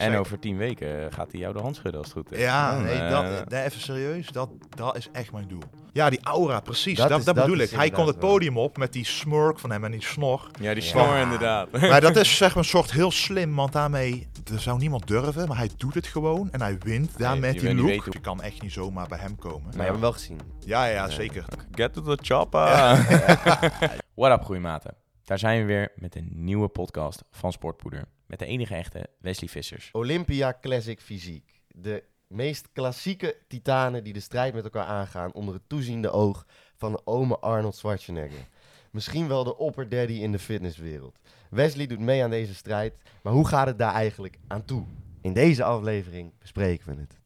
En 0.00 0.16
over 0.16 0.38
tien 0.38 0.56
weken 0.56 1.12
gaat 1.12 1.30
hij 1.32 1.40
jou 1.40 1.54
de 1.54 1.60
hand 1.60 1.76
schudden 1.76 2.00
als 2.00 2.08
het 2.14 2.16
goed 2.18 2.32
is. 2.32 2.38
Ja, 2.40 2.78
nee, 2.78 2.94
eh, 3.00 3.10
dat, 3.10 3.48
nee, 3.48 3.62
even 3.64 3.80
serieus. 3.80 4.28
Dat, 4.28 4.50
dat 4.76 4.96
is 4.96 5.08
echt 5.12 5.32
mijn 5.32 5.48
doel. 5.48 5.62
Ja, 5.92 6.10
die 6.10 6.20
aura, 6.22 6.60
precies. 6.60 6.96
Dat 6.96 7.08
Dat, 7.08 7.18
is- 7.18 7.24
dat, 7.24 7.34
dat 7.34 7.44
bedoel 7.44 7.60
ik. 7.60 7.70
Hij 7.70 7.90
komt 7.90 8.06
het 8.06 8.18
podium 8.18 8.58
op 8.58 8.76
met 8.76 8.92
die 8.92 9.04
smirk 9.04 9.58
van 9.58 9.70
hem 9.70 9.84
en 9.84 9.90
die 9.90 10.02
snor. 10.02 10.50
ja, 10.60 10.74
die 10.74 10.82
Ja. 10.82 10.88
snor 10.88 11.16
inderdaad. 11.16 11.70
Maar 11.90 12.00
dat 12.00 12.16
is 12.16 12.36
zeg 12.36 12.48
maar 12.48 12.62
een 12.64 12.68
soort 12.68 12.92
heel 12.92 13.10
slim, 13.10 13.54
want 13.54 13.72
daarmee 13.72 14.28
er 14.52 14.60
zou 14.60 14.78
niemand 14.78 15.06
durven, 15.06 15.48
maar 15.48 15.56
hij 15.56 15.70
doet 15.76 15.94
het 15.94 16.06
gewoon 16.06 16.48
en 16.52 16.60
hij 16.60 16.78
wint 16.78 17.18
daar 17.18 17.30
Nee, 17.30 17.40
met 17.40 17.54
je 17.54 17.60
die 17.66 17.74
look. 17.76 17.86
weten 17.86 18.12
Je 18.12 18.20
kan 18.20 18.42
echt 18.42 18.62
niet 18.62 18.72
zomaar 18.72 19.08
bij 19.08 19.18
hem 19.18 19.36
komen. 19.36 19.62
Maar 19.62 19.72
je 19.72 19.78
hebt 19.78 19.90
hem 19.92 20.00
wel 20.00 20.12
gezien. 20.12 20.40
Ja, 20.60 20.84
ja, 20.86 21.08
zeker. 21.08 21.44
Get 21.72 21.92
to 21.92 22.02
the 22.02 22.18
chopper. 22.22 22.68
What 24.14 24.38
up, 24.38 24.44
goeie 24.44 24.60
maten. 24.60 24.94
Daar 25.24 25.38
zijn 25.38 25.60
we 25.60 25.64
weer 25.66 25.92
met 25.96 26.16
een 26.16 26.28
nieuwe 26.34 26.68
podcast 26.68 27.22
van 27.30 27.52
Sportpoeder. 27.52 28.04
Met 28.26 28.38
de 28.38 28.46
enige 28.46 28.74
echte 28.74 29.06
Wesley 29.18 29.48
Vissers. 29.48 29.88
Olympia 29.92 30.58
Classic 30.60 31.00
Fysiek. 31.00 31.62
De 31.68 32.04
meest 32.26 32.68
klassieke 32.72 33.36
titanen 33.48 34.04
die 34.04 34.12
de 34.12 34.20
strijd 34.20 34.54
met 34.54 34.64
elkaar 34.64 34.86
aangaan 34.86 35.32
onder 35.32 35.54
het 35.54 35.62
toeziende 35.66 36.10
oog 36.10 36.46
van 36.76 36.92
de 36.92 37.00
ome 37.04 37.38
Arnold 37.38 37.76
Schwarzenegger. 37.76 38.48
Misschien 38.90 39.28
wel 39.28 39.44
de 39.44 39.56
opperdaddy 39.56 40.12
in 40.12 40.32
de 40.32 40.38
fitnesswereld. 40.38 41.18
Wesley 41.50 41.86
doet 41.86 41.98
mee 41.98 42.22
aan 42.22 42.30
deze 42.30 42.54
strijd, 42.54 42.94
maar 43.22 43.32
hoe 43.32 43.48
gaat 43.48 43.66
het 43.66 43.78
daar 43.78 43.94
eigenlijk 43.94 44.38
aan 44.46 44.64
toe? 44.64 44.84
In 45.20 45.32
deze 45.32 45.64
aflevering 45.64 46.32
bespreken 46.38 46.94
we 46.94 47.00
het. 47.00 47.18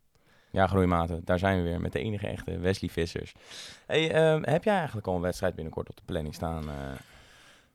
Ja, 0.50 0.66
groeimaten, 0.66 1.20
daar 1.24 1.38
zijn 1.38 1.56
we 1.56 1.68
weer 1.68 1.80
met 1.80 1.92
de 1.92 1.98
enige 1.98 2.26
echte 2.26 2.58
Wesley 2.58 2.90
Vissers. 2.90 3.34
Hey, 3.86 4.10
ehm, 4.12 4.42
heb 4.42 4.64
jij 4.64 4.76
eigenlijk 4.76 5.06
al 5.06 5.14
een 5.14 5.20
wedstrijd 5.20 5.54
binnenkort 5.54 5.88
op 5.88 5.96
de 5.96 6.02
planning 6.04 6.34
staan? 6.34 6.68
eh? 6.70 6.92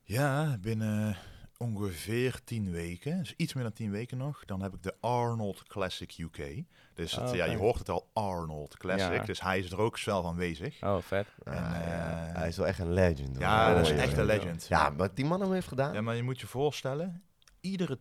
Ja, 0.04 0.58
binnen 0.62 1.18
ongeveer 1.64 2.40
tien 2.44 2.72
weken, 2.72 3.18
dus 3.20 3.34
iets 3.38 3.54
meer 3.54 3.64
dan 3.64 3.74
tien 3.74 3.92
weken 3.92 4.18
nog, 4.18 4.46
dan 4.46 4.62
heb 4.62 4.74
ik 4.74 4.84
de 4.84 4.94
Arnold 5.00 5.64
Classic 5.64 6.18
UK. 6.18 6.64
Dus 6.94 7.16
het, 7.16 7.30
Oh, 7.30 7.36
ja, 7.36 7.46
je 7.46 7.58
hoort 7.58 7.78
het 7.80 7.90
al, 7.90 8.10
Arnold 8.14 8.78
Classic. 8.78 9.14
Ja. 9.14 9.24
Dus 9.26 9.42
hij 9.42 9.60
is 9.60 9.72
er 9.72 9.78
ook 9.80 9.98
zelf 9.98 10.26
aanwezig. 10.26 10.84
Oh, 10.84 10.98
vet. 11.02 11.28
En, 11.44 11.54
Ah, 11.54 11.60
ja, 11.60 12.28
eh, 12.28 12.36
hij 12.40 12.48
is 12.48 12.58
wel 12.58 12.68
echt 12.68 12.80
een 12.80 12.94
legend. 12.94 13.30
hoor. 13.30 13.40
Ja, 13.40 13.74
dat 13.74 13.82
is 13.82 13.90
Mooi, 13.92 14.02
echt 14.02 14.18
een 14.18 14.26
legend. 14.26 14.66
Ja, 14.70 14.96
wat 14.96 15.16
die 15.16 15.26
man 15.26 15.42
hem 15.42 15.52
heeft 15.54 15.68
gedaan. 15.68 15.94
Ja, 15.94 16.02
maar 16.02 16.16
je 16.16 16.24
moet 16.24 16.40
je 16.40 16.48
voorstellen, 16.48 17.24
iedere, 17.62 18.00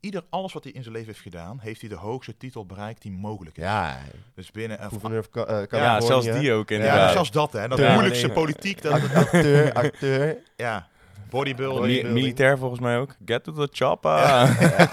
ieder, 0.00 0.24
alles 0.30 0.52
wat 0.52 0.64
hij 0.64 0.72
in 0.72 0.82
zijn 0.82 0.94
leven 0.94 1.08
heeft 1.10 1.22
gedaan, 1.22 1.58
heeft 1.60 1.80
hij 1.80 1.88
de 1.90 1.96
hoogste 1.96 2.36
titel 2.36 2.66
bereikt 2.66 3.02
die 3.02 3.12
mogelijk 3.12 3.56
is. 3.56 3.62
Ja, 3.64 3.98
Dus 4.34 4.50
binnen... 4.50 4.82
een 4.82 4.88
gouverneur 4.90 5.24
van 5.30 5.44
Ca- 5.44 5.62
eh, 5.62 5.80
Ja, 5.80 6.00
zelfs 6.00 6.26
die 6.26 6.52
ook 6.52 6.68
ja, 6.68 6.76
inderdaad. 6.76 7.12
zelfs 7.12 7.30
dat, 7.30 7.52
hè. 7.52 7.68
Dat 7.68 7.78
Ja, 7.78 7.92
moeilijkste 7.92 8.26
nee. 8.26 8.34
politiek. 8.36 8.82
Dat, 8.82 8.92
Act- 8.92 9.14
Acteur, 9.14 9.72
acteur. 9.72 10.36
ja, 10.56 10.88
Mi- 11.34 11.54
bodybuilding. 11.54 12.12
militair 12.12 12.58
volgens 12.58 12.80
mij 12.80 12.98
ook. 12.98 13.16
Get 13.24 13.44
to 13.44 13.52
the 13.52 13.68
chopper. 13.72 14.10
Ja, 14.10 14.46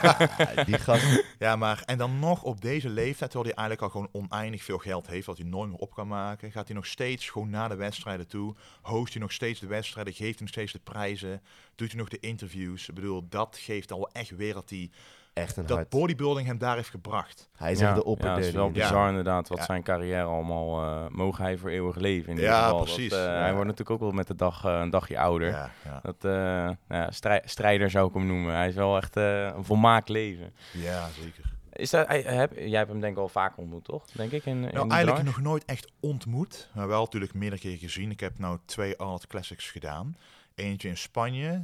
die 0.65 0.77
gast. 0.77 1.23
Ja, 1.39 1.55
maar 1.55 1.83
en 1.85 1.97
dan 1.97 2.19
nog 2.19 2.43
op 2.43 2.61
deze 2.61 2.89
leeftijd, 2.89 3.31
terwijl 3.31 3.53
hij 3.55 3.65
eigenlijk 3.65 3.81
al 3.81 3.89
gewoon 4.01 4.23
oneindig 4.25 4.63
veel 4.63 4.77
geld 4.77 5.07
heeft, 5.07 5.25
wat 5.25 5.37
hij 5.37 5.47
nooit 5.47 5.69
meer 5.69 5.79
op 5.79 5.93
kan 5.93 6.07
maken, 6.07 6.51
gaat 6.51 6.67
hij 6.67 6.75
nog 6.75 6.85
steeds 6.85 7.29
gewoon 7.29 7.49
naar 7.49 7.69
de 7.69 7.75
wedstrijden 7.75 8.27
toe, 8.27 8.55
host 8.81 9.13
hij 9.13 9.21
nog 9.21 9.31
steeds 9.31 9.59
de 9.59 9.67
wedstrijden, 9.67 10.13
geeft 10.13 10.39
nog 10.39 10.49
steeds 10.49 10.71
de 10.71 10.79
prijzen, 10.79 11.41
doet 11.75 11.91
hij 11.91 11.99
nog 11.99 12.09
de 12.09 12.19
interviews. 12.19 12.89
Ik 12.89 12.95
bedoel, 12.95 13.25
dat 13.29 13.57
geeft 13.61 13.91
al 13.91 14.09
echt 14.11 14.35
weer 14.35 14.53
dat 14.53 14.69
hij 14.69 14.89
Echt 15.33 15.57
een 15.57 15.65
dat 15.65 15.89
bodybuilding 15.89 16.47
hem 16.47 16.57
daar 16.57 16.75
heeft 16.75 16.89
gebracht. 16.89 17.49
Hij 17.57 17.71
is 17.71 17.79
ja, 17.79 17.87
echt 17.93 18.03
de 18.05 18.17
ja, 18.19 18.35
het 18.35 18.45
is 18.45 18.51
wel 18.51 18.65
Ja. 18.65 18.71
bizar 18.71 19.09
inderdaad 19.09 19.47
wat 19.47 19.57
Ja. 19.57 19.63
zijn 19.63 19.83
carrière 19.83 20.23
allemaal 20.23 20.81
eh 20.83 21.09
mogen 21.09 21.43
hij 21.43 21.57
voor 21.57 21.69
eeuwig 21.69 21.95
leven. 21.95 22.29
In 22.29 22.35
Ja, 22.35 22.41
ieder 22.41 22.55
geval. 22.57 22.77
Dat, 22.77 22.83
precies. 22.85 23.11
eh. 23.13 23.25
Hij 23.25 23.51
wordt 23.51 23.67
natuurlijk 23.67 23.89
ook 23.89 23.99
wel 23.99 24.11
met 24.11 24.27
de 24.27 24.35
dag 24.35 24.65
eh, 24.65 24.79
een 24.79 24.89
dagje 24.89 25.19
ouder. 25.19 25.47
Ja, 25.49 25.69
ja. 25.85 25.99
Dat, 26.03 26.25
eh, 26.25 26.69
ja, 26.97 27.11
strij- 27.11 27.41
strijder 27.45 27.89
zou 27.89 28.07
ik 28.07 28.13
hem 28.13 28.25
noemen. 28.27 28.55
Hij 28.55 28.67
is 28.67 28.75
wel 28.75 28.97
echt 28.97 29.15
een 29.15 29.63
volmaakt 29.63 30.09
leven. 30.09 30.53
ja 30.71 31.07
zeker. 31.21 31.49
Is 31.71 31.89
dat, 31.89 32.07
hij- 32.07 32.21
heb, 32.21 32.51
jij 32.57 32.77
hebt 32.77 32.89
hem 32.89 32.99
denk 32.99 33.13
ik 33.15 33.19
al 33.21 33.27
vaak 33.29 33.57
ontmoet, 33.57 33.83
toch? 33.83 34.05
Denk 34.05 34.31
ik 34.31 34.45
in, 34.45 34.63
in 34.63 34.73
Nou, 34.73 34.89
eigenlijk 34.89 35.25
nog 35.25 35.41
nooit 35.41 35.65
echt 35.65 35.91
ontmoet, 35.99 36.69
maar 36.73 36.87
wel 36.87 37.03
natuurlijk 37.03 37.33
meerdere 37.33 37.61
keer 37.61 37.77
gezien. 37.77 38.11
Ik 38.11 38.19
heb 38.19 38.39
nou 38.39 38.57
twee 38.65 38.97
Arnold 38.97 39.27
Classics 39.27 39.69
gedaan. 39.71 40.15
Eentje 40.55 40.87
in 40.87 40.97
Spanje, 40.97 41.63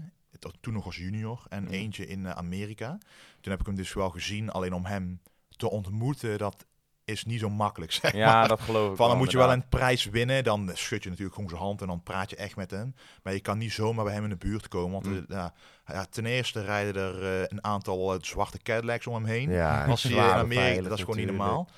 toen 0.59 0.73
nog 0.73 0.85
als 0.85 0.97
junior, 0.97 1.43
en 1.49 1.67
eentje 1.67 2.07
in 2.07 2.25
eh, 2.25 2.31
Amerika. 2.31 2.97
Toen 3.41 3.51
heb 3.51 3.59
ik 3.59 3.65
hem 3.65 3.75
dus 3.75 3.93
wel 3.93 4.09
gezien, 4.09 4.49
alleen 4.49 4.73
om 4.73 4.85
hem 4.85 5.21
te 5.49 5.69
ontmoeten, 5.69 6.37
dat 6.37 6.65
is 7.07 7.25
niet 7.25 7.39
zo 7.39 7.49
makkelijk, 7.49 7.91
zeg 7.91 8.13
Ja, 8.13 8.33
maar. 8.33 8.47
dat 8.47 8.59
geloof 8.61 8.89
ik 8.91 8.95
Van, 8.97 9.07
dan 9.07 9.07
wel, 9.07 9.17
moet 9.17 9.31
je 9.31 9.37
wel 9.37 9.51
een 9.51 9.67
prijs 9.67 10.05
winnen, 10.05 10.43
dan 10.43 10.71
schud 10.73 11.03
je 11.03 11.09
natuurlijk 11.09 11.35
gewoon 11.35 11.49
zijn 11.49 11.61
hand 11.61 11.81
en 11.81 11.87
dan 11.87 12.03
praat 12.03 12.29
je 12.29 12.35
echt 12.35 12.55
met 12.55 12.71
hem. 12.71 12.95
Maar 13.23 13.33
je 13.33 13.39
kan 13.39 13.57
niet 13.57 13.71
zomaar 13.71 14.03
bij 14.05 14.13
hem 14.13 14.23
in 14.23 14.29
de 14.29 14.35
buurt 14.35 14.67
komen, 14.67 14.91
want 14.91 15.05
Mm. 15.05 15.25
ja, 15.27 15.53
ja, 15.85 16.05
ten 16.09 16.25
eerste 16.25 16.61
rijden 16.63 16.95
er 16.95 17.23
eh, 17.41 17.45
een 17.47 17.63
aantal 17.63 18.13
eh, 18.13 18.19
zwarte 18.21 18.57
Cadillacs 18.57 19.07
om 19.07 19.13
hem 19.13 19.25
heen. 19.25 19.49
Ja, 19.51 19.85
Als 19.85 20.03
hij 20.03 20.11
in 20.11 20.19
Amerika, 20.19 20.81
dat 20.81 20.97
is 20.97 20.99
gewoon 21.03 21.17
niet 21.17 21.25
normaal. 21.27 21.69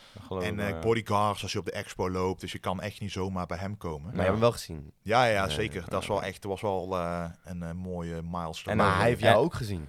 En 0.41 0.59
eh 0.59 0.79
bodyguards 0.79 1.41
als 1.41 1.51
je 1.51 1.59
op 1.59 1.66
de 1.66 1.72
expo 1.72 2.09
loopt, 2.09 2.41
dus 2.41 2.51
je 2.51 2.59
kan 2.59 2.81
echt 2.81 3.00
niet 3.01 3.12
zomaar 3.12 3.45
bij 3.45 3.57
hem 3.57 3.78
komen. 3.78 4.01
Maar 4.06 4.12
je 4.13 4.19
hebt 4.19 4.31
hem 4.31 4.39
wel 4.39 4.51
gezien. 4.51 4.91
Ja, 5.01 5.25
ja, 5.25 5.50
zeker. 5.50 5.84
Dat 5.88 6.01
is 6.01 6.07
wel 6.07 6.23
echt, 6.23 6.41
dat 6.41 6.51
was 6.51 6.62
wel 6.62 6.97
eh, 6.97 7.25
een 7.44 7.78
mooie 7.78 8.22
milestone. 8.23 8.84
En 8.84 8.94
hij 8.94 9.07
heeft 9.07 9.22
ja. 9.22 9.29
jou 9.29 9.44
ook 9.44 9.53
gezien. 9.53 9.88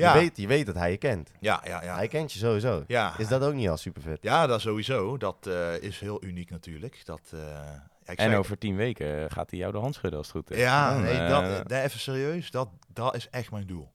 Ja, 0.00 0.14
Je, 0.14 0.20
weet, 0.20 0.36
je 0.36 0.46
weet 0.46 0.66
dat 0.66 0.74
hij 0.74 0.90
je 0.90 0.96
kent. 0.96 1.30
ja, 1.40 1.60
ja, 1.64 1.82
ja. 1.82 1.94
Hij 1.94 2.08
kent 2.08 2.32
je 2.32 2.38
sowieso. 2.38 2.84
ja. 2.86 3.18
Is 3.18 3.28
dat 3.28 3.42
ook 3.42 3.54
niet 3.54 3.68
al 3.68 3.76
super 3.76 4.02
vet? 4.02 4.18
Ja, 4.22 4.46
dat 4.46 4.60
sowieso. 4.60 5.16
Dat 5.16 5.46
eh, 5.46 5.82
is 5.82 6.00
heel 6.00 6.24
uniek 6.24 6.50
natuurlijk. 6.50 7.00
Dat, 7.04 7.20
eh, 7.34 7.40
ja, 7.40 8.12
ik 8.12 8.18
En 8.18 8.30
zeg- 8.30 8.38
over 8.38 8.58
tien 8.58 8.76
weken 8.76 9.30
gaat 9.30 9.50
hij 9.50 9.58
jou 9.58 9.72
de 9.72 9.78
hand 9.78 9.94
schudden 9.94 10.18
als 10.18 10.28
het 10.32 10.36
goed 10.36 10.50
is. 10.50 10.58
Ja, 10.58 10.92
Dan, 10.92 11.02
nee, 11.02 11.18
eh, 11.18 11.28
dat, 11.28 11.68
nee, 11.68 11.82
even 11.82 12.00
serieus. 12.00 12.50
Dat, 12.50 12.68
dat 12.88 13.14
is 13.16 13.28
echt 13.30 13.50
mijn 13.50 13.66
doel. 13.66 13.92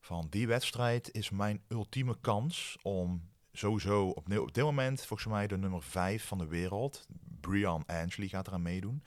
Van 0.00 0.26
die 0.30 0.46
wedstrijd 0.46 1.12
is 1.12 1.30
mijn 1.30 1.60
ultieme 1.68 2.16
kans 2.20 2.76
om 2.82 3.28
sowieso 3.52 4.08
op, 4.08 4.38
op 4.38 4.54
dit 4.54 4.64
moment 4.64 5.04
volgens 5.04 5.28
mij 5.32 5.46
de 5.46 5.56
nummer 5.58 5.82
5 5.82 6.24
van 6.24 6.38
de 6.38 6.46
wereld, 6.46 7.06
Brian 7.40 7.82
Angeli, 7.86 8.28
gaat 8.28 8.46
eraan 8.46 8.62
meedoen. 8.62 9.02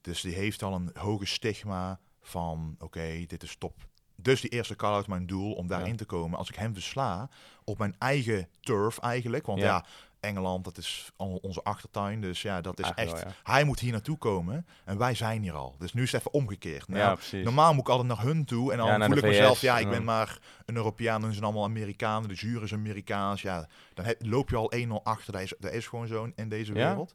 Dus 0.00 0.20
die 0.20 0.34
heeft 0.34 0.62
al 0.62 0.74
een 0.74 0.90
hoge 0.94 1.26
stigma 1.26 2.00
van 2.20 2.74
oké, 2.78 3.24
dit 3.26 3.42
is 3.42 3.56
top. 3.58 3.87
Dus 4.22 4.40
die 4.40 4.50
eerste 4.50 4.76
call-out 4.76 5.06
mijn 5.06 5.26
doel 5.26 5.52
om 5.52 5.66
daarin 5.66 5.90
Ja. 5.90 5.96
te 5.96 6.04
komen. 6.04 6.38
Als 6.38 6.48
ik 6.48 6.54
hem 6.54 6.72
versla 6.74 7.28
op 7.64 7.78
mijn 7.78 7.94
eigen 7.98 8.48
turf 8.60 8.98
eigenlijk. 8.98 9.46
Want 9.46 9.58
Ja. 9.60 9.66
ja, 9.66 9.84
Engeland, 10.20 10.64
dat 10.64 10.76
is 10.76 11.10
al 11.16 11.38
onze 11.42 11.62
achtertuin. 11.62 12.20
Dus 12.20 12.42
ja, 12.42 12.60
dat 12.60 12.78
is 12.78 12.84
Eigenlijk 12.90 13.26
echt... 13.26 13.36
wel, 13.44 13.54
Hij 13.54 13.64
moet 13.64 13.78
hier 13.80 13.92
naartoe 13.92 14.18
komen 14.18 14.66
en 14.84 14.98
wij 14.98 15.14
zijn 15.14 15.42
hier 15.42 15.52
al. 15.54 15.74
Dus 15.78 15.92
nu 15.92 16.02
is 16.02 16.12
het 16.12 16.20
even 16.20 16.32
omgekeerd. 16.32 16.88
Nou, 16.88 17.00
ja, 17.00 17.14
precies. 17.14 17.44
Normaal 17.44 17.72
moet 17.72 17.80
ik 17.82 17.88
altijd 17.88 18.08
naar 18.08 18.22
hun 18.22 18.44
toe 18.44 18.72
en 18.72 18.78
dan 18.78 18.86
Ja, 18.86 19.06
voel 19.06 19.16
ik 19.16 19.22
mezelf, 19.22 19.60
ja, 19.60 19.78
ik 19.78 19.88
ben 19.88 20.04
maar 20.04 20.38
een 20.66 20.76
Europeaan, 20.76 21.22
hun 21.22 21.32
zijn 21.32 21.44
allemaal 21.44 21.64
Amerikanen, 21.64 22.28
de 22.28 22.34
jury 22.34 22.62
is 22.64 22.72
Amerikaans. 22.72 23.42
Ja, 23.42 23.68
dan 23.94 24.04
heb- 24.04 24.22
loop 24.26 24.48
je 24.50 24.56
al 24.56 24.72
1-0 24.74 25.02
achter. 25.02 25.32
Dat 25.32 25.42
is, 25.42 25.54
dat 25.58 25.72
is 25.72 25.86
gewoon 25.86 26.06
zo 26.06 26.30
in 26.34 26.48
deze 26.48 26.72
wereld. 26.72 27.14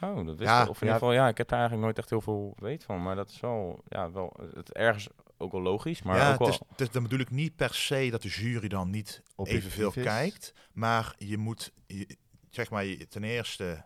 Oh, 0.00 0.26
dat 0.26 0.38
Ja. 0.38 0.60
Of 0.60 0.66
in 0.68 0.86
ja. 0.86 0.92
ieder 0.92 0.92
geval, 0.92 1.12
ja, 1.12 1.28
ik 1.28 1.38
heb 1.38 1.48
daar 1.48 1.58
eigenlijk 1.58 1.86
nooit 1.86 1.98
echt 1.98 2.10
heel 2.10 2.20
veel 2.20 2.54
weet 2.58 2.84
van. 2.84 3.02
Maar 3.02 3.16
dat 3.16 3.30
is 3.30 3.40
wel, 3.40 3.82
ja, 3.88 4.10
wel 4.12 4.36
het 4.54 4.72
ergens 4.72 5.08
ook 5.42 5.52
wel 5.52 5.62
logisch. 5.62 6.02
Maar 6.02 6.16
ja, 6.16 6.32
ook 6.32 6.38
wel... 6.38 6.48
het 6.48 6.60
is, 6.60 6.66
het 6.70 6.80
is, 6.80 6.90
dan 6.90 7.02
bedoel 7.02 7.18
ik 7.18 7.30
niet 7.30 7.56
per 7.56 7.74
se 7.74 8.08
dat 8.10 8.22
de 8.22 8.28
jury 8.28 8.68
dan 8.68 8.90
niet 8.90 9.22
Objectief 9.34 9.64
evenveel 9.64 10.02
kijkt, 10.02 10.52
maar 10.72 11.14
je 11.18 11.38
moet, 11.38 11.72
je- 11.86 12.16
zeg 12.50 12.70
maar, 12.70 12.84
je- 12.84 13.08
ten 13.08 13.24
eerste, 13.24 13.84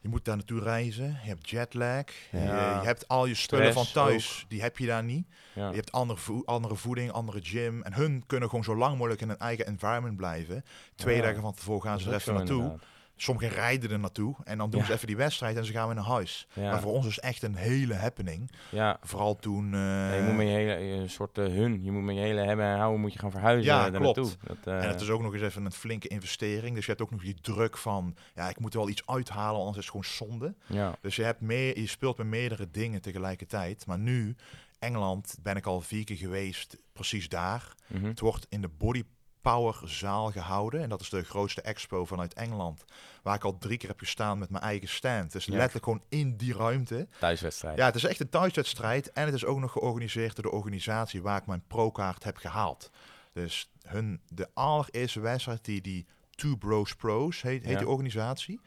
je 0.00 0.08
moet 0.08 0.24
daar 0.24 0.36
naartoe 0.36 0.60
reizen. 0.60 1.06
Je 1.22 1.28
hebt 1.28 1.50
jetlag. 1.50 2.04
Ja. 2.32 2.38
Je, 2.40 2.80
je 2.80 2.86
hebt 2.86 3.08
al 3.08 3.26
je 3.26 3.34
spullen 3.34 3.72
Stress 3.72 3.92
van 3.92 4.02
thuis, 4.04 4.44
die 4.48 4.62
heb 4.62 4.78
je 4.78 4.86
daar 4.86 5.04
niet. 5.04 5.26
ja. 5.54 5.68
Je 5.68 5.74
hebt 5.76 5.92
andere, 5.92 6.18
vo- 6.18 6.42
andere 6.44 6.76
voeding, 6.76 7.10
andere 7.12 7.40
gym. 7.42 7.82
En 7.82 7.92
hun 7.94 8.26
kunnen 8.26 8.48
gewoon 8.48 8.64
zo 8.64 8.76
lang 8.76 8.96
mogelijk 8.96 9.20
in 9.20 9.28
hun 9.28 9.38
eigen 9.38 9.66
environment 9.66 10.16
blijven. 10.16 10.64
Twee 10.94 11.22
dagen 11.22 11.42
van 11.42 11.54
tevoren 11.54 11.82
gaan 11.82 12.00
ze 12.00 12.08
er 12.08 12.14
even 12.14 12.34
naartoe. 12.34 12.56
inderdaad. 12.62 12.84
Sommigen 13.22 13.48
rijden 13.56 13.90
er 13.90 13.98
naartoe. 13.98 14.36
En 14.44 14.58
dan 14.58 14.70
doen 14.70 14.80
Ja. 14.80 14.86
ze 14.86 14.92
even 14.92 15.06
die 15.06 15.16
wedstrijd 15.16 15.56
en 15.56 15.64
ze 15.64 15.72
gaan 15.72 15.86
weer 15.86 15.94
naar 15.96 16.04
huis. 16.04 16.46
Ja, 16.52 16.70
Maar 16.70 16.80
voor 16.80 16.92
ons 16.92 17.06
is 17.06 17.18
echt 17.18 17.42
een 17.42 17.54
hele 17.54 17.94
happening. 17.94 18.50
ja. 18.70 18.98
Vooral 19.02 19.36
toen... 19.36 19.74
eh, 19.74 19.80
Ja, 19.80 20.14
je 20.14 20.22
moet 20.22 20.36
met 20.36 20.46
je 20.46 20.52
hele, 20.52 20.74
een 20.76 21.10
soort 21.10 21.38
eh, 21.38 21.44
hun, 21.46 21.84
je 21.84 21.90
moet 21.92 22.02
met 22.02 22.14
je 22.14 22.20
hele 22.20 22.40
hebben 22.40 22.64
en 22.66 22.76
houden, 22.76 23.00
moet 23.00 23.12
je 23.12 23.18
gaan 23.18 23.30
verhuizen 23.30 23.64
Ja, 23.72 23.86
eh, 23.86 23.92
daar 23.92 24.00
klopt. 24.00 24.16
naartoe. 24.16 24.36
Dat, 24.46 24.56
eh, 24.74 24.82
En 24.82 24.88
het 24.88 25.00
is 25.00 25.08
ook 25.10 25.22
nog 25.22 25.32
eens 25.34 25.42
even 25.42 25.64
een 25.64 25.72
flinke 25.72 26.08
investering. 26.08 26.74
Dus 26.74 26.84
je 26.84 26.90
hebt 26.90 27.02
ook 27.02 27.10
nog 27.10 27.22
die 27.22 27.40
druk 27.40 27.76
van... 27.76 28.16
Ja, 28.34 28.48
ik 28.48 28.60
moet 28.60 28.72
er 28.74 28.78
wel 28.80 28.88
iets 28.88 29.02
uithalen, 29.06 29.58
anders 29.60 29.76
is 29.78 29.92
het 29.92 30.02
gewoon 30.04 30.28
zonde. 30.30 30.54
ja. 30.66 30.94
Dus 31.00 31.16
je, 31.16 31.22
hebt 31.22 31.40
meer, 31.40 31.80
je 31.80 31.86
speelt 31.86 32.16
met 32.16 32.26
meerdere 32.26 32.70
dingen 32.70 33.00
tegelijkertijd. 33.02 33.86
Maar 33.86 33.98
nu, 33.98 34.36
Engeland, 34.78 35.36
ben 35.42 35.56
ik 35.56 35.66
al 35.66 35.80
vier 35.80 36.04
keer 36.04 36.16
geweest, 36.16 36.76
precies 36.92 37.28
daar. 37.28 37.74
mhm. 37.86 38.04
Het 38.04 38.20
wordt 38.20 38.46
in 38.48 38.60
de 38.60 38.68
Body 38.68 39.02
Power 39.40 39.80
zaal 39.84 40.30
gehouden. 40.30 40.82
En 40.82 40.88
dat 40.88 41.00
is 41.00 41.08
de 41.08 41.22
grootste 41.22 41.60
expo 41.62 42.04
vanuit 42.04 42.34
Engeland. 42.34 42.84
Waar 43.22 43.34
ik 43.34 43.44
al 43.44 43.58
drie 43.58 43.78
keer 43.78 43.88
heb 43.88 43.98
gestaan 43.98 44.38
met 44.38 44.50
mijn 44.50 44.62
eigen 44.62 44.88
stand. 44.88 45.32
Dus 45.32 45.44
Ja. 45.44 45.52
letterlijk 45.52 45.84
gewoon 45.84 46.02
in 46.08 46.36
die 46.36 46.54
ruimte. 46.54 47.08
Thuiswedstrijd. 47.18 47.76
Ja, 47.78 47.84
het 47.86 47.94
is 47.94 48.04
echt 48.04 48.20
een 48.20 48.28
thuiswedstrijd. 48.28 49.12
En 49.12 49.24
het 49.24 49.34
is 49.34 49.44
ook 49.44 49.58
nog 49.58 49.72
georganiseerd 49.72 50.34
door 50.36 50.44
de 50.44 50.56
organisatie 50.56 51.22
waar 51.22 51.40
ik 51.40 51.46
mijn 51.46 51.64
pro-kaart 51.66 52.24
heb 52.24 52.36
gehaald. 52.36 52.90
Dus 53.32 53.70
hun, 53.86 54.20
de 54.28 54.48
allereerste 54.54 55.20
wedstrijd 55.20 55.64
die 55.64 55.80
die 55.80 56.06
Two 56.30 56.56
Bros 56.56 56.94
Pros 56.94 57.42
heet, 57.42 57.62
heet 57.62 57.72
Ja. 57.72 57.78
die 57.78 57.88
organisatie. 57.88 58.60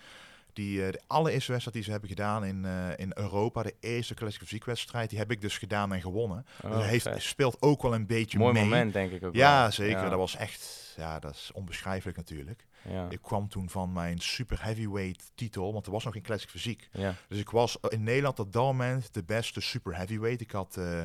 Die, 0.53 0.85
eh, 0.85 0.91
de 0.91 1.01
allereerste 1.07 1.51
wedstrijd 1.51 1.75
die 1.77 1.85
ze 1.85 1.91
hebben 1.91 2.09
gedaan 2.09 2.45
in, 2.45 2.65
eh, 2.65 2.89
in 2.95 3.11
Europa, 3.15 3.63
de 3.63 3.75
eerste 3.79 4.15
fysiekwedstrijd, 4.31 5.09
die 5.09 5.19
heb 5.19 5.31
ik 5.31 5.41
dus 5.41 5.57
gedaan 5.57 5.93
en 5.93 6.01
gewonnen. 6.01 6.45
Oh, 6.63 6.71
dus 6.71 6.79
hij 6.79 6.89
heeft, 6.89 7.09
speelt 7.21 7.57
ook 7.61 7.81
wel 7.81 7.93
een 7.93 8.05
beetje 8.07 8.37
Mooi 8.37 8.53
mee. 8.53 8.63
moment, 8.63 8.93
denk 8.93 9.11
ik 9.11 9.23
ook 9.23 9.35
Ja, 9.35 9.61
wel. 9.61 9.71
zeker. 9.71 10.03
Ja, 10.03 10.09
Dat 10.09 10.17
was 10.19 10.35
echt, 10.35 10.93
ja, 10.97 11.19
dat 11.19 11.33
is 11.33 11.51
onbeschrijfelijk 11.53 12.17
natuurlijk. 12.17 12.65
Ja, 12.89 13.07
Ik 13.09 13.21
kwam 13.21 13.47
toen 13.49 13.69
van 13.69 13.93
mijn 13.93 14.19
super 14.19 14.63
heavyweight 14.63 15.31
titel, 15.35 15.73
want 15.73 15.85
er 15.85 15.91
was 15.91 16.03
nog 16.03 16.13
geen 16.13 16.21
classic 16.21 16.49
fysiek. 16.49 16.89
ja. 16.91 17.15
Dus 17.27 17.39
ik 17.39 17.49
was 17.49 17.77
in 17.89 18.03
Nederland 18.03 18.39
op 18.39 18.53
dat 18.53 18.63
moment 18.63 19.13
de 19.13 19.23
beste 19.23 19.61
super 19.61 19.95
heavyweight. 19.95 20.41
Ik 20.41 20.51
had 20.51 20.77
eh, 20.77 21.01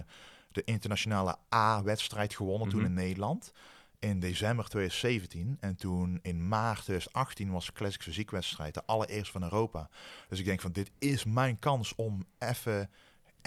de 0.52 0.62
internationale 0.64 1.36
A-wedstrijd 1.54 2.34
gewonnen 2.34 2.68
toen 2.68 2.78
Mhm. 2.80 2.88
in 2.88 2.94
Nederland. 2.94 3.52
In 3.98 4.20
december 4.20 4.68
2017. 4.68 5.56
En 5.60 5.76
toen 5.76 6.18
in 6.22 6.48
maart 6.48 6.82
2018 6.82 7.50
was 7.50 7.66
de 7.66 7.72
Classic 7.72 8.02
Fysiek 8.02 8.30
wedstrijd. 8.30 8.74
De 8.74 8.84
allereerste 8.86 9.32
van 9.32 9.42
Europa. 9.42 9.88
Dus 10.28 10.38
ik 10.38 10.44
denk 10.44 10.60
van 10.60 10.72
dit 10.72 10.90
is 10.98 11.24
mijn 11.24 11.58
kans 11.58 11.94
om 11.94 12.26
even 12.38 12.90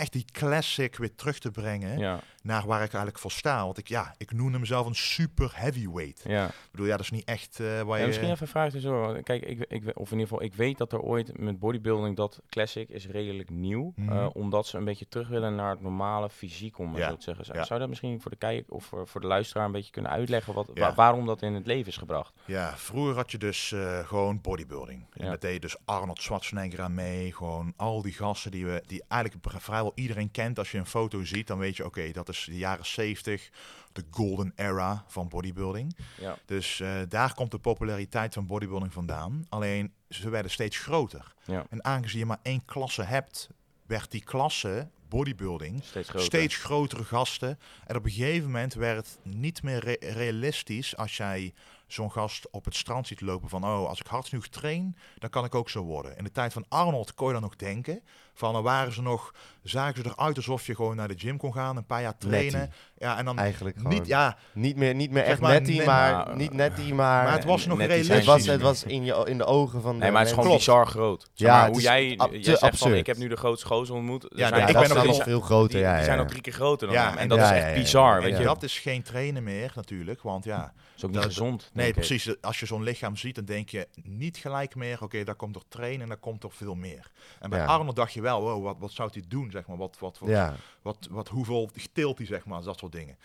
echt 0.01 0.13
die 0.13 0.25
classic 0.31 0.95
weer 0.97 1.15
terug 1.15 1.39
te 1.39 1.51
brengen. 1.51 1.97
ja, 1.99 2.19
Naar 2.43 2.65
waar 2.65 2.77
ik 2.83 2.87
eigenlijk 2.89 3.19
voor 3.19 3.31
sta. 3.31 3.63
Want 3.65 3.77
ik, 3.77 3.87
ja, 3.87 4.13
ik 4.17 4.31
noemde 4.31 4.59
mezelf 4.59 4.85
een 4.87 4.95
super 4.95 5.51
heavyweight. 5.55 6.21
ja. 6.27 6.45
Ik 6.47 6.53
bedoel, 6.71 6.85
ja, 6.85 6.91
dat 6.91 7.01
is 7.05 7.11
niet 7.11 7.25
echt 7.25 7.59
eh 7.59 7.81
waar 7.81 7.95
Ja, 7.97 8.01
je... 8.01 8.07
misschien 8.07 8.29
even 8.31 8.47
vraag 8.47 8.71
tussendoor. 8.71 9.21
Kijk, 9.23 9.43
ik, 9.43 9.59
ik, 9.67 9.83
of 9.97 10.11
in 10.11 10.17
ieder 10.19 10.27
geval, 10.27 10.41
ik 10.41 10.53
weet 10.53 10.77
dat 10.77 10.91
er 10.93 10.99
ooit 11.01 11.37
met 11.39 11.59
bodybuilding 11.59 12.15
dat 12.15 12.39
classic 12.49 12.89
is 12.89 13.07
redelijk 13.07 13.49
nieuw. 13.49 13.93
Eh, 14.09 14.27
omdat 14.33 14.67
ze 14.67 14.77
een 14.77 14.83
beetje 14.85 15.07
terug 15.07 15.27
willen 15.27 15.55
naar 15.55 15.69
het 15.71 15.81
normale 15.81 16.29
fysiek, 16.29 16.77
om 16.79 16.91
maar 16.91 17.01
zo 17.01 17.15
te 17.17 17.23
zeggen. 17.23 17.45
Zou, 17.45 17.65
zou 17.65 17.79
dat 17.79 17.89
misschien 17.89 18.21
voor 18.21 18.31
de 18.31 18.37
kijker 18.37 18.73
of 18.73 18.85
voor, 18.85 19.07
voor 19.07 19.21
de 19.21 19.27
luisteraar 19.27 19.65
een 19.65 19.71
beetje 19.71 19.91
kunnen 19.91 20.11
uitleggen 20.11 20.53
wat, 20.53 20.69
wa- 20.73 20.93
waarom 20.93 21.25
dat 21.25 21.41
in 21.41 21.53
het 21.53 21.65
leven 21.65 21.87
is 21.87 21.97
gebracht? 21.97 22.33
Ja, 22.45 22.77
vroeger 22.77 23.15
had 23.15 23.31
je 23.31 23.37
dus 23.37 23.71
eh, 23.71 23.99
gewoon 24.07 24.41
bodybuilding. 24.41 25.05
En 25.13 25.29
dat 25.29 25.41
deed 25.41 25.61
dus 25.61 25.75
Arnold 25.85 26.21
Schwarzenegger 26.21 26.81
aan 26.81 26.93
mee. 26.93 27.33
Gewoon 27.33 27.73
al 27.77 28.01
die 28.01 28.13
gasten 28.13 28.51
die, 28.51 28.65
we, 28.65 28.83
die 28.87 29.03
eigenlijk 29.07 29.41
br- 29.41 29.57
iedereen 29.95 30.31
kent. 30.31 30.57
Als 30.59 30.71
je 30.71 30.77
een 30.77 30.85
foto 30.85 31.23
ziet, 31.23 31.47
dan 31.47 31.57
weet 31.57 31.77
je, 31.77 31.85
oké, 31.85 32.11
dat 32.11 32.29
is 32.29 32.43
de 32.49 32.57
jaren 32.57 32.85
70, 32.85 33.49
de 33.91 34.03
golden 34.11 34.53
era 34.55 35.03
van 35.07 35.27
bodybuilding. 35.27 35.97
Ja, 36.19 36.37
Dus 36.45 36.79
eh, 36.79 36.95
daar 37.09 37.33
komt 37.33 37.51
de 37.51 37.59
populariteit 37.59 38.33
van 38.33 38.45
bodybuilding 38.47 38.93
vandaan. 38.93 39.45
Alleen, 39.49 39.93
ze 40.09 40.29
werden 40.29 40.51
steeds 40.51 40.77
groter. 40.77 41.33
ja. 41.45 41.65
En 41.69 41.83
aangezien 41.83 42.19
je 42.19 42.25
maar 42.25 42.39
één 42.41 42.65
klasse 42.65 43.03
hebt, 43.03 43.49
werd 43.85 44.11
die 44.11 44.23
klasse 44.23 44.89
bodybuilding 45.09 45.83
steeds 45.83 46.09
groter. 46.09 46.25
steeds 46.27 46.55
grotere 46.55 47.03
gasten. 47.03 47.59
En 47.87 47.95
op 47.95 48.05
een 48.05 48.11
gegeven 48.11 48.45
moment 48.45 48.73
werd 48.73 48.97
het 48.97 49.17
niet 49.35 49.63
meer 49.63 49.79
re- 49.79 49.97
realistisch 49.99 50.97
als 50.97 51.17
jij 51.17 51.53
zo'n 51.87 52.11
gast 52.11 52.49
op 52.51 52.65
het 52.65 52.75
strand 52.75 53.07
ziet 53.07 53.21
lopen 53.21 53.49
van, 53.49 53.63
oh, 53.63 53.87
als 53.87 53.99
ik 53.99 54.07
hard 54.07 54.27
genoeg 54.27 54.47
train, 54.47 54.95
dan 55.19 55.29
kan 55.29 55.45
ik 55.45 55.55
ook 55.55 55.69
zo 55.69 55.83
worden. 55.83 56.17
In 56.17 56.23
de 56.23 56.31
tijd 56.31 56.53
van 56.53 56.65
Arnold 56.69 57.13
kon 57.13 57.27
je 57.27 57.33
dan 57.33 57.41
nog 57.41 57.55
denken, 57.55 58.01
van 58.41 58.53
dan 58.53 58.63
waren 58.63 58.93
ze 58.93 59.01
nog, 59.01 59.33
zagen 59.63 60.03
ze 60.03 60.09
eruit 60.17 60.35
alsof 60.37 60.65
je 60.65 60.75
gewoon 60.75 60.95
naar 60.95 61.07
de 61.07 61.13
gym 61.17 61.37
kon 61.37 61.53
gaan, 61.53 61.77
een 61.77 61.85
paar 61.85 62.01
jaar 62.01 62.17
trainen. 62.17 62.59
Nettie. 62.59 62.75
Ja, 62.97 63.17
en 63.17 63.25
dan 63.25 63.37
Eigenlijk 63.39 63.77
gewoon. 63.77 63.93
niet, 63.93 64.07
ja, 64.07 64.37
Niet 64.53 64.75
meer, 64.75 64.95
niet 64.95 65.11
meer 65.11 65.23
echt 65.23 65.39
maar, 65.41 65.61
nee, 65.61 65.85
maar, 65.85 66.13
maar- 66.25 66.35
niet 66.35 66.53
nettie, 66.53 66.93
maar... 66.93 67.23
maar 67.23 67.33
het 67.33 67.43
was 67.43 67.65
nog 67.65 67.77
net 67.77 67.87
realistisch. 67.87 68.15
het 68.15 68.25
was, 68.25 68.45
het 68.45 68.61
was 68.61 68.83
in, 68.83 69.03
je, 69.05 69.23
in 69.25 69.37
de 69.37 69.45
ogen 69.45 69.81
van 69.81 69.93
de 69.93 69.99
Nee, 69.99 70.11
maar 70.11 70.19
het 70.21 70.29
is 70.29 70.35
gewoon 70.35 70.55
bizar 70.57 70.87
groot. 70.87 71.21
Zeg 71.33 71.47
Ja, 71.47 71.57
maar, 71.61 71.69
hoe 71.69 71.81
jij, 71.81 72.13
ab- 72.17 72.31
jij 72.31 72.41
te 72.41 72.55
zegt 72.57 72.77
van, 72.77 72.93
ik 72.93 73.05
heb 73.05 73.17
nu 73.17 73.27
de 73.27 73.35
grootste 73.35 73.67
gozer 73.67 73.95
ontmoet. 73.95 74.23
Er 74.23 74.29
Ja, 74.37 74.47
zijn, 74.47 74.67
ik 74.67 74.73
ben 74.73 75.05
nog 75.05 75.23
veel 75.23 75.41
groter, 75.41 75.69
die, 75.69 75.79
ja, 75.79 75.95
die 75.95 76.03
zijn 76.03 76.19
al 76.19 76.25
drie 76.25 76.41
keer 76.41 76.53
groter 76.53 76.87
dan 76.87 76.95
Ja, 76.95 77.09
hem. 77.09 77.17
En 77.17 77.27
dat 77.27 77.37
ja, 77.37 77.53
is 77.53 77.63
echt 77.63 77.73
bizar, 77.73 78.21
weet 78.21 78.37
je. 78.37 78.43
dat 78.43 78.63
is 78.63 78.79
geen 78.79 79.01
trainen 79.03 79.43
meer 79.43 79.71
natuurlijk, 79.75 80.21
want 80.21 80.43
ja, 80.43 80.73
is 81.01 81.07
ook 81.07 81.11
niet 81.13 81.21
dat- 81.21 81.33
gezond. 81.33 81.69
Nee, 81.73 81.87
ik. 81.87 81.93
precies. 81.93 82.41
Als 82.41 82.59
je 82.59 82.65
zo'n 82.65 82.83
lichaam 82.83 83.15
ziet, 83.15 83.35
dan 83.35 83.45
denk 83.45 83.69
je 83.69 83.87
niet 84.03 84.37
gelijk 84.37 84.75
meer, 84.75 85.03
oké, 85.03 85.23
daar 85.23 85.35
komt 85.35 85.55
er 85.55 85.61
trainen 85.67 86.01
en 86.01 86.07
daar 86.07 86.17
komt 86.17 86.43
er 86.43 86.51
veel 86.51 86.75
meer. 86.75 87.11
En 87.39 87.49
bij 87.49 87.59
Ja. 87.59 87.65
Arnold 87.65 87.95
dacht 87.95 88.13
je 88.13 88.21
wel, 88.21 88.41
wow, 88.41 88.63
wat, 88.63 88.75
wat 88.79 88.91
zou 88.91 89.09
hij 89.13 89.23
doen, 89.27 89.51
zeg 89.51 89.67
maar, 89.67 89.77
wat, 89.77 89.99
wat, 89.99 90.19
wat, 90.19 90.29
Ja, 90.29 90.55
wat, 90.81 91.07
wat, 91.09 91.27
hoeveel 91.27 91.69
tilt 91.93 92.17
hij, 92.17 92.27
zeg 92.27 92.45
maar, 92.45 92.63
dat 92.63 92.79
soort 92.79 92.91
dingen. 92.91 93.17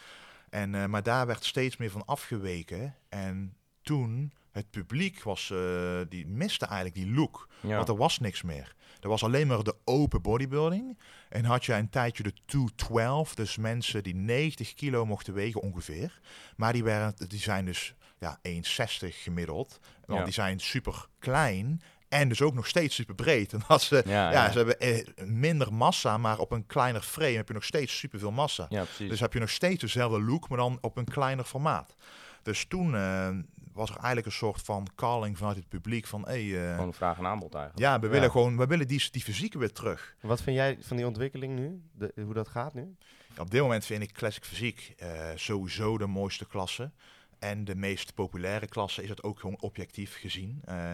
En, 0.50 0.74
eh, 0.74 0.84
maar 0.86 1.02
daar 1.02 1.26
werd 1.26 1.44
steeds 1.44 1.76
meer 1.76 1.90
van 1.90 2.04
afgeweken. 2.04 2.94
En 3.08 3.56
toen, 3.82 4.32
het 4.56 4.70
publiek 4.70 5.22
was, 5.22 5.50
eh, 5.50 6.00
die 6.08 6.26
miste 6.26 6.66
eigenlijk 6.66 6.94
die 6.94 7.14
look. 7.14 7.48
Ja. 7.60 7.76
Want 7.76 7.88
er 7.88 7.96
was 7.96 8.18
niks 8.18 8.42
meer. 8.42 8.74
Er 9.00 9.08
was 9.08 9.22
alleen 9.24 9.46
maar 9.46 9.62
de 9.62 9.76
open 9.84 10.22
bodybuilding. 10.22 10.98
En 11.28 11.44
had 11.44 11.64
je 11.64 11.72
een 11.74 11.88
tijdje 11.90 12.22
de 12.22 12.32
212, 12.46 13.34
dus 13.34 13.56
mensen 13.56 14.02
die 14.02 14.14
90 14.14 14.74
kilo 14.74 15.06
mochten 15.06 15.34
wegen 15.34 15.60
ongeveer. 15.62 16.20
Maar 16.56 16.72
die, 16.72 16.84
waren, 16.84 17.14
die 17.28 17.38
zijn 17.40 17.64
dus 17.64 17.94
ja, 18.18 18.38
1,60 18.42 18.52
gemiddeld. 19.22 19.78
Want 20.06 20.18
Ja. 20.18 20.24
die 20.24 20.34
zijn 20.34 20.60
super 20.60 21.06
klein. 21.18 21.80
En 22.08 22.28
dus 22.28 22.42
ook 22.42 22.54
nog 22.54 22.66
steeds 22.66 22.94
super 22.94 23.14
breed. 23.14 23.52
En 23.54 23.62
als 23.66 23.86
ze, 23.86 24.02
Ja, 24.06 24.12
ja, 24.12 24.44
ja. 24.44 24.50
ze 24.50 24.56
hebben 24.58 24.80
eh, 24.80 25.06
minder 25.26 25.72
massa, 25.72 26.18
maar 26.18 26.38
op 26.38 26.52
een 26.52 26.66
kleiner 26.66 27.02
frame 27.02 27.36
heb 27.36 27.48
je 27.48 27.54
nog 27.54 27.64
steeds 27.64 27.98
super 27.98 28.18
veel 28.18 28.32
massa. 28.32 28.66
Ja. 28.68 28.84
Dus 28.98 29.20
heb 29.20 29.32
je 29.32 29.38
nog 29.40 29.50
steeds 29.50 29.80
dezelfde 29.80 30.22
look, 30.22 30.48
maar 30.48 30.58
dan 30.58 30.78
op 30.80 30.96
een 30.96 31.04
kleiner 31.04 31.44
formaat. 31.44 31.94
Dus 32.42 32.64
toen 32.64 32.94
eh, 32.94 33.28
was 33.76 33.90
er 33.90 33.96
eigenlijk 33.96 34.26
een 34.26 34.32
soort 34.32 34.62
van 34.62 34.86
calling 34.94 35.38
vanuit 35.38 35.56
het 35.56 35.68
publiek 35.68 36.06
van, 36.06 36.24
hey, 36.26 36.62
eh, 36.64 36.70
Gewoon 36.70 36.86
een 36.86 36.92
vraag 36.92 37.18
en 37.18 37.26
aanbod 37.26 37.54
eigenlijk. 37.54 37.86
ja, 37.86 37.98
we 38.00 38.06
Ja. 38.06 38.12
willen 38.12 38.30
gewoon, 38.30 38.56
we 38.56 38.66
willen 38.66 38.88
die, 38.88 39.08
die 39.10 39.22
fysieke 39.22 39.58
weer 39.58 39.72
terug. 39.72 40.16
wat 40.20 40.42
vind 40.42 40.56
jij 40.56 40.76
van 40.80 40.96
die 40.96 41.06
ontwikkeling 41.06 41.58
nu? 41.58 41.82
De, 41.92 42.12
hoe 42.24 42.34
dat 42.34 42.48
gaat 42.48 42.74
nu? 42.74 42.96
Op 43.38 43.50
dit 43.50 43.60
moment 43.60 43.84
vind 43.84 44.02
ik 44.02 44.12
classic 44.12 44.44
fysiek 44.44 44.94
eh, 44.96 45.08
sowieso 45.34 45.98
de 45.98 46.06
mooiste 46.06 46.46
klasse. 46.46 46.90
En 47.38 47.64
de 47.64 47.74
meest 47.74 48.14
populaire 48.14 48.66
klasse 48.66 49.02
is 49.02 49.08
het 49.08 49.22
ook 49.22 49.40
gewoon 49.40 49.60
objectief 49.60 50.16
gezien. 50.18 50.60
Eh, 50.64 50.90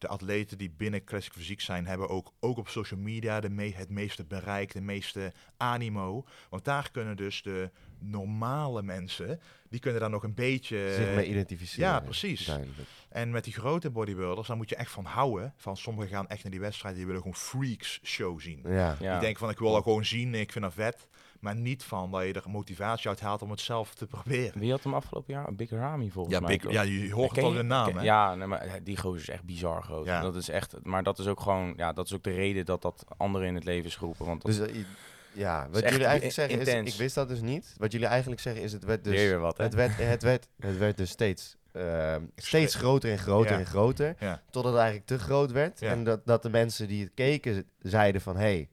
de 0.00 0.08
atleten 0.08 0.58
die 0.58 0.70
binnen 0.76 1.04
classic 1.04 1.32
fysiek 1.32 1.60
zijn, 1.60 1.86
hebben 1.86 2.08
ook, 2.08 2.32
ook 2.40 2.58
op 2.58 2.68
social 2.68 3.00
media 3.00 3.40
de 3.40 3.50
me 3.50 3.72
het 3.74 3.90
meeste 3.90 4.24
bereik, 4.24 4.72
de 4.72 4.80
meeste 4.80 5.32
animo. 5.56 6.24
Want 6.48 6.64
daar 6.64 6.90
kunnen 6.90 7.16
dus 7.16 7.42
de 7.42 7.70
normale 7.98 8.82
mensen, 8.82 9.40
die 9.68 9.80
kunnen 9.80 10.00
daar 10.00 10.10
nog 10.10 10.22
een 10.22 10.34
beetje... 10.34 10.92
Zich 10.94 11.14
mee 11.14 11.28
identificeren. 11.28 11.88
ja, 11.88 12.00
precies. 12.00 12.44
Duidelijk. 12.44 12.88
En 13.08 13.30
met 13.30 13.44
die 13.44 13.52
grote 13.52 13.90
bodybuilders, 13.90 14.48
daar 14.48 14.56
moet 14.56 14.68
je 14.68 14.76
echt 14.76 14.90
van 14.90 15.04
houden. 15.04 15.54
Van 15.56 15.76
sommigen 15.76 16.10
gaan 16.10 16.28
echt 16.28 16.42
naar 16.42 16.52
die 16.52 16.60
wedstrijden, 16.60 16.98
die 16.98 17.06
willen 17.06 17.22
gewoon 17.22 17.36
freaks 17.36 18.00
show 18.04 18.40
zien. 18.40 18.60
Ja. 18.64 18.96
Ja. 19.00 19.12
Die 19.12 19.20
denken 19.20 19.38
van, 19.38 19.50
ik 19.50 19.58
wil 19.58 19.72
dat 19.72 19.82
gewoon 19.82 20.04
zien, 20.04 20.34
ik 20.34 20.52
vind 20.52 20.64
dat 20.64 20.74
vet. 20.74 21.08
Maar 21.40 21.56
niet 21.56 21.82
van 21.84 22.10
dat 22.10 22.22
je 22.22 22.32
er 22.32 22.42
motivatie 22.46 23.08
uit 23.08 23.20
haalt 23.20 23.42
om 23.42 23.50
het 23.50 23.60
zelf 23.60 23.94
te 23.94 24.06
proberen. 24.06 24.60
Wie 24.60 24.70
had 24.70 24.82
hem 24.82 24.94
afgelopen 24.94 25.34
jaar? 25.34 25.54
Big 25.54 25.70
Ramy 25.70 26.10
volgens 26.10 26.34
Ja, 26.34 26.40
mij. 26.40 26.56
big, 26.56 26.72
ja, 26.72 26.82
je 26.82 27.12
hoort 27.12 27.36
het 27.36 27.44
al 27.44 27.52
de 27.52 27.62
naam, 27.62 27.96
hè? 27.96 28.02
Ja, 28.02 28.34
nee, 28.34 28.46
maar 28.46 28.78
die 28.82 28.96
gozer 28.96 29.20
is 29.20 29.28
echt 29.28 29.44
bizar 29.44 29.82
groot. 29.82 30.06
Ja. 30.06 30.20
Dat 30.20 30.36
is 30.36 30.48
echt, 30.48 30.76
maar 30.82 31.02
dat 31.02 31.18
is 31.18 31.26
ook 31.26 31.40
gewoon, 31.40 31.72
ja, 31.76 31.92
dat 31.92 32.06
is 32.06 32.14
ook 32.14 32.22
de 32.22 32.30
reden 32.34 32.64
dat 32.64 32.82
dat 32.82 33.04
anderen 33.16 33.46
in 33.48 33.54
het 33.54 33.64
leven 33.64 33.86
is 33.86 33.96
geroepen. 33.96 34.26
Want 34.26 34.42
dat 34.42 34.56
Dus 34.56 34.68
eh, 34.68 34.84
ja, 35.32 35.68
wat 35.70 35.82
jullie 35.82 36.04
eigenlijk 36.04 36.34
zeggen 36.34 36.60
is, 36.60 36.92
ik 36.92 36.98
wist 36.98 37.14
dat 37.14 37.28
dus 37.28 37.40
niet. 37.40 37.74
Wat 37.76 37.92
jullie 37.92 38.06
eigenlijk 38.06 38.40
zeggen 38.40 38.62
is, 38.62 38.72
het 38.72 38.84
werd 38.84 39.04
dus, 39.04 39.12
dus, 39.12 39.22
weer 39.22 39.38
wat, 39.38 39.56
hè? 39.56 39.64
het 39.64 39.74
werd, 39.74 39.96
het 39.96 40.22
werd, 40.22 40.48
het 40.60 40.78
werd 40.78 40.96
dus 40.96 41.10
steeds, 41.10 41.56
ehm, 41.72 42.22
steeds 42.36 42.74
groter 42.74 43.10
en 43.10 43.18
groter 43.18 43.52
Ja. 43.52 43.58
en 43.58 43.66
groter. 43.66 44.16
Ja. 44.18 44.42
Totdat 44.50 44.72
het 44.72 44.80
eigenlijk 44.82 45.06
te 45.06 45.18
groot 45.18 45.52
werd. 45.52 45.80
Ja. 45.80 45.90
En 45.90 46.04
dat, 46.04 46.26
dat 46.26 46.42
de 46.42 46.50
mensen 46.50 46.88
die 46.88 47.02
het 47.04 47.12
keken 47.14 47.64
zeiden 47.78 48.20
van, 48.20 48.36
hé, 48.36 48.42
hey, 48.42 48.68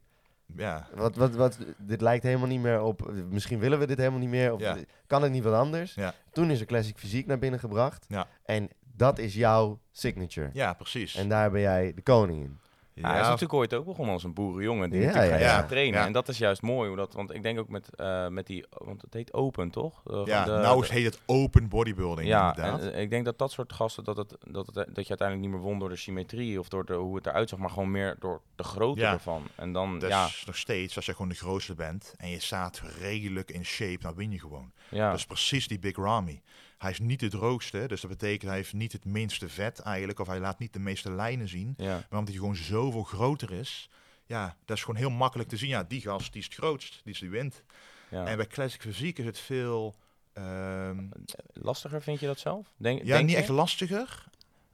Ja, 0.55 0.87
wat, 0.95 1.15
wat, 1.15 1.35
wat, 1.35 1.57
dit 1.77 2.01
lijkt 2.01 2.23
helemaal 2.23 2.47
niet 2.47 2.61
meer 2.61 2.81
op, 2.81 3.11
misschien 3.29 3.59
willen 3.59 3.79
we 3.79 3.87
dit 3.87 3.97
helemaal 3.97 4.19
niet 4.19 4.29
meer. 4.29 4.53
Of 4.53 4.59
Ja. 4.61 4.77
kan 5.07 5.21
het 5.23 5.31
niet 5.31 5.43
wat 5.43 5.53
anders? 5.53 5.93
Ja. 5.93 6.13
Toen 6.31 6.51
is 6.51 6.59
er 6.59 6.65
Classic 6.65 6.97
Fysiek 6.97 7.25
naar 7.25 7.39
binnen 7.39 7.59
gebracht. 7.59 8.05
Ja. 8.07 8.27
En 8.45 8.69
dat 8.95 9.17
is 9.19 9.33
jouw 9.33 9.79
signature. 9.91 10.49
ja 10.53 10.73
precies. 10.73 11.15
En 11.15 11.29
daar 11.29 11.51
ben 11.51 11.61
jij 11.61 11.91
de 11.95 12.01
koning 12.01 12.43
in. 12.43 12.59
Ja, 13.01 13.09
hij 13.09 13.19
is 13.19 13.25
natuurlijk 13.25 13.53
ooit 13.53 13.73
ook 13.73 13.85
begonnen 13.85 14.13
als 14.13 14.23
een 14.23 14.33
boerenjongen 14.33 14.89
die 14.89 14.99
Ja, 15.01 15.05
natuurlijk 15.13 15.39
ja, 15.41 15.55
gaat 15.55 15.67
trainen. 15.67 15.99
En 16.05 16.11
dat 16.11 16.27
is 16.27 16.37
juist 16.37 16.61
mooi, 16.61 16.87
hoe 16.87 16.97
dat, 16.97 17.13
want 17.13 17.33
ik 17.33 17.43
denk 17.43 17.59
ook 17.59 17.69
met, 17.69 17.95
eh, 17.95 18.27
met 18.27 18.47
die, 18.47 18.65
want 18.69 19.01
het 19.01 19.13
heet 19.13 19.33
Open, 19.33 19.69
toch? 19.69 20.01
Eh, 20.05 20.21
ja, 20.25 20.43
de- 20.45 20.51
nou 20.51 20.85
heet 20.85 21.05
het 21.05 21.19
open 21.25 21.67
bodybuilding 21.67 22.27
ja, 22.27 22.49
inderdaad. 22.55 22.79
en, 22.81 22.93
eh, 22.93 23.01
ik 23.01 23.09
denk 23.09 23.25
dat 23.25 23.37
dat 23.37 23.51
soort 23.51 23.73
gasten, 23.73 24.03
dat, 24.03 24.17
het, 24.17 24.35
dat, 24.47 24.65
het, 24.65 24.75
dat 24.75 24.85
je 25.03 25.09
uiteindelijk 25.09 25.39
niet 25.39 25.49
meer 25.49 25.59
won 25.69 25.79
door 25.79 25.89
de 25.89 25.95
symmetrie 25.95 26.59
of 26.59 26.67
door 26.69 26.85
de, 26.85 26.93
hoe 26.93 27.15
het 27.15 27.25
eruit 27.25 27.49
zag, 27.49 27.59
maar 27.59 27.69
gewoon 27.69 27.91
meer 27.91 28.15
door 28.19 28.41
de 28.55 28.63
grootte 28.63 29.05
ervan. 29.05 29.43
En 29.55 29.71
dan, 29.73 29.99
dus 29.99 30.09
ja, 30.09 30.27
nog 30.45 30.57
steeds, 30.57 30.95
als 30.95 31.05
je 31.05 31.11
gewoon 31.11 31.29
de 31.29 31.35
grootste 31.35 31.75
bent 31.75 32.13
en 32.17 32.29
je 32.29 32.39
staat 32.39 32.81
redelijk 32.99 33.51
in 33.51 33.65
shape, 33.65 33.99
dan 34.01 34.15
win 34.15 34.31
je 34.31 34.39
gewoon. 34.39 34.71
ja, 34.89 35.09
Dat 35.09 35.17
is 35.17 35.25
precies 35.25 35.67
die 35.67 35.79
Big 35.79 35.95
Ramy. 35.95 36.41
Hij 36.77 36.91
is 36.91 36.99
niet 36.99 37.19
de 37.19 37.29
droogste, 37.29 37.87
dus 37.87 38.01
dat 38.01 38.09
betekent 38.09 38.43
hij 38.49 38.55
heeft 38.55 38.73
niet 38.73 38.91
het 38.91 39.05
minste 39.05 39.49
vet 39.49 39.79
eigenlijk, 39.79 40.19
of 40.19 40.27
hij 40.27 40.39
laat 40.39 40.59
niet 40.59 40.73
de 40.73 40.79
meeste 40.79 41.11
lijnen 41.11 41.47
zien. 41.47 41.73
ja, 41.77 41.93
Maar 41.93 42.19
omdat 42.19 42.27
hij 42.27 42.37
gewoon 42.37 42.55
zoveel 42.55 43.03
groter 43.03 43.51
is, 43.51 43.89
ja, 44.25 44.55
dat 44.65 44.77
is 44.77 44.83
gewoon 44.83 44.99
heel 44.99 45.09
makkelijk 45.09 45.49
te 45.49 45.57
zien. 45.57 45.69
Ja, 45.69 45.83
die 45.83 46.01
gast, 46.01 46.31
die 46.33 46.41
is 46.41 46.47
het 46.47 46.57
grootst, 46.57 47.01
die 47.03 47.13
is 47.13 47.19
die 47.19 47.29
wint. 47.29 47.63
ja. 48.09 48.25
En 48.25 48.37
bij 48.37 48.47
Classic 48.47 48.81
Fysiek 48.81 49.17
is 49.17 49.25
het 49.25 49.39
veel, 49.39 49.95
ehm, 50.33 51.05
Lastiger 51.53 52.01
vind 52.01 52.19
je 52.19 52.25
dat 52.25 52.39
zelf? 52.39 52.67
Denk, 52.77 52.99
ja, 53.03 53.05
denk 53.13 53.21
niet 53.25 53.31
je? 53.35 53.37
echt 53.37 53.49
lastiger 53.49 54.25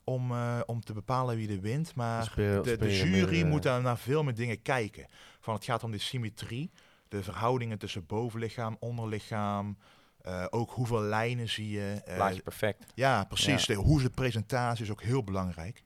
om, 0.04 0.32
eh, 0.32 0.60
om 0.66 0.82
te 0.82 0.94
bepalen 0.94 1.36
wie 1.36 1.50
er 1.50 1.62
wint, 1.62 1.96
maar 1.96 2.24
Speel- 2.24 2.64
de, 2.64 2.74
speel 2.74 2.88
de 2.88 2.96
jury 2.98 3.10
meer, 3.32 3.44
eh, 3.44 3.50
moet 3.50 3.64
daar 3.64 3.82
naar 3.82 3.98
veel 3.98 4.24
meer 4.24 4.36
dingen 4.36 4.62
kijken. 4.62 5.08
Van 5.40 5.54
het 5.54 5.64
gaat 5.66 5.84
om 5.84 5.92
de 5.92 5.98
symmetrie, 5.98 6.72
de 7.08 7.24
verhoudingen 7.24 7.78
tussen 7.78 8.06
bovenlichaam, 8.06 8.78
onderlichaam, 8.80 9.78
eh, 10.24 10.46
ook 10.50 10.72
hoeveel 10.72 11.02
lijnen 11.02 11.50
zie 11.50 11.70
je. 11.70 12.02
eh, 12.06 12.16
Plaatje 12.16 12.42
perfect. 12.42 12.84
ja, 12.96 13.24
precies. 13.24 13.66
De, 13.66 13.74
hoe 13.74 13.98
is 13.98 14.04
de 14.04 14.10
presentatie 14.10 14.84
is 14.84 14.92
ook 14.92 15.02
heel 15.02 15.24
belangrijk. 15.24 15.84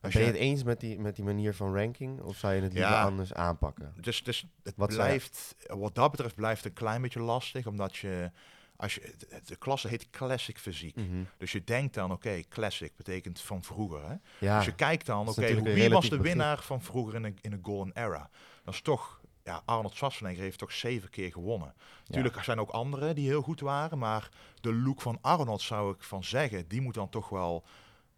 Als 0.00 0.12
Ben 0.12 0.22
je 0.22 0.28
het 0.28 0.36
eens 0.38 0.62
met 0.62 0.80
die, 0.80 0.98
met 0.98 1.16
die 1.16 1.24
manier 1.24 1.54
van 1.54 1.74
ranking? 1.76 2.20
Of 2.20 2.36
zou 2.36 2.54
je 2.54 2.62
het 2.62 2.72
liever 2.72 2.90
Ja. 2.92 3.02
anders 3.04 3.34
aanpakken? 3.34 3.94
Dus, 4.00 4.22
dus 4.22 4.46
het 4.62 4.74
Wat 4.76 4.88
blijft, 4.88 5.54
wat 5.66 5.94
dat 5.94 6.10
betreft 6.10 6.34
blijft 6.34 6.64
het 6.64 6.72
een 6.72 6.78
klein 6.78 7.02
beetje 7.02 7.20
lastig, 7.20 7.66
omdat 7.66 7.96
je, 7.96 8.30
als 8.76 8.94
je, 8.94 9.14
de- 9.18 9.40
de 9.44 9.56
klasse 9.56 9.88
heet 9.88 10.10
classic 10.10 10.58
fysiek. 10.58 10.96
Mhm. 10.96 11.22
Dus 11.36 11.52
je 11.52 11.64
denkt 11.64 11.94
dan, 11.94 12.12
oké, 12.12 12.40
classic 12.48 12.96
betekent 12.96 13.40
van 13.40 13.62
vroeger. 13.64 14.08
Hè? 14.08 14.14
Ja, 14.38 14.56
Dus 14.56 14.64
je 14.64 14.74
kijkt 14.74 15.06
dan, 15.06 15.28
oké, 15.28 15.62
wie 15.62 15.90
was 15.90 16.02
de 16.04 16.08
begrip. 16.16 16.20
winnaar 16.26 16.62
van 16.62 16.82
vroeger 16.82 17.14
in 17.14 17.22
de, 17.22 17.34
in 17.40 17.50
de 17.50 17.58
golden 17.62 17.92
era? 17.96 18.30
Dat 18.64 18.74
is 18.74 18.80
toch, 18.80 19.17
ja, 19.48 19.62
Arnold 19.64 19.96
Schwarzenegger 19.96 20.42
heeft 20.42 20.58
toch 20.58 20.72
zeven 20.72 21.10
keer 21.10 21.32
gewonnen. 21.32 21.74
Natuurlijk 22.06 22.36
er 22.36 22.44
zijn 22.44 22.60
ook 22.60 22.70
anderen 22.70 23.14
die 23.14 23.28
heel 23.28 23.42
goed 23.42 23.60
waren, 23.60 23.98
maar 23.98 24.28
de 24.60 24.72
look 24.74 25.00
van 25.00 25.18
Arnold 25.20 25.60
zou 25.60 25.94
ik 25.94 26.02
van 26.02 26.24
zeggen, 26.24 26.68
die 26.68 26.80
moet 26.80 26.94
dan 26.94 27.08
toch 27.08 27.28
wel 27.28 27.64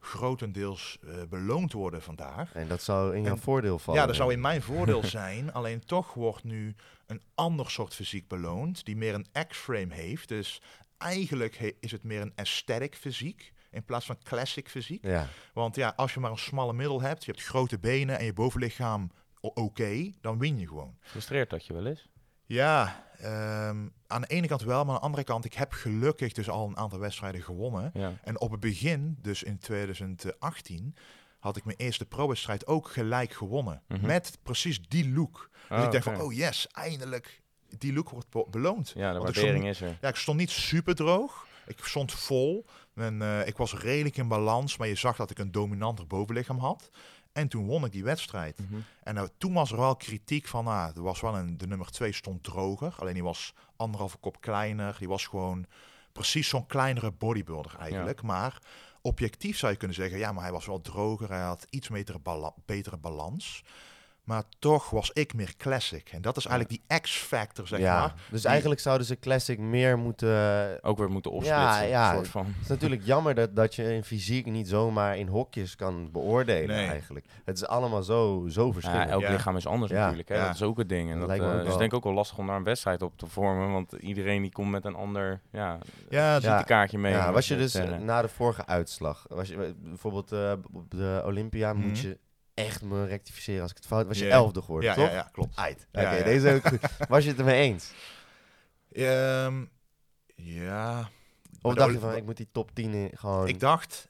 grotendeels 0.01 0.99
eh, 1.03 1.15
beloond 1.29 1.73
worden 1.73 2.03
vandaag. 2.03 2.53
en 2.55 2.69
dat 2.69 2.83
zou 2.83 3.17
in 3.17 3.23
jouw 3.23 3.37
voordeel 3.37 3.79
vallen. 3.79 4.01
Ja, 4.01 4.07
dat 4.07 4.17
zou 4.17 4.33
in 4.33 4.41
mijn 4.41 4.63
voordeel 4.63 5.05
zijn. 5.21 5.53
Alleen 5.53 5.85
toch 5.85 6.15
wordt 6.15 6.45
nu 6.45 6.75
een 7.07 7.23
ander 7.35 7.71
soort 7.71 7.95
fysiek 7.95 8.29
beloond, 8.29 8.85
die 8.85 8.97
meer 8.97 9.15
een 9.15 9.27
X-frame 9.49 9.95
heeft. 9.95 10.29
Dus 10.29 10.63
eigenlijk 10.99 11.57
he- 11.57 11.73
is 11.81 11.91
het 11.93 12.03
meer 12.03 12.21
een 12.21 12.33
aesthetic 12.37 12.95
fysiek 12.95 13.53
in 13.71 13.85
plaats 13.85 14.07
van 14.07 14.19
classic 14.23 14.69
fysiek. 14.69 15.05
Ja, 15.07 15.29
Want 15.53 15.77
ja, 15.77 15.93
als 15.97 16.15
je 16.15 16.21
maar 16.21 16.31
een 16.31 16.39
smalle 16.39 16.73
middel 16.73 17.01
hebt, 17.01 17.25
je 17.25 17.31
hebt 17.31 17.45
grote 17.45 17.79
benen 17.79 18.19
en 18.19 18.25
je 18.25 18.33
bovenlichaam 18.33 19.11
oké, 19.41 20.13
dan 20.21 20.39
win 20.39 20.59
je 20.59 20.67
gewoon. 20.67 20.97
Frustreert 21.01 21.51
dat 21.51 21.67
je 21.67 21.73
wel 21.73 21.87
eens? 21.87 22.09
Ja, 22.45 23.07
ehm, 23.19 23.89
aan 24.07 24.21
de 24.21 24.27
ene 24.27 24.47
kant 24.47 24.63
wel, 24.63 24.85
maar 24.85 24.95
aan 24.95 25.01
de 25.01 25.07
andere 25.07 25.25
kant, 25.25 25.45
ik 25.45 25.55
heb 25.55 25.73
gelukkig 25.73 26.33
dus 26.33 26.49
al 26.49 26.69
een 26.69 26.77
aantal 26.77 26.99
wedstrijden 26.99 27.43
gewonnen. 27.43 27.91
Ja. 27.95 28.13
En 28.23 28.41
op 28.41 28.51
het 28.51 28.61
begin, 28.61 29.19
dus 29.23 29.43
in 29.43 29.59
2018, 29.59 30.95
had 31.39 31.57
ik 31.57 31.65
mijn 31.65 31.77
eerste 31.77 32.07
pro-wedstrijd 32.07 32.67
ook 32.67 32.89
gelijk 32.89 33.33
gewonnen. 33.33 33.83
Mhm. 33.89 34.07
Met 34.07 34.39
precies 34.43 34.81
die 34.89 35.13
look. 35.13 35.51
Dus 35.69 35.79
Oh, 35.79 35.85
ik 35.85 35.91
dacht 35.93 36.05
van, 36.05 36.21
oh 36.21 36.33
yes, 36.33 36.67
eindelijk, 36.69 37.43
die 37.79 37.93
look 37.93 38.11
wordt 38.11 38.31
be- 38.31 38.47
beloond. 38.51 38.93
Ja, 38.95 39.13
de 39.13 39.19
Want 39.19 39.35
waardering 39.37 39.67
is 39.69 39.81
er. 39.81 39.99
Ja, 40.01 40.09
ik 40.09 40.17
stond 40.17 40.39
niet 40.39 40.51
super 40.51 40.95
droog. 40.95 41.47
Ik 41.67 41.85
stond 41.85 42.13
vol. 42.13 42.67
En, 42.95 43.23
eh, 43.23 43.47
ik 43.47 43.57
was 43.57 43.75
redelijk 43.75 44.17
in 44.17 44.29
balans, 44.29 44.77
maar 44.77 44.89
je 44.89 44.95
zag 44.95 45.17
dat 45.17 45.31
ik 45.31 45.39
een 45.39 45.53
dominanter 45.53 46.07
bovenlichaam 46.07 46.59
had. 46.59 46.91
En 47.41 47.49
toen 47.49 47.67
won 47.67 47.85
ik 47.85 47.93
die 47.93 48.05
wedstrijd. 48.05 48.59
Mhm. 48.59 48.81
En 49.03 49.15
nou, 49.15 49.29
toen 49.39 49.53
was 49.53 49.71
er 49.71 49.77
wel 49.79 49.97
kritiek 49.97 50.47
van, 50.49 50.67
ah, 50.67 50.97
er 50.97 51.03
was 51.03 51.21
wel 51.21 51.37
een, 51.37 51.59
de 51.59 51.67
nummer 51.67 51.91
2 51.91 52.13
stond 52.13 52.43
droger. 52.43 52.95
Alleen 52.99 53.15
die 53.15 53.23
was 53.23 53.53
anderhalve 53.77 54.17
kop 54.17 54.41
kleiner. 54.41 54.97
Die 54.99 55.09
was 55.09 55.27
gewoon 55.27 55.67
precies 56.13 56.49
zo'n 56.49 56.67
kleinere 56.67 57.11
bodybuilder 57.11 57.77
eigenlijk. 57.79 58.23
Maar 58.23 58.59
objectief 59.03 59.59
zou 59.59 59.73
je 59.73 59.79
kunnen 59.79 59.97
zeggen, 59.97 60.19
ja, 60.19 60.33
maar 60.33 60.43
hij 60.43 60.53
was 60.53 60.67
wel 60.67 60.81
droger. 60.81 61.29
Hij 61.29 61.41
had 61.41 61.67
iets 61.71 61.89
betere, 61.89 62.19
bala- 62.19 62.55
betere 62.67 62.97
balans. 62.97 63.63
Maar 64.25 64.43
toch 64.59 64.91
was 64.91 65.11
ik 65.13 65.35
meer 65.35 65.55
classic. 65.57 66.09
En 66.13 66.23
dat 66.23 66.37
is 66.37 66.47
eigenlijk 66.47 66.83
die 66.89 66.99
X-factor, 67.01 67.67
zeg 67.67 67.79
ja. 67.79 68.01
maar. 68.01 68.15
dus 68.31 68.41
Die- 68.41 68.51
eigenlijk 68.51 68.81
zouden 68.81 69.07
ze 69.07 69.19
Classic 69.19 69.59
meer 69.59 69.99
moeten... 69.99 70.79
Ook 70.83 70.99
weer 70.99 71.11
moeten 71.11 71.31
opsplitsen. 71.31 71.89
ja. 71.89 72.13
soort 72.15 72.29
van. 72.29 72.47
Het 72.47 72.63
is 72.63 72.69
natuurlijk 72.69 73.05
jammer 73.05 73.35
dat, 73.35 73.57
dat 73.57 73.75
je 73.75 73.95
in 73.95 74.05
fysiek 74.05 74.47
niet 74.47 74.69
zomaar 74.69 75.19
in 75.19 75.27
hokjes 75.29 75.77
kan 75.77 76.11
beoordelen 76.13 76.77
Nee. 76.77 76.87
eigenlijk. 76.87 77.27
Het 77.45 77.57
is 77.57 77.67
allemaal 77.67 78.03
zo, 78.03 78.47
zo 78.49 78.67
Ja, 78.67 78.73
verschillend. 78.73 79.11
elk 79.11 79.21
Ja. 79.23 79.31
lichaam 79.33 79.57
is 79.57 79.67
anders 79.67 79.93
Ja. 79.93 80.01
natuurlijk. 80.03 80.29
Hè? 80.29 80.35
Ja. 80.35 80.47
Dat 80.47 80.55
is 80.55 80.63
ook 80.63 80.79
het 80.79 80.89
ding. 80.89 81.11
En 81.11 81.19
Dat 81.19 81.29
dat, 81.29 81.39
lijkt 81.39 81.45
me 81.45 81.51
eh, 81.59 81.61
is 81.63 81.69
wel. 81.69 81.79
denk 81.79 81.91
ik 81.91 81.97
ook 81.97 82.05
wel 82.05 82.13
lastig 82.13 82.39
om 82.39 82.47
daar 82.47 82.57
een 82.57 82.65
wedstrijd 82.65 83.03
op 83.03 83.19
te 83.19 83.27
vormen. 83.27 83.73
Want 83.73 83.93
iedereen 83.93 84.43
die 84.43 84.53
komt 84.53 84.71
met 84.71 84.85
een 84.85 84.95
ander 84.95 85.41
ja, 85.53 85.79
Ja, 86.09 86.33
Ja. 86.35 86.41
ziekenkaartje 86.41 86.99
mee. 86.99 87.13
Ja, 87.13 87.33
was 87.33 87.49
je 87.49 87.57
dus 87.57 87.75
eh, 87.75 87.99
na 87.99 88.23
de 88.23 88.29
vorige 88.29 88.67
uitslag, 88.67 89.25
was 89.29 89.49
je 89.49 89.55
eh, 89.57 89.71
bijvoorbeeld 89.77 90.33
eh, 90.33 90.53
op 90.73 90.91
de 90.91 91.23
Olympia, 91.27 91.73
moet 91.73 91.85
Mhm. 91.93 92.07
je 92.07 92.19
echt 92.67 92.83
me 92.83 93.07
rectificeren 93.07 93.63
als 93.63 93.71
ik 93.71 93.77
het 93.77 93.87
fout 93.87 94.07
was 94.07 94.19
je 94.19 94.25
Ja. 94.25 94.31
elfde 94.31 94.63
geworden, 94.63 94.89
ja, 94.91 94.95
toch? 94.97 95.07
ja, 95.09 95.13
ja, 95.15 95.29
klopt. 95.33 95.57
Ait. 95.57 95.87
Oké, 95.93 96.23
deze 96.25 96.61
goed. 96.65 96.79
Was 97.09 97.23
je 97.25 97.31
het 97.31 97.39
ermee 97.39 97.61
eens? 97.61 97.93
Ehm, 98.93 99.65
ja. 100.37 101.11
Of 101.63 101.75
dacht 101.75 101.93
je 101.93 101.99
van, 101.99 102.17
ik 102.17 102.25
moet 102.25 102.37
die 102.37 102.49
top 102.53 102.71
10 102.75 102.95
in 102.95 103.11
gewoon... 103.19 103.49
Ik 103.49 103.61
dacht, 103.61 104.09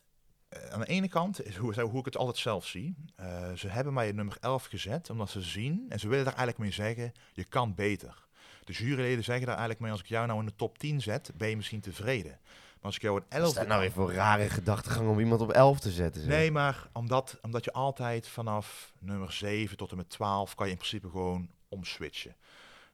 eh, 0.48 0.64
aan 0.68 0.80
de 0.80 0.86
ene 0.86 1.08
kant, 1.08 1.44
is 1.44 1.56
hoe, 1.56 1.80
hoe 1.80 1.98
ik 1.98 2.04
het 2.04 2.16
altijd 2.16 2.38
zelf 2.38 2.66
zie. 2.66 2.94
eh, 3.16 3.52
ze 3.52 3.68
hebben 3.68 3.92
mij 3.92 4.12
nummer 4.12 4.36
11 4.40 4.64
gezet, 4.64 5.10
omdat 5.10 5.30
ze 5.30 5.40
zien, 5.40 5.86
en 5.88 5.98
ze 6.00 6.08
willen 6.08 6.24
daar 6.24 6.34
eigenlijk 6.36 6.58
mee 6.64 6.72
zeggen, 6.86 7.12
je 7.32 7.44
kan 7.44 7.74
beter. 7.74 8.28
De 8.64 8.72
juryleden 8.72 9.24
zeggen 9.24 9.46
daar 9.46 9.56
eigenlijk 9.56 9.80
mee, 9.80 9.90
als 9.92 10.00
ik 10.00 10.06
jou 10.06 10.26
nou 10.26 10.40
in 10.40 10.46
de 10.46 10.54
top 10.56 10.78
10 10.78 11.00
zet, 11.00 11.30
ben 11.36 11.48
je 11.48 11.56
misschien 11.56 11.80
tevreden. 11.80 12.38
Maar 12.80 12.88
als 12.90 12.96
ik 12.96 13.02
jou 13.02 13.16
in 13.16 13.24
Wat 13.28 13.38
is 13.38 13.44
11... 13.44 13.54
dat 13.54 13.66
nou 13.66 13.80
weer 13.80 13.92
voor 13.92 14.12
rare 14.12 14.48
gedachtegang 14.48 15.08
om 15.08 15.18
iemand 15.20 15.40
op 15.40 15.50
11 15.50 15.80
te 15.80 15.90
zetten? 15.90 16.20
zeg? 16.22 16.30
Nee, 16.30 16.50
maar 16.50 16.88
omdat, 16.92 17.38
omdat 17.42 17.64
je 17.64 17.72
altijd 17.72 18.28
vanaf 18.28 18.92
nummer 18.98 19.32
7 19.32 19.76
tot 19.76 19.90
en 19.90 19.96
met 19.96 20.10
12 20.10 20.54
kan 20.54 20.66
je 20.66 20.72
in 20.72 20.78
principe 20.78 21.08
gewoon 21.10 21.48
omswitchen. 21.68 22.36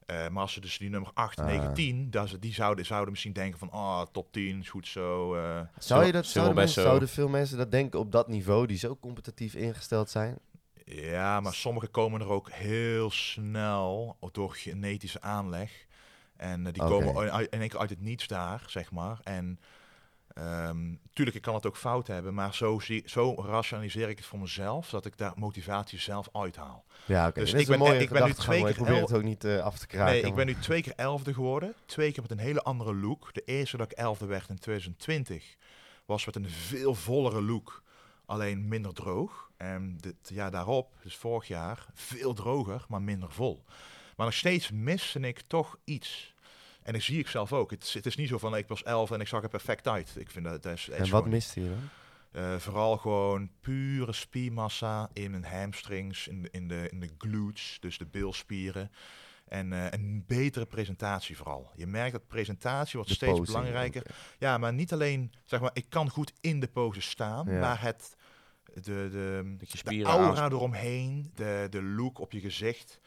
Eh, 0.07 0.29
maar 0.29 0.43
als 0.43 0.53
ze 0.53 0.61
dus 0.61 0.79
die 0.79 0.91
nummer 0.91 1.11
8, 1.15 1.39
Ah. 1.41 1.47
9, 1.47 1.75
10, 1.75 2.11
dat 2.11 2.29
ze, 2.29 2.39
die 2.39 2.55
zouden, 2.55 2.87
zouden 2.87 3.11
misschien 3.11 3.33
denken 3.33 3.59
van, 3.59 3.71
ah, 3.71 4.03
top 4.13 4.33
10 4.33 4.59
is 4.61 4.69
goed 4.71 4.87
zo. 4.87 5.35
eh. 5.35 5.61
Zou 5.79 6.05
je 6.05 6.13
dat, 6.13 6.27
zouden, 6.27 6.55
mensen, 6.55 6.83
zo. 6.83 6.89
zouden 6.89 7.09
veel 7.09 7.29
mensen 7.29 7.59
dat 7.59 7.71
denken 7.71 7.99
op 8.01 8.13
dat 8.13 8.29
niveau, 8.29 8.67
die 8.67 8.79
zo 8.79 8.97
competitief 9.01 9.55
ingesteld 9.55 10.11
zijn? 10.11 10.39
Ja, 10.85 11.41
maar 11.41 11.55
sommigen 11.55 11.91
komen 11.91 12.21
er 12.21 12.29
ook 12.29 12.51
heel 12.51 13.11
snel 13.11 14.17
door 14.33 14.51
genetische 14.55 15.21
aanleg. 15.21 15.86
En 16.37 16.67
eh, 16.67 16.73
die 16.73 16.83
komen 16.83 17.33
in 17.51 17.61
één 17.61 17.69
keer 17.69 17.79
uit 17.79 17.91
het 17.91 18.01
niets 18.01 18.27
daar, 18.27 18.65
zeg 18.67 18.91
maar. 18.91 19.21
En 19.23 19.61
ehm 20.29 20.95
tuurlijk, 21.13 21.37
ik 21.37 21.43
kan 21.43 21.55
het 21.55 21.67
ook 21.67 21.77
fout 21.77 22.07
hebben, 22.07 22.35
maar 22.35 22.55
zo, 22.55 22.79
zie, 22.79 23.03
zo 23.07 23.35
rationaliseer 23.35 24.09
ik 24.09 24.17
het 24.17 24.27
voor 24.27 24.39
mezelf, 24.39 24.87
zodat 24.87 25.07
ik 25.07 25.19
daar 25.19 25.33
motivatie 25.37 25.99
zelf 25.99 26.29
uithaal. 26.33 26.85
Ja, 27.05 27.29
oké. 27.29 27.41
Dus 27.41 27.51
dat 27.51 27.61
ik 27.61 27.67
ben- 27.67 27.79
mooie 27.79 27.99
ik 28.01 28.11
ben 28.11 28.25
nu 28.25 28.33
twee 28.33 28.61
maar 28.61 28.69
ik 28.69 28.75
keer 28.75 28.85
probeer 28.85 29.03
het 29.03 29.13
ook 29.13 29.23
niet 29.23 29.45
eh, 29.45 29.59
af 29.59 29.79
te 29.79 29.87
kraken. 29.87 30.13
Nee, 30.13 30.23
ik 30.23 30.35
ben 30.35 30.47
nu 30.47 30.55
twee 30.55 30.83
keer 30.83 30.93
elfde 30.97 31.35
geworden. 31.35 31.75
Twee 31.87 32.13
keer 32.13 32.23
met 32.23 32.31
een 32.31 32.39
hele 32.39 32.63
andere 32.63 32.95
look. 32.95 33.35
De 33.35 33.43
eerste 33.45 33.77
dat 33.77 33.91
ik 33.93 33.99
elfde 33.99 34.27
werd 34.27 34.49
in 34.49 34.59
2020 34.59 35.57
was 36.07 36.27
met 36.27 36.37
een 36.37 36.49
veel 36.51 36.95
vollere 36.95 37.43
look. 37.43 37.83
Alleen 38.27 38.69
minder 38.69 38.93
droog. 38.95 39.51
En 39.57 39.99
het 40.01 40.31
jaar 40.33 40.51
daarop, 40.51 40.95
dus 41.03 41.17
vorig 41.17 41.49
jaar, 41.49 41.87
veel 41.95 42.33
droger, 42.35 42.85
maar 42.89 43.03
minder 43.03 43.31
vol. 43.31 43.65
Maar 44.17 44.27
nog 44.27 44.35
steeds 44.35 44.71
miste 44.71 45.21
ik 45.21 45.41
toch 45.47 45.77
iets. 45.85 46.35
En 46.83 46.93
dat 46.93 47.03
zie 47.03 47.19
ik 47.19 47.29
zelf 47.29 47.53
ook. 47.53 47.71
Het, 47.71 47.83
is- 47.83 47.95
het 47.95 48.07
is 48.07 48.17
niet 48.17 48.29
zo 48.29 48.39
van 48.39 48.57
ik 48.57 48.69
was 48.69 48.83
elf 48.83 49.11
en 49.11 49.21
ik 49.21 49.29
zag 49.29 49.43
er 49.43 49.49
perfect 49.49 49.89
uit. 49.89 50.15
Ik 50.19 50.31
vind 50.31 50.45
dat, 50.45 50.63
dat 50.63 50.73
is, 50.73 50.89
En 50.89 50.99
wat 50.99 51.09
gewoon- 51.09 51.29
miste 51.29 51.61
je 51.63 51.69
dan? 51.69 51.89
eh, 52.43 52.57
vooral 52.59 52.97
gewoon 52.97 53.51
pure 53.61 54.13
spiermassa 54.13 55.11
in 55.13 55.31
mijn 55.31 55.45
hamstrings, 55.45 56.29
in 56.29 56.43
de, 56.43 56.49
in 56.51 56.69
de, 56.69 56.89
in 56.91 57.01
de 57.01 57.11
glutes, 57.19 57.77
dus 57.81 57.99
de 57.99 58.07
bilspieren. 58.07 58.91
En 59.49 59.73
eh, 59.73 59.87
een 59.91 60.25
betere 60.27 60.67
presentatie 60.67 61.37
vooral. 61.37 61.71
Je 61.75 61.87
merkt 61.87 62.13
dat 62.13 62.27
presentatie 62.27 62.93
wordt 62.95 63.09
De 63.09 63.15
steeds 63.17 63.39
posing 63.39 63.57
belangrijker. 63.57 64.03
Ja, 64.39 64.59
maar 64.59 64.73
niet 64.73 64.93
alleen, 64.93 65.33
zeg 65.45 65.61
maar, 65.61 65.71
ik 65.73 65.87
kan 65.89 66.11
goed 66.11 66.33
in 66.41 66.61
de 66.61 66.69
pose 66.69 67.01
staan, 67.01 67.47
Ja. 67.51 67.61
maar 67.61 67.81
het, 67.83 68.17
de, 68.75 68.81
de, 68.83 69.55
de 69.59 69.67
spieren 69.77 70.11
aura 70.13 70.45
eromheen, 70.45 71.31
de, 71.35 71.67
de 71.71 71.83
look 71.83 72.19
op 72.19 72.33
je 72.33 72.41
gezicht, 72.41 73.01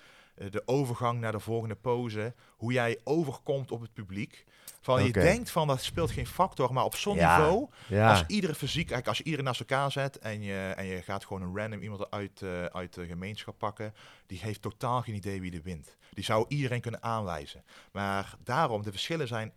de 0.50 0.62
overgang 0.65 1.19
naar 1.19 1.31
de 1.31 1.39
volgende 1.39 1.75
pose, 1.75 2.34
hoe 2.58 2.74
jij 2.74 3.00
overkomt 3.03 3.72
op 3.72 3.81
het 3.81 3.93
publiek. 3.93 4.46
Van, 4.81 5.03
Je 5.03 5.12
denkt 5.12 5.51
van 5.51 5.67
dat 5.67 5.81
speelt 5.81 6.12
geen 6.12 6.27
factor, 6.27 6.74
maar 6.74 6.84
op 6.84 6.96
zo'n 6.96 7.15
Ja. 7.15 7.38
niveau 7.38 7.69
Ja, 7.88 8.10
als 8.10 8.24
iedere 8.27 8.55
fysiek, 8.55 8.75
eigenlijk 8.75 9.08
als 9.08 9.17
je 9.17 9.24
iedereen 9.24 9.46
naast 9.46 9.60
elkaar 9.60 9.91
zet 9.91 10.19
en 10.19 10.41
je, 10.41 10.74
en 10.75 10.86
je 10.86 11.01
gaat 11.01 11.25
gewoon 11.25 11.41
een 11.41 11.58
random 11.58 11.81
iemand 11.81 12.12
uit, 12.12 12.41
eh, 12.41 12.63
uit 12.65 12.93
de 12.93 13.05
gemeenschap 13.05 13.58
pakken, 13.58 13.93
die 14.25 14.39
heeft 14.41 14.62
totaal 14.62 15.01
geen 15.01 15.15
idee 15.15 15.41
wie 15.41 15.53
er 15.53 15.62
wint. 15.63 15.98
Die 16.13 16.24
zou 16.24 16.46
iedereen 16.48 16.81
kunnen 16.81 17.03
aanwijzen. 17.03 17.63
Maar 17.91 18.36
daarom, 18.43 18.84
de 18.84 18.91
verschillen 18.91 19.27
zijn 19.27 19.53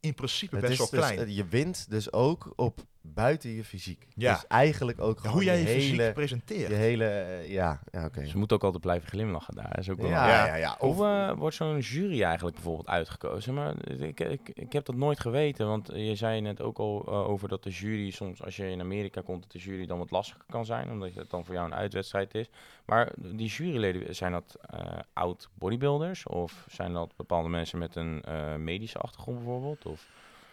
in 0.00 0.14
principe 0.14 0.56
het 0.56 0.64
best 0.64 0.78
wel 0.78 0.90
dus, 0.90 0.98
klein. 0.98 1.18
eh, 1.18 1.36
je 1.36 1.46
wint 1.46 1.90
dus 1.90 2.12
ook 2.12 2.52
op 2.56 2.80
buiten 3.14 3.50
je 3.50 3.64
fysiek. 3.64 4.06
Ja. 4.14 4.32
Dus 4.32 4.44
eigenlijk 4.48 5.00
ook 5.00 5.20
gewoon 5.20 5.32
hoe 5.32 5.44
jij 5.44 5.58
je 5.58 5.66
je 5.66 5.74
fysiek 5.74 5.98
hele... 5.98 6.12
presenteert. 6.12 6.68
Je 6.68 6.74
hele 6.74 7.04
eh, 7.04 7.52
ja, 7.52 7.80
ja 7.92 8.04
oké. 8.04 8.26
Ze 8.26 8.38
moeten 8.38 8.56
ook 8.56 8.64
altijd 8.64 8.82
blijven 8.82 9.08
glimlachen 9.08 9.54
daar. 9.54 9.78
Is 9.78 9.90
ook 9.90 10.00
wel 10.00 10.10
Ja, 10.10 10.28
Ja. 10.28 10.46
ja, 10.46 10.54
ja. 10.54 10.76
Of, 10.78 10.96
Hoe 10.96 11.06
eh, 11.06 11.32
wordt 11.32 11.56
zo'n 11.56 11.78
jury 11.78 12.22
eigenlijk 12.22 12.54
bijvoorbeeld 12.54 12.88
uitgekozen? 12.88 13.54
Maar 13.54 13.74
ik, 13.88 14.20
ik, 14.20 14.50
ik 14.54 14.72
heb 14.72 14.84
dat 14.84 14.96
nooit 14.96 15.20
geweten, 15.20 15.66
want 15.66 15.90
je 15.94 16.14
zei 16.14 16.40
net 16.40 16.60
ook 16.60 16.78
al 16.78 17.04
eh, 17.06 17.28
over 17.28 17.48
dat 17.48 17.62
de 17.62 17.70
jury 17.70 18.10
soms, 18.10 18.42
als 18.42 18.56
je 18.56 18.70
in 18.70 18.80
Amerika 18.80 19.20
komt, 19.20 19.42
dat 19.42 19.52
de 19.52 19.58
jury 19.58 19.86
dan 19.86 19.98
wat 19.98 20.10
lastiger 20.10 20.44
kan 20.50 20.64
zijn, 20.64 20.90
omdat 20.90 21.14
het 21.14 21.30
dan 21.30 21.44
voor 21.44 21.54
jou 21.54 21.66
een 21.66 21.74
uitwedstrijd 21.74 22.34
is. 22.34 22.48
Maar 22.84 23.12
die 23.16 23.48
juryleden, 23.48 24.14
zijn 24.14 24.32
dat 24.32 24.56
eh, 24.60 24.98
oud 25.12 25.48
bodybuilders 25.54 26.26
of 26.26 26.66
zijn 26.70 26.92
dat 26.92 27.16
bepaalde 27.16 27.48
mensen 27.48 27.78
met 27.78 27.96
een 27.96 28.22
eh, 28.22 28.54
medische 28.54 28.98
achtergrond 28.98 29.36
bijvoorbeeld? 29.36 29.86
Of? 29.86 30.06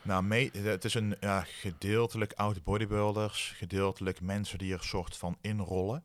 Nou, 0.04 0.24
me- 0.24 0.50
het 0.54 0.86
is 0.86 0.94
een 0.94 1.16
ja, 1.20 1.42
gedeeltelijk 1.42 2.34
oude 2.34 2.62
bodybuilders, 2.62 3.54
gedeeltelijk 3.58 4.22
mensen 4.22 4.58
die 4.58 4.74
er 4.74 4.84
soort 4.84 5.18
van 5.18 5.38
inrollen. 5.42 6.04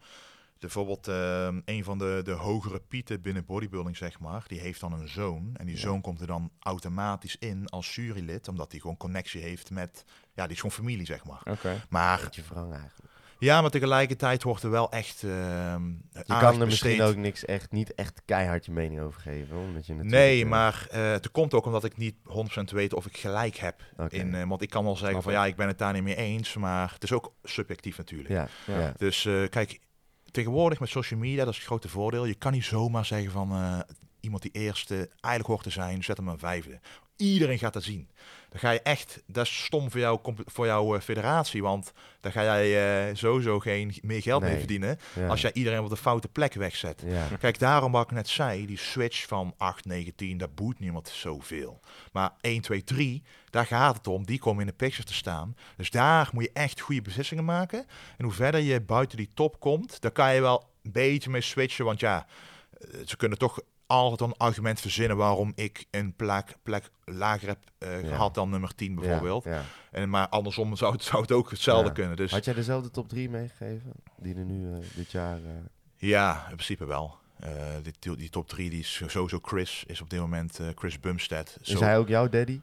Bijvoorbeeld 0.59 1.09
eh, 1.09 1.49
een 1.65 1.85
van 1.85 1.99
de, 1.99 2.21
de 2.25 2.31
hogere 2.33 2.81
pieten 2.89 3.21
binnen 3.21 3.45
bodybuilding, 3.45 3.97
zeg 3.97 4.19
maar, 4.21 4.45
die 4.47 4.61
heeft 4.61 4.81
dan 4.81 4.93
een 4.93 5.09
zoon. 5.09 5.51
En 5.57 5.67
die 5.67 5.75
Ja. 5.75 5.81
zoon 5.81 6.01
komt 6.01 6.21
er 6.21 6.27
dan 6.27 6.51
automatisch 6.61 7.37
in 7.39 7.69
als 7.69 7.95
jurylid, 7.95 8.49
omdat 8.49 8.71
hij 8.71 8.81
gewoon 8.81 8.97
connectie 8.97 9.43
heeft 9.43 9.71
met, 9.71 10.05
ja, 10.35 10.43
die 10.43 10.53
is 10.53 10.61
gewoon 10.61 10.77
familie, 10.77 11.07
zeg 11.07 11.25
maar. 11.25 11.41
Oké. 11.45 11.85
Maar 11.89 12.21
beetje 12.23 12.43
wrang 12.49 12.73
eigenlijk. 12.73 13.08
Ja, 13.39 13.61
maar 13.61 13.71
tegelijkertijd 13.71 14.43
wordt 14.43 14.63
er 14.63 14.71
wel 14.71 14.91
echt 14.91 15.23
ehm 15.23 15.87
Je 16.13 16.23
kan 16.27 16.61
er 16.61 16.67
misschien 16.67 16.97
besteed. 16.97 17.01
ook 17.01 17.17
niks 17.17 17.45
echt, 17.45 17.73
niet 17.73 17.95
echt 17.95 18.23
keihard 18.25 18.65
je 18.67 18.73
mening 18.73 19.01
over 19.01 19.21
geven. 19.21 19.57
Omdat 19.57 19.87
je 19.87 19.95
natuurlijk, 19.95 20.23
Nee, 20.23 20.43
eh, 20.43 20.49
maar 20.49 20.87
eh, 20.91 21.11
het 21.11 21.31
komt 21.31 21.55
ook 21.55 21.67
omdat 21.67 21.85
ik 21.85 21.97
niet 21.97 22.15
100% 22.25 22.71
weet 22.71 22.95
of 22.95 23.07
ik 23.07 23.17
gelijk 23.17 23.57
heb. 23.57 23.83
oké. 23.97 24.17
In, 24.17 24.35
eh, 24.35 24.49
want 24.49 24.63
ik 24.63 24.71
kan 24.71 24.85
wel 24.85 24.97
zeggen 24.97 25.11
Snap 25.11 25.23
van 25.23 25.33
ik. 25.33 25.39
ja, 25.39 25.47
ik 25.47 25.57
ben 25.57 25.67
het 25.69 25.79
daar 25.79 25.93
niet 25.93 26.03
mee 26.03 26.17
eens, 26.17 26.57
maar 26.57 26.93
het 26.93 27.03
is 27.03 27.13
ook 27.13 27.33
subjectief 27.43 27.97
natuurlijk. 27.99 28.29
Ja, 28.29 28.49
Ja. 28.67 28.79
ja. 28.81 28.93
Dus 28.97 29.25
eh, 29.25 29.49
kijk, 29.49 29.81
tegenwoordig 30.31 30.81
met 30.81 30.89
social 30.89 31.21
media, 31.21 31.45
dat 31.45 31.53
is 31.53 31.57
het 31.59 31.67
grote 31.67 31.89
voordeel. 31.89 32.25
Je 32.25 32.35
kan 32.35 32.53
niet 32.53 32.65
zomaar 32.65 33.05
zeggen 33.05 33.31
van 33.31 33.51
eh, 33.53 33.79
iemand 34.21 34.43
die 34.43 34.53
eerste 34.53 34.95
eigenlijk 35.11 35.47
hoort 35.47 35.63
te 35.63 35.71
zijn, 35.71 36.05
zet 36.05 36.17
hem 36.17 36.29
een 36.29 36.39
vijfde. 36.39 36.81
Iedereen 37.17 37.59
gaat 37.59 37.73
dat 37.73 37.83
zien. 37.83 38.09
Dan 38.51 38.61
ga 38.61 38.71
je 38.71 38.81
echt, 38.81 39.23
dat 39.27 39.45
is 39.45 39.65
stom 39.65 39.91
voor, 39.91 40.01
jou, 40.01 40.21
voor 40.47 40.67
jouw 40.67 40.95
eh, 40.95 41.01
federatie, 41.01 41.63
want 41.63 41.93
dan 42.21 42.33
ga 42.33 42.43
jij 42.43 43.09
eh, 43.09 43.15
sowieso 43.17 43.59
geen 43.59 43.95
meer 44.03 44.23
geld 44.23 44.43
mee 44.43 44.59
verdienen 44.59 44.99
ja. 45.15 45.27
als 45.27 45.41
jij 45.41 45.53
iedereen 45.53 45.81
op 45.81 45.89
de 45.89 45.97
foute 45.97 46.29
plek 46.29 46.55
wegzet. 46.55 47.03
Ja. 47.07 47.27
Kijk, 47.41 47.59
daarom 47.59 47.93
wat 47.93 48.05
ik 48.05 48.11
net 48.11 48.29
zei, 48.29 48.67
die 48.67 48.79
switch 48.79 49.27
van 49.27 49.55
8, 49.57 49.85
9, 49.85 50.15
10, 50.15 50.39
dat 50.39 50.55
boeit 50.55 50.79
niemand 50.79 51.09
zoveel. 51.09 51.81
Maar 52.13 52.31
1, 52.41 52.61
2, 52.61 52.85
3, 52.85 53.23
daar 53.51 53.67
gaat 53.67 53.97
het 53.97 54.07
om. 54.07 54.27
Die 54.27 54.39
komen 54.39 54.61
in 54.61 54.67
de 54.67 54.73
picture 54.73 55.05
te 55.05 55.15
staan. 55.15 55.57
Dus 55.77 55.91
daar 55.91 56.29
moet 56.33 56.45
je 56.45 56.51
echt 56.53 56.81
goede 56.81 57.03
beslissingen 57.03 57.45
maken. 57.45 57.87
En 58.17 58.25
hoe 58.25 58.35
verder 58.35 58.61
je 58.61 58.81
buiten 58.81 59.17
die 59.17 59.31
top 59.35 59.61
komt, 59.61 60.01
daar 60.01 60.11
kan 60.11 60.35
je 60.35 60.41
wel 60.41 60.69
een 60.83 60.93
beetje 60.93 61.31
mee 61.31 61.41
switchen. 61.41 61.85
Want 61.85 62.01
ja, 62.01 62.27
eh, 62.81 62.89
ze 63.07 63.17
kunnen 63.17 63.39
toch 63.39 63.61
altijd 63.89 64.21
een 64.31 64.37
argument 64.37 64.81
verzinnen 64.81 65.17
waarom 65.17 65.53
ik 65.55 65.85
een 65.91 66.13
plek, 66.17 66.57
plek 66.63 66.91
lager 67.05 67.49
heb 67.49 67.59
eh, 67.79 68.03
Ja. 68.03 68.09
gehad 68.09 68.35
dan 68.35 68.51
nummer 68.51 68.75
10 68.75 68.95
bijvoorbeeld. 68.95 69.45
Ja, 69.45 69.51
ja. 69.53 69.63
En, 69.91 70.11
maar 70.11 70.29
andersom 70.29 70.77
zou 70.77 70.93
het, 70.93 71.03
zou 71.03 71.23
het 71.23 71.33
ook 71.33 71.51
hetzelfde 71.51 71.87
Ja. 71.89 71.93
kunnen. 71.95 72.17
Dus 72.17 72.31
Had 72.31 72.45
jij 72.45 72.55
dezelfde 72.55 72.91
top 72.91 73.09
3 73.09 73.31
meegegeven? 73.31 73.93
Die 74.17 74.35
er 74.35 74.45
nu 74.45 74.73
eh, 74.73 74.79
dit 74.95 75.11
jaar... 75.11 75.37
eh, 75.37 75.41
Ja, 75.97 76.35
in 76.49 76.55
principe 76.55 76.85
wel. 76.85 77.17
Eh, 77.41 77.51
die, 77.83 78.17
die 78.17 78.31
top 78.31 78.49
3 78.49 78.71
die 78.71 78.81
is 78.81 79.03
sowieso 79.07 79.39
Chris, 79.43 79.85
is 79.87 80.01
op 80.01 80.11
dit 80.11 80.21
moment 80.21 80.59
eh, 80.61 80.67
Chris 80.75 81.01
Bumstead. 81.01 81.57
Is 81.63 81.81
hij 81.81 81.99
ook 81.99 82.09
jouw 82.09 82.29
daddy? 82.29 82.61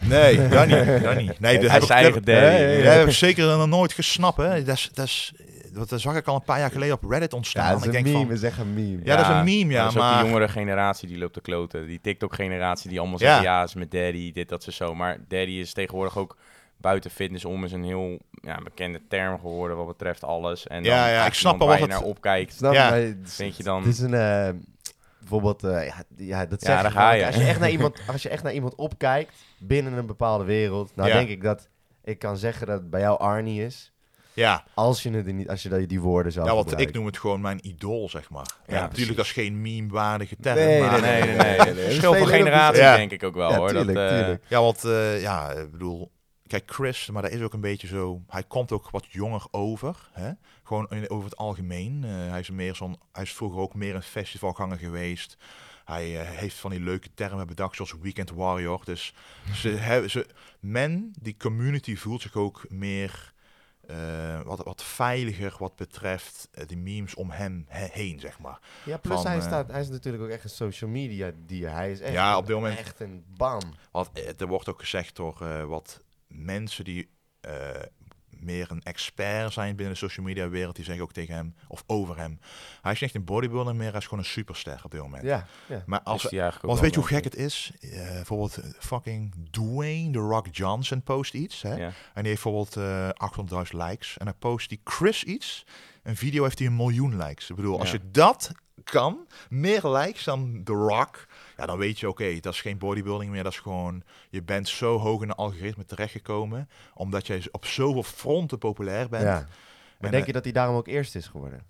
Nee, 0.00 0.36
dat 0.48 0.66
niet. 0.66 1.02
Dat 1.02 1.16
niet. 1.16 1.40
Nee, 1.40 1.58
dat 1.58 1.70
Hij 1.70 1.80
is 1.80 1.88
eigen 1.88 2.24
daddy. 2.24 2.82
Dat 2.82 2.92
heb 2.94 3.06
ik 3.06 3.12
zeker 3.14 3.56
nog 3.56 3.66
nooit 3.66 3.92
gesnapt. 3.92 4.36
Hè. 4.36 4.64
Dat, 4.64 4.76
is, 4.76 4.90
dat, 4.92 5.06
is, 5.06 5.32
dat 5.76 5.88
dat 5.88 6.00
zag 6.00 6.16
ik 6.16 6.26
al 6.26 6.34
een 6.34 6.42
paar 6.42 6.58
jaar 6.58 6.70
geleden 6.70 6.94
op 6.94 7.10
Reddit 7.10 7.32
ontstaan. 7.32 7.64
Ja, 7.64 7.70
dat 7.70 7.80
is 7.80 7.86
ik 7.86 7.92
denk 7.92 8.04
meme. 8.04 8.18
van, 8.18 8.30
is 8.30 8.42
echt 8.42 8.58
een 8.58 8.74
meme. 8.74 9.00
Ja, 9.04 9.16
dat 9.16 9.24
is 9.24 9.30
een 9.36 9.44
meme, 9.44 9.72
ja, 9.72 9.82
dat 9.84 9.94
is 9.94 10.00
ook 10.02 10.12
die 10.18 10.24
jongere 10.28 10.48
generatie 10.48 11.08
die 11.08 11.18
loopt 11.18 11.32
te 11.32 11.40
kloten. 11.40 11.86
Die 11.86 12.00
TikTok-generatie 12.00 12.90
die 12.90 13.00
allemaal 13.00 13.18
Ja. 13.20 13.26
zeggen, 13.26 13.44
ja, 13.44 13.62
is 13.62 13.74
met 13.74 13.90
daddy, 13.90 14.32
dit, 14.32 14.48
dat, 14.48 14.62
ze 14.62 14.72
zo. 14.72 14.94
Maar 14.94 15.18
daddy 15.28 15.50
is 15.52 15.72
tegenwoordig 15.72 16.18
ook 16.18 16.36
buiten 16.80 17.10
fitness 17.10 17.44
om 17.44 17.64
is 17.64 17.72
een 17.72 17.84
heel 17.84 18.18
ja, 18.30 18.58
bekende 18.64 19.00
term 19.08 19.38
geworden 19.40 19.76
wat 19.76 19.86
betreft 19.86 20.24
alles. 20.24 20.66
En 20.66 20.76
Ja, 20.84 20.90
dan 20.90 20.92
ja, 20.92 21.00
ik 21.00 21.04
eigenlijk 21.06 21.34
snap 21.34 21.60
al 21.60 21.66
waar 21.66 21.78
wat 21.78 21.86
je 21.86 21.92
het- 21.92 22.00
naar 22.02 22.10
opkijkt. 22.10 22.54
Snap 22.54 22.72
je? 22.72 22.78
Ja. 22.78 22.90
Maar 22.90 22.98
het 22.98 23.16
is- 23.24 23.34
Vind 23.34 23.56
je 23.56 23.62
dan- 23.62 23.78
Het 23.82 23.92
is 23.92 23.98
een... 23.98 24.14
eh, 24.14 24.48
bijvoorbeeld, 25.18 25.64
eh, 25.64 25.86
ja, 25.86 26.02
ja, 26.16 26.46
dat 26.46 26.60
Ja, 26.60 26.66
zeg 26.66 26.82
daar 26.82 26.84
je 26.84 26.90
ga 26.98 27.10
je. 27.12 27.26
Als 27.26 27.34
je, 27.36 27.42
echt 27.44 27.60
naar 27.60 27.70
iemand, 27.76 28.00
als 28.06 28.22
je 28.22 28.28
echt 28.28 28.42
naar 28.42 28.52
iemand 28.52 28.74
opkijkt 28.74 29.32
binnen 29.58 29.92
een 29.92 30.06
bepaalde 30.06 30.44
wereld, 30.44 30.92
nou 30.96 31.08
Ja. 31.08 31.14
denk 31.14 31.28
ik 31.28 31.42
dat 31.42 31.68
ik 32.04 32.18
kan 32.18 32.36
zeggen 32.36 32.66
dat 32.66 32.80
het 32.80 32.90
bij 32.90 33.00
jou 33.00 33.18
Arnie 33.18 33.64
is. 33.64 33.92
Ja, 34.36 34.64
Als 34.74 35.02
je, 35.02 35.10
het 35.10 35.26
niet, 35.26 35.48
als 35.48 35.62
je 35.62 35.68
die- 35.68 35.86
die 35.86 36.00
woorden 36.00 36.32
zou 36.32 36.46
ja, 36.46 36.54
want 36.54 36.80
ik 36.80 36.92
noem 36.92 37.06
het 37.06 37.18
gewoon 37.18 37.40
mijn 37.40 37.66
idool, 37.66 38.08
zeg 38.08 38.30
maar. 38.30 38.46
Ja, 38.66 38.74
Ja, 38.74 38.80
natuurlijk, 38.82 39.16
dat 39.16 39.24
is 39.26 39.32
geen 39.32 39.60
meme-waardige 39.62 40.36
term. 40.40 40.56
Nee, 40.56 40.80
maar, 40.80 41.00
Nee, 41.00 41.22
nee, 41.22 41.36
nee. 41.36 41.58
nee, 41.58 41.74
nee. 41.74 41.84
Verschil 41.84 42.14
van 42.14 42.26
generatie 42.26 42.82
denk 42.82 43.10
ik 43.10 43.22
ook 43.22 43.34
wel 43.34 43.50
Ja, 43.50 43.56
hoor. 43.56 43.68
tuurlijk, 43.68 43.94
dat, 43.98 44.10
eh, 44.10 44.18
tuurlijk. 44.18 44.44
Ja, 44.48 44.60
want 44.60 44.84
eh, 44.84 45.20
ja, 45.20 45.50
ik 45.52 45.70
bedoel, 45.70 46.10
kijk, 46.46 46.70
Chris, 46.72 47.10
maar 47.10 47.22
dat 47.22 47.30
is 47.30 47.40
ook 47.40 47.52
een 47.52 47.60
beetje 47.60 47.86
zo. 47.86 48.22
Hij 48.28 48.42
komt 48.42 48.72
ook 48.72 48.90
wat 48.90 49.06
jonger 49.08 49.46
over, 49.50 50.08
hè? 50.12 50.30
Gewoon 50.62 50.86
in, 50.90 51.10
over 51.10 51.24
het 51.24 51.36
algemeen. 51.36 52.04
Eh, 52.04 52.10
hij 52.30 52.40
is 52.40 52.50
meer 52.50 52.74
zo'n, 52.74 52.96
hij 53.12 53.22
is 53.22 53.32
vroeger 53.32 53.60
ook 53.60 53.74
meer 53.74 53.94
een 53.94 54.02
festivalganger 54.02 54.78
geweest. 54.78 55.36
Hij 55.84 56.04
heeft 56.24 56.56
van 56.56 56.70
die 56.70 56.80
leuke 56.80 57.08
termen 57.14 57.46
bedacht, 57.46 57.76
zoals 57.76 57.94
Weekend 58.02 58.30
Warrior. 58.30 58.80
Dus 58.84 59.14
ze 59.54 59.68
hebben, 59.68 60.10
ze, 60.10 60.26
men, 60.60 61.12
die 61.20 61.36
community 61.38 61.96
voelt 61.96 62.22
zich 62.22 62.34
ook 62.36 62.64
meer 62.68 63.32
eh, 63.86 64.40
wat, 64.42 64.62
wat 64.64 64.82
veiliger 64.82 65.54
wat 65.58 65.76
betreft 65.76 66.48
eh, 66.52 66.66
die 66.66 66.76
memes 66.76 67.14
om 67.14 67.30
hem 67.30 67.64
he- 67.68 67.88
heen, 67.92 68.20
zeg 68.20 68.38
maar. 68.38 68.58
Ja, 68.84 68.96
plus 68.96 69.16
van, 69.16 69.26
hij, 69.26 69.36
eh, 69.36 69.42
staat, 69.46 69.70
hij 69.70 69.80
is 69.80 69.88
natuurlijk 69.88 70.22
ook 70.24 70.28
echt 70.30 70.44
een 70.44 70.50
social 70.50 70.90
media 70.90 71.30
dier. 71.46 71.70
Hij 71.70 71.90
is 71.92 72.00
echt, 72.00 72.12
Ja, 72.12 72.30
een- 72.30 72.36
op 72.36 72.46
dit 72.46 72.54
moment- 72.56 72.78
echt 72.78 73.00
een 73.00 73.24
bam. 73.36 73.60
Wat, 73.90 74.10
er 74.38 74.46
wordt 74.46 74.68
ook 74.68 74.80
gezegd 74.80 75.16
door 75.16 75.66
wat 75.68 76.02
mensen 76.26 76.84
die 76.84 77.08
meer 78.40 78.70
een 78.70 78.82
expert 78.82 79.52
zijn 79.52 79.76
binnen 79.76 79.94
de 79.94 80.00
social 80.00 80.26
media 80.26 80.48
wereld, 80.48 80.76
die 80.76 80.84
zeggen 80.84 81.04
ook 81.04 81.12
tegen 81.12 81.34
hem 81.34 81.54
of 81.68 81.84
over 81.86 82.16
hem. 82.16 82.38
Hij 82.82 82.92
is 82.92 83.00
niet 83.00 83.10
echt 83.10 83.14
een 83.14 83.24
bodybuilder 83.24 83.76
meer, 83.76 83.90
hij 83.90 83.98
is 83.98 84.04
gewoon 84.04 84.18
een 84.18 84.30
superster 84.30 84.80
op 84.84 84.90
dit 84.90 85.00
moment. 85.00 85.22
Ja, 85.22 85.46
ja. 85.68 85.82
Maar 85.86 86.00
als, 86.00 86.22
want 86.22 86.60
wel, 86.62 86.80
weet 86.80 86.94
je 86.94 87.00
hoe 87.00 87.08
gek 87.08 87.24
het 87.24 87.36
is? 87.36 87.72
Eh, 87.80 87.90
bijvoorbeeld 87.90 88.56
eh, 88.56 88.70
fucking 88.78 89.34
Dwayne 89.50 90.10
The 90.10 90.18
Rock 90.18 90.46
Johnson 90.50 91.02
post 91.02 91.34
iets. 91.34 91.62
Hè? 91.62 91.74
Ja. 91.74 91.92
En 92.14 92.22
die 92.22 92.32
heeft 92.32 92.42
bijvoorbeeld 92.42 92.76
eh 92.76 93.64
800.000 93.64 93.70
likes. 93.70 94.16
En 94.18 94.24
dan 94.24 94.38
post 94.38 94.68
die 94.68 94.80
Chris 94.84 95.24
iets. 95.24 95.66
Een 96.02 96.16
video 96.16 96.42
heeft 96.42 96.58
hij 96.58 96.66
een 96.66 96.76
miljoen 96.76 97.16
likes. 97.16 97.50
Ik 97.50 97.56
bedoel, 97.56 97.78
als 97.78 97.90
je 97.90 98.00
dat 98.10 98.52
kan, 98.90 99.26
meer 99.48 99.88
likes 99.88 100.24
dan 100.24 100.60
The 100.64 100.72
Rock, 100.72 101.26
ja, 101.56 101.66
dan 101.66 101.78
weet 101.78 102.00
je, 102.00 102.08
oké, 102.08 102.40
dat 102.40 102.52
is 102.52 102.60
geen 102.60 102.78
bodybuilding 102.78 103.30
meer. 103.30 103.42
Dat 103.42 103.52
is 103.52 103.58
gewoon, 103.58 104.02
je 104.30 104.42
bent 104.42 104.68
zo 104.68 104.98
hoog 104.98 105.22
in 105.22 105.28
de 105.28 105.34
algoritme 105.34 105.84
terechtgekomen, 105.84 106.68
omdat 106.94 107.26
jij 107.26 107.42
op 107.50 107.66
zoveel 107.66 108.02
fronten 108.02 108.58
populair 108.58 109.08
bent. 109.08 109.22
ja. 109.22 109.38
Maar 109.38 109.48
En, 109.98 110.10
denk 110.10 110.20
eh, 110.20 110.26
je 110.26 110.32
dat 110.32 110.44
hij 110.44 110.52
daarom 110.52 110.76
ook 110.76 110.86
eerst 110.86 111.14
is 111.14 111.26
geworden? 111.26 111.66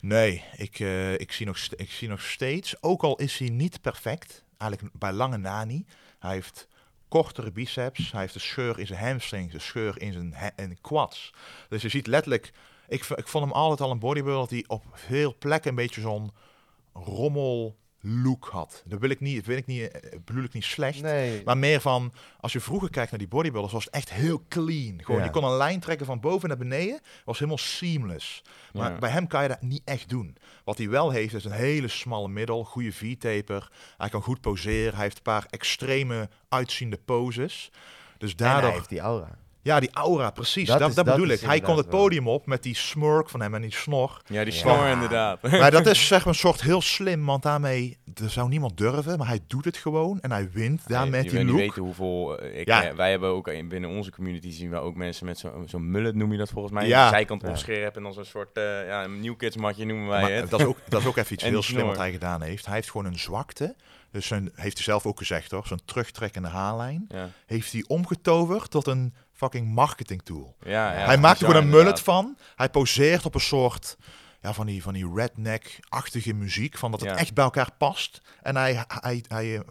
Nee, 0.00 0.44
ik, 0.56 0.78
eh, 0.78 1.12
ik, 1.12 1.32
zie 1.32 1.46
nog 1.46 1.58
ik 1.76 1.90
zie 1.90 2.08
nog 2.08 2.22
steeds, 2.22 2.82
ook 2.82 3.02
al 3.02 3.16
is 3.16 3.38
hij 3.38 3.48
niet 3.48 3.80
perfect, 3.80 4.44
eigenlijk 4.58 4.92
bij 4.98 5.12
lange 5.12 5.36
na 5.36 5.64
niet. 5.64 5.88
Hij 6.18 6.32
heeft 6.32 6.68
kortere 7.08 7.50
biceps, 7.50 8.12
hij 8.12 8.20
heeft 8.20 8.34
een 8.34 8.40
scheur 8.40 8.78
in 8.78 8.86
zijn 8.86 9.00
hamstrings, 9.00 9.54
een 9.54 9.60
scheur 9.60 10.00
in 10.00 10.12
zijn 10.12 10.52
in 10.56 10.78
quads. 10.80 11.34
Dus 11.68 11.82
je 11.82 11.88
ziet 11.88 12.06
letterlijk, 12.06 12.52
ik, 12.88 13.04
ik 13.04 13.28
vond 13.28 13.44
hem 13.44 13.52
altijd 13.52 13.80
al 13.80 13.90
een 13.90 13.98
bodybuilder 13.98 14.48
die 14.48 14.68
op 14.68 14.84
veel 14.92 15.34
plekken 15.38 15.70
een 15.70 15.76
beetje 15.76 16.00
zo'n 16.00 16.30
rommel 16.92 17.78
look 18.02 18.48
had. 18.52 18.82
Dat 18.86 19.00
wil 19.00 19.10
ik 19.10 19.20
niet, 19.20 19.36
dat 19.36 19.44
wil 19.44 19.56
ik 19.56 19.66
niet, 19.66 19.90
eh, 19.90 20.18
bedoel 20.24 20.44
ik 20.44 20.52
niet 20.52 20.64
slecht. 20.64 21.02
Nee. 21.02 21.42
Maar 21.44 21.58
meer 21.58 21.80
van, 21.80 22.12
als 22.40 22.52
je 22.52 22.60
vroeger 22.60 22.90
kijkt 22.90 23.10
naar 23.10 23.18
die 23.18 23.28
bodybuilders, 23.28 23.72
was 23.72 23.84
het 23.84 23.94
echt 23.94 24.12
heel 24.12 24.44
clean. 24.48 25.00
Gewoon, 25.04 25.20
Ja. 25.20 25.26
je 25.26 25.30
kon 25.32 25.44
een 25.44 25.56
lijn 25.56 25.80
trekken 25.80 26.06
van 26.06 26.20
boven 26.20 26.48
naar 26.48 26.56
beneden, 26.58 27.00
was 27.24 27.36
helemaal 27.38 27.58
seamless. 27.58 28.42
Maar 28.72 28.92
Ja. 28.92 28.98
bij 28.98 29.10
hem 29.10 29.26
kan 29.26 29.42
je 29.42 29.48
dat 29.48 29.62
niet 29.62 29.82
echt 29.84 30.08
doen. 30.08 30.36
Wat 30.64 30.78
hij 30.78 30.88
wel 30.88 31.10
heeft, 31.10 31.34
is 31.34 31.44
een 31.44 31.50
hele 31.52 31.88
smalle 31.88 32.28
middel, 32.28 32.64
goede 32.64 32.92
V-taper. 32.92 33.70
Hij 33.96 34.08
kan 34.08 34.22
goed 34.22 34.40
poseren, 34.40 34.94
hij 34.94 35.02
heeft 35.02 35.16
een 35.16 35.22
paar 35.22 35.46
extreme 35.50 36.28
uitziende 36.48 36.98
poses. 37.04 37.70
Dus 38.18 38.30
En 38.30 38.36
daardoor... 38.36 38.62
hij 38.68 38.72
heeft 38.76 38.88
die 38.88 39.00
aura. 39.00 39.38
Ja, 39.62 39.80
die 39.80 39.90
aura, 39.92 40.30
precies. 40.30 40.66
Dat 40.68 40.78
Dat, 40.78 40.88
is- 40.88 40.94
dat, 40.94 41.04
dat 41.06 41.14
bedoel 41.14 41.30
ik. 41.30 41.40
Hij 41.40 41.60
komt 41.60 41.76
het 41.78 41.88
podium 41.88 42.28
op 42.28 42.46
met 42.46 42.62
die 42.62 42.74
smirk 42.76 43.28
van 43.28 43.40
hem 43.40 43.54
en 43.54 43.62
die 43.62 43.72
snor. 43.74 44.20
ja, 44.26 44.44
die 44.44 44.52
Ja. 44.52 44.58
snor 44.58 44.86
inderdaad. 44.86 45.42
Maar 45.60 45.70
dat 45.70 45.86
is 45.86 46.06
zeg 46.06 46.18
maar 46.18 46.28
een 46.34 46.38
soort 46.40 46.60
heel 46.62 46.80
slim, 46.80 47.24
want 47.26 47.42
daarmee 47.42 47.98
er 48.22 48.30
zou 48.30 48.48
niemand 48.48 48.76
durven, 48.76 49.18
maar 49.18 49.26
hij 49.26 49.40
doet 49.46 49.64
het 49.64 49.76
gewoon 49.76 50.20
en 50.20 50.30
hij 50.32 50.50
wint 50.50 50.88
daar 50.88 51.00
Nee, 51.02 51.10
met 51.10 51.24
je 51.24 51.30
die 51.30 51.38
wil 51.38 51.46
look. 51.46 51.54
niet 51.56 51.66
weten 51.66 51.82
hoeveel... 51.82 52.38
eh, 52.38 52.60
ik, 52.60 52.66
Ja. 52.68 52.84
eh, 52.84 52.94
wij 52.94 53.10
hebben 53.10 53.28
ook 53.28 53.48
in- 53.48 53.68
binnen 53.68 53.90
onze 53.90 54.10
community 54.10 54.50
zien 54.50 54.70
we 54.70 54.76
ook 54.76 54.94
mensen 54.96 55.26
met 55.26 55.38
zo'n 55.38 55.64
zo'n 55.66 55.90
mullet, 55.90 56.14
noem 56.14 56.32
je 56.32 56.38
dat 56.38 56.50
volgens 56.50 56.74
mij. 56.74 56.86
Ja. 56.86 57.08
Zijkant 57.08 57.42
Ja. 57.42 57.48
opscheren 57.48 57.82
hebt 57.82 57.96
en 57.96 58.02
dan 58.02 58.12
zo'n 58.12 58.24
soort 58.24 58.58
uh, 58.58 58.86
ja, 58.86 59.04
een 59.04 59.20
New 59.20 59.36
Kids 59.36 59.56
matje 59.56 59.84
noemen 59.84 60.08
wij 60.08 60.20
Maar 60.22 60.30
het. 60.32 60.50
dat, 60.50 60.60
is 60.60 60.66
ook, 60.66 60.78
dat 60.88 61.00
is 61.00 61.06
ook 61.06 61.16
even 61.22 61.32
iets 61.32 61.42
heel 61.44 61.62
slim 61.62 61.86
wat 61.86 61.96
hij 61.96 62.12
gedaan 62.12 62.42
heeft. 62.42 62.66
Hij 62.66 62.74
heeft 62.74 62.90
gewoon 62.90 63.06
een 63.06 63.18
zwakte. 63.18 63.74
Dus 64.12 64.26
zijn, 64.26 64.50
heeft 64.54 64.74
hij 64.76 64.84
zelf 64.84 65.06
ook 65.06 65.18
gezegd 65.18 65.50
hoor, 65.50 65.66
zijn 65.66 65.80
terugtrekkende 65.84 66.48
haarlijn. 66.48 67.04
Ja, 67.08 67.28
Heeft 67.46 67.72
hij 67.72 67.84
omgetoverd 67.86 68.70
tot 68.70 68.86
een 68.86 69.14
fucking 69.40 69.68
marketing 69.74 70.22
tool. 70.22 70.56
ja, 70.64 70.92
ja, 70.92 71.04
hij 71.06 71.18
maakt 71.18 71.40
er 71.40 71.46
gewoon 71.46 71.62
een 71.62 71.68
mullet 71.68 72.00
van. 72.00 72.36
Hij 72.56 72.68
poseert 72.68 73.24
op 73.26 73.34
een 73.34 73.40
soort 73.40 73.96
ja, 74.42 74.52
van 74.52 74.66
die, 74.66 74.82
van 74.82 74.92
die 74.92 75.10
redneck-achtige 75.14 76.32
muziek. 76.34 76.78
Van 76.78 76.90
dat 76.90 77.00
het 77.00 77.10
Ja. 77.10 77.16
echt 77.16 77.34
bij 77.34 77.44
elkaar 77.44 77.68
past. 77.78 78.20
En 78.42 78.56
hij, 78.56 78.84
hij, 78.88 79.24
hij, 79.28 79.44
hij 79.52 79.62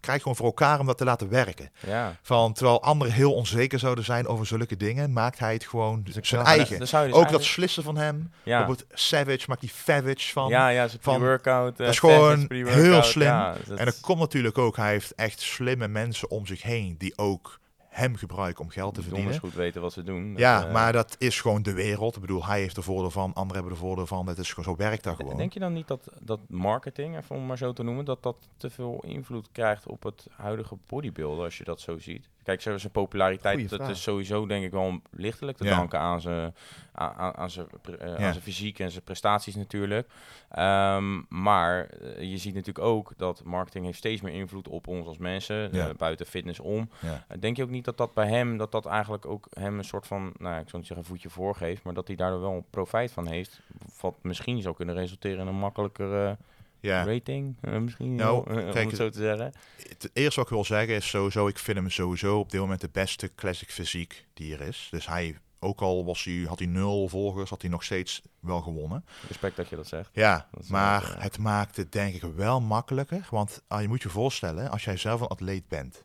krijgt 0.00 0.22
gewoon 0.22 0.36
voor 0.36 0.46
elkaar 0.46 0.80
om 0.80 0.86
dat 0.86 0.98
te 0.98 1.04
laten 1.04 1.28
werken. 1.28 1.70
Ja. 1.86 2.16
Van, 2.22 2.52
terwijl 2.52 2.82
anderen 2.82 3.12
heel 3.12 3.34
onzeker 3.34 3.78
zouden 3.78 4.04
zijn 4.04 4.26
over 4.26 4.46
zulke 4.46 4.76
dingen, 4.76 5.12
maakt 5.12 5.38
hij 5.38 5.52
het 5.52 5.64
gewoon 5.64 6.02
Dus 6.02 6.16
ik 6.16 6.26
zijn 6.26 6.44
eigen. 6.44 6.78
Dus 6.78 6.94
ook 6.94 7.30
dat 7.30 7.44
slissen 7.44 7.82
van 7.82 7.96
hem. 7.96 8.32
ja. 8.42 8.56
Bijvoorbeeld 8.64 8.86
Savage 9.00 9.44
maakt 9.46 9.60
die 9.60 9.70
Favage 9.70 10.32
van. 10.32 10.48
ja, 10.48 10.68
ja, 10.68 10.88
van- 11.00 11.14
pre-workout. 11.18 11.72
eh, 11.72 11.78
dat 11.78 11.88
is 11.88 11.96
Savage 11.96 12.46
gewoon 12.46 12.66
heel 12.68 13.02
slim. 13.02 13.26
Ja, 13.28 13.54
dat- 13.66 13.78
En 13.78 13.84
dat 13.84 14.00
komt 14.00 14.18
natuurlijk 14.18 14.58
ook, 14.58 14.76
hij 14.76 14.90
heeft 14.90 15.14
echt 15.14 15.40
slimme 15.40 15.88
mensen 15.88 16.30
om 16.30 16.46
zich 16.46 16.62
heen 16.62 16.94
die 16.98 17.18
ook 17.18 17.60
hem 17.92 18.16
gebruiken 18.16 18.64
om 18.64 18.70
geld 18.70 18.94
te 18.94 19.00
donders 19.00 19.18
verdienen. 19.18 19.40
goed 19.40 19.54
weten 19.54 19.80
wat 19.80 19.92
ze 19.92 20.02
doen. 20.02 20.34
Ja, 20.36 20.66
eh, 20.66 20.72
maar 20.72 20.92
dat 20.92 21.16
is 21.18 21.40
gewoon 21.40 21.62
de 21.62 21.72
wereld. 21.72 22.14
Ik 22.14 22.20
bedoel, 22.20 22.46
hij 22.46 22.60
heeft 22.60 22.76
er 22.76 22.82
voordeel 22.82 23.10
van, 23.10 23.32
anderen 23.32 23.54
hebben 23.54 23.72
er 23.72 23.78
voordeel 23.78 24.06
van. 24.06 24.26
Dat 24.26 24.38
is 24.38 24.48
gewoon, 24.48 24.64
zo 24.64 24.76
werkt 24.76 25.04
dat 25.04 25.16
gewoon. 25.16 25.36
Denk 25.36 25.52
je 25.52 25.60
dan 25.60 25.72
niet 25.72 25.88
dat, 25.88 26.08
dat 26.20 26.40
marketing, 26.48 27.16
even 27.16 27.36
om 27.36 27.46
maar 27.46 27.58
zo 27.58 27.72
te 27.72 27.82
noemen, 27.82 28.04
dat 28.04 28.22
dat 28.22 28.36
te 28.56 28.70
veel 28.70 29.02
invloed 29.06 29.48
krijgt 29.52 29.86
op 29.86 30.02
het 30.02 30.26
huidige 30.30 30.76
bodybuilder 30.86 31.44
als 31.44 31.58
je 31.58 31.64
dat 31.64 31.80
zo 31.80 31.98
ziet? 31.98 32.28
Kijk, 32.44 32.60
zijn 32.60 32.80
zijn 32.80 32.92
populariteit, 32.92 33.68
dat 33.68 33.88
is 33.88 34.02
sowieso 34.02 34.46
denk 34.46 34.64
ik 34.64 34.70
wel 34.70 35.00
lichtelijk 35.10 35.56
te 35.56 35.64
Ja. 35.64 35.76
danken 35.76 35.98
aan 35.98 36.20
zijn, 36.20 36.54
aan, 36.92 37.12
aan- 37.14 37.34
aan 37.36 37.50
zijn, 37.50 37.66
eh, 37.98 38.06
Ja. 38.06 38.12
aan 38.26 38.32
zijn 38.32 38.42
fysiek 38.44 38.78
en 38.78 38.90
zijn 38.90 39.04
prestaties 39.04 39.54
natuurlijk. 39.54 40.08
Ehm, 40.48 41.20
maar 41.28 41.86
eh, 41.86 42.30
je 42.30 42.36
ziet 42.38 42.54
natuurlijk 42.54 42.84
ook 42.86 43.12
dat 43.16 43.44
marketing 43.44 43.84
heeft 43.84 43.98
steeds 43.98 44.20
meer 44.20 44.32
invloed 44.34 44.68
op 44.68 44.86
ons 44.86 45.06
als 45.06 45.18
mensen, 45.18 45.68
Ja. 45.72 45.88
eh, 45.88 45.94
buiten 45.96 46.26
fitness 46.26 46.60
om. 46.60 46.88
Eh, 47.00 47.10
Denk 47.40 47.56
je 47.56 47.62
ook 47.62 47.70
niet 47.70 47.84
dat 47.84 47.96
dat 47.96 48.14
bij 48.14 48.28
hem, 48.28 48.56
dat 48.56 48.72
dat 48.72 48.86
eigenlijk 48.86 49.26
ook 49.26 49.46
hem 49.58 49.78
een 49.78 49.84
soort 49.84 50.06
van, 50.06 50.22
nou 50.38 50.54
ik 50.60 50.68
zou 50.68 50.76
niet 50.78 50.86
zeggen 50.86 51.06
voetje 51.06 51.30
voorgeeft, 51.30 51.82
maar 51.84 51.94
dat 51.94 52.06
hij 52.06 52.16
daardoor 52.16 52.40
wel 52.40 52.64
profijt 52.70 53.12
van 53.12 53.26
heeft, 53.26 53.60
wat 54.00 54.14
misschien 54.22 54.62
zou 54.62 54.74
kunnen 54.74 54.94
resulteren 54.94 55.40
in 55.40 55.46
een 55.46 55.54
makkelijkere 55.58 56.36
Ja. 56.82 57.04
rating, 57.04 57.56
eh, 57.60 57.78
misschien, 57.78 58.14
Nou, 58.14 58.50
eh, 58.50 58.82
om 58.82 58.88
het 58.88 58.96
zo 58.96 59.10
te 59.10 59.18
zeggen. 59.18 59.52
Het 59.88 60.10
eerste 60.12 60.40
wat 60.40 60.48
ik 60.48 60.54
wil 60.54 60.64
zeggen 60.64 60.94
is 60.94 61.08
sowieso, 61.08 61.46
ik 61.46 61.58
vind 61.58 61.76
hem 61.76 61.90
sowieso 61.90 62.38
op 62.38 62.50
dit 62.50 62.60
moment 62.60 62.80
de 62.80 62.88
beste 62.92 63.34
classic 63.34 63.70
fysiek 63.70 64.26
die 64.34 64.54
er 64.54 64.60
is. 64.60 64.88
Dus 64.90 65.06
hij, 65.06 65.36
ook 65.58 65.80
al 65.80 66.04
was 66.04 66.24
hij, 66.24 66.44
had 66.48 66.58
hij 66.58 66.68
nul 66.68 67.08
volgers, 67.08 67.50
had 67.50 67.62
hij 67.62 67.70
nog 67.70 67.84
steeds 67.84 68.22
wel 68.40 68.60
gewonnen. 68.60 69.04
Respect 69.28 69.56
dat 69.56 69.68
je 69.68 69.76
dat 69.76 69.86
zegt. 69.86 70.10
Ja, 70.12 70.48
Dat 70.50 70.62
is 70.62 70.68
maar 70.68 71.02
wel, 71.02 71.16
eh, 71.16 71.22
het 71.22 71.38
maakt 71.38 71.76
het 71.76 71.92
denk 71.92 72.14
ik 72.14 72.22
wel 72.22 72.60
makkelijker. 72.60 73.26
Want 73.30 73.62
ah, 73.68 73.80
je 73.80 73.88
moet 73.88 74.02
je 74.02 74.08
voorstellen, 74.08 74.70
als 74.70 74.84
jij 74.84 74.96
zelf 74.96 75.20
een 75.20 75.26
atleet 75.26 75.68
bent 75.68 76.04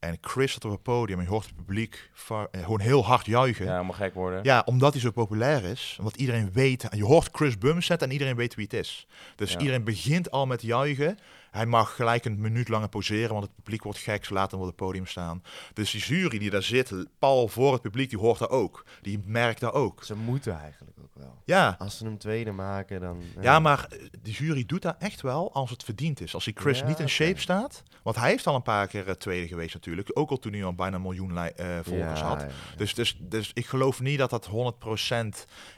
en 0.00 0.18
Chris 0.20 0.50
staat 0.50 0.64
op 0.64 0.70
het 0.70 0.82
podium 0.82 1.18
en 1.18 1.24
je 1.24 1.30
hoort 1.30 1.44
het 1.46 1.56
publiek 1.56 2.10
eh, 2.28 2.42
gewoon 2.62 2.80
heel 2.80 3.04
hard 3.04 3.26
juichen. 3.26 3.64
Ja, 3.64 3.72
helemaal 3.72 3.92
gek 3.96 4.14
worden. 4.14 4.44
Ja, 4.44 4.62
omdat 4.64 4.92
hij 4.92 5.00
zo 5.02 5.10
populair 5.10 5.64
is. 5.64 5.96
Omdat 5.98 6.16
iedereen 6.16 6.52
weet. 6.52 6.86
Je 6.90 7.04
hoort 7.04 7.28
Chris 7.32 7.58
Bumstead 7.58 8.02
en 8.02 8.10
iedereen 8.10 8.36
weet 8.36 8.54
wie 8.54 8.64
het 8.64 8.74
is. 8.74 9.06
Dus 9.36 9.52
Ja. 9.52 9.58
iedereen 9.58 9.84
begint 9.84 10.30
al 10.30 10.46
met 10.46 10.62
juichen. 10.62 11.18
Hij 11.50 11.66
mag 11.66 11.94
gelijk 11.96 12.24
een 12.24 12.40
minuut 12.40 12.68
langer 12.68 12.88
poseren, 12.88 13.30
want 13.32 13.42
het 13.44 13.54
publiek 13.54 13.82
wordt 13.82 13.98
gek. 13.98 14.24
Ze 14.24 14.32
laten 14.32 14.50
hem 14.50 14.60
op 14.60 14.66
het 14.66 14.76
podium 14.86 15.06
staan. 15.06 15.42
Dus 15.72 15.90
die 15.90 16.00
jury 16.00 16.38
die 16.38 16.50
daar 16.50 16.62
zit, 16.62 16.92
pal 17.18 17.48
voor 17.48 17.72
het 17.72 17.82
publiek, 17.82 18.10
die 18.10 18.18
hoort 18.18 18.38
daar 18.38 18.50
ook. 18.50 18.84
Die 19.02 19.20
merkt 19.24 19.60
daar 19.60 19.72
ook. 19.72 20.04
Ze 20.04 20.14
moeten 20.16 20.58
eigenlijk 20.58 20.98
ook 21.02 21.14
wel. 21.14 21.42
Ja, 21.44 21.76
Als 21.78 21.96
ze 21.98 22.04
hem 22.04 22.18
tweede 22.18 22.52
maken, 22.52 23.00
dan... 23.00 23.20
eh, 23.36 23.42
ja, 23.42 23.58
maar 23.58 23.86
eh, 23.90 23.98
die 24.22 24.34
jury 24.34 24.64
doet 24.66 24.82
dat 24.82 24.96
echt 24.98 25.20
wel 25.20 25.52
als 25.52 25.70
het 25.70 25.84
verdiend 25.84 26.20
is. 26.20 26.34
Als 26.34 26.44
die 26.44 26.54
Chris 26.56 26.78
Ja, 26.78 26.86
niet 26.86 26.98
in 26.98 27.08
shape 27.08 27.40
staat. 27.40 27.82
Want 28.02 28.16
hij 28.16 28.30
heeft 28.30 28.46
al 28.46 28.54
een 28.54 28.62
paar 28.62 28.86
keer 28.86 29.08
eh, 29.08 29.14
tweede 29.14 29.48
geweest 29.48 29.74
natuurlijk. 29.74 30.10
Ook 30.12 30.30
al 30.30 30.38
toen 30.38 30.52
hij 30.52 30.64
al 30.64 30.74
bijna 30.74 30.96
een 30.96 31.02
miljoen 31.02 31.28
volgers 31.82 32.20
ja, 32.20 32.26
had. 32.26 32.44
Dus, 32.76 32.94
dus, 32.94 33.16
dus 33.20 33.50
ik 33.54 33.66
geloof 33.66 34.00
niet 34.00 34.18
dat 34.18 34.30
dat 34.30 34.48
100% 34.48 34.50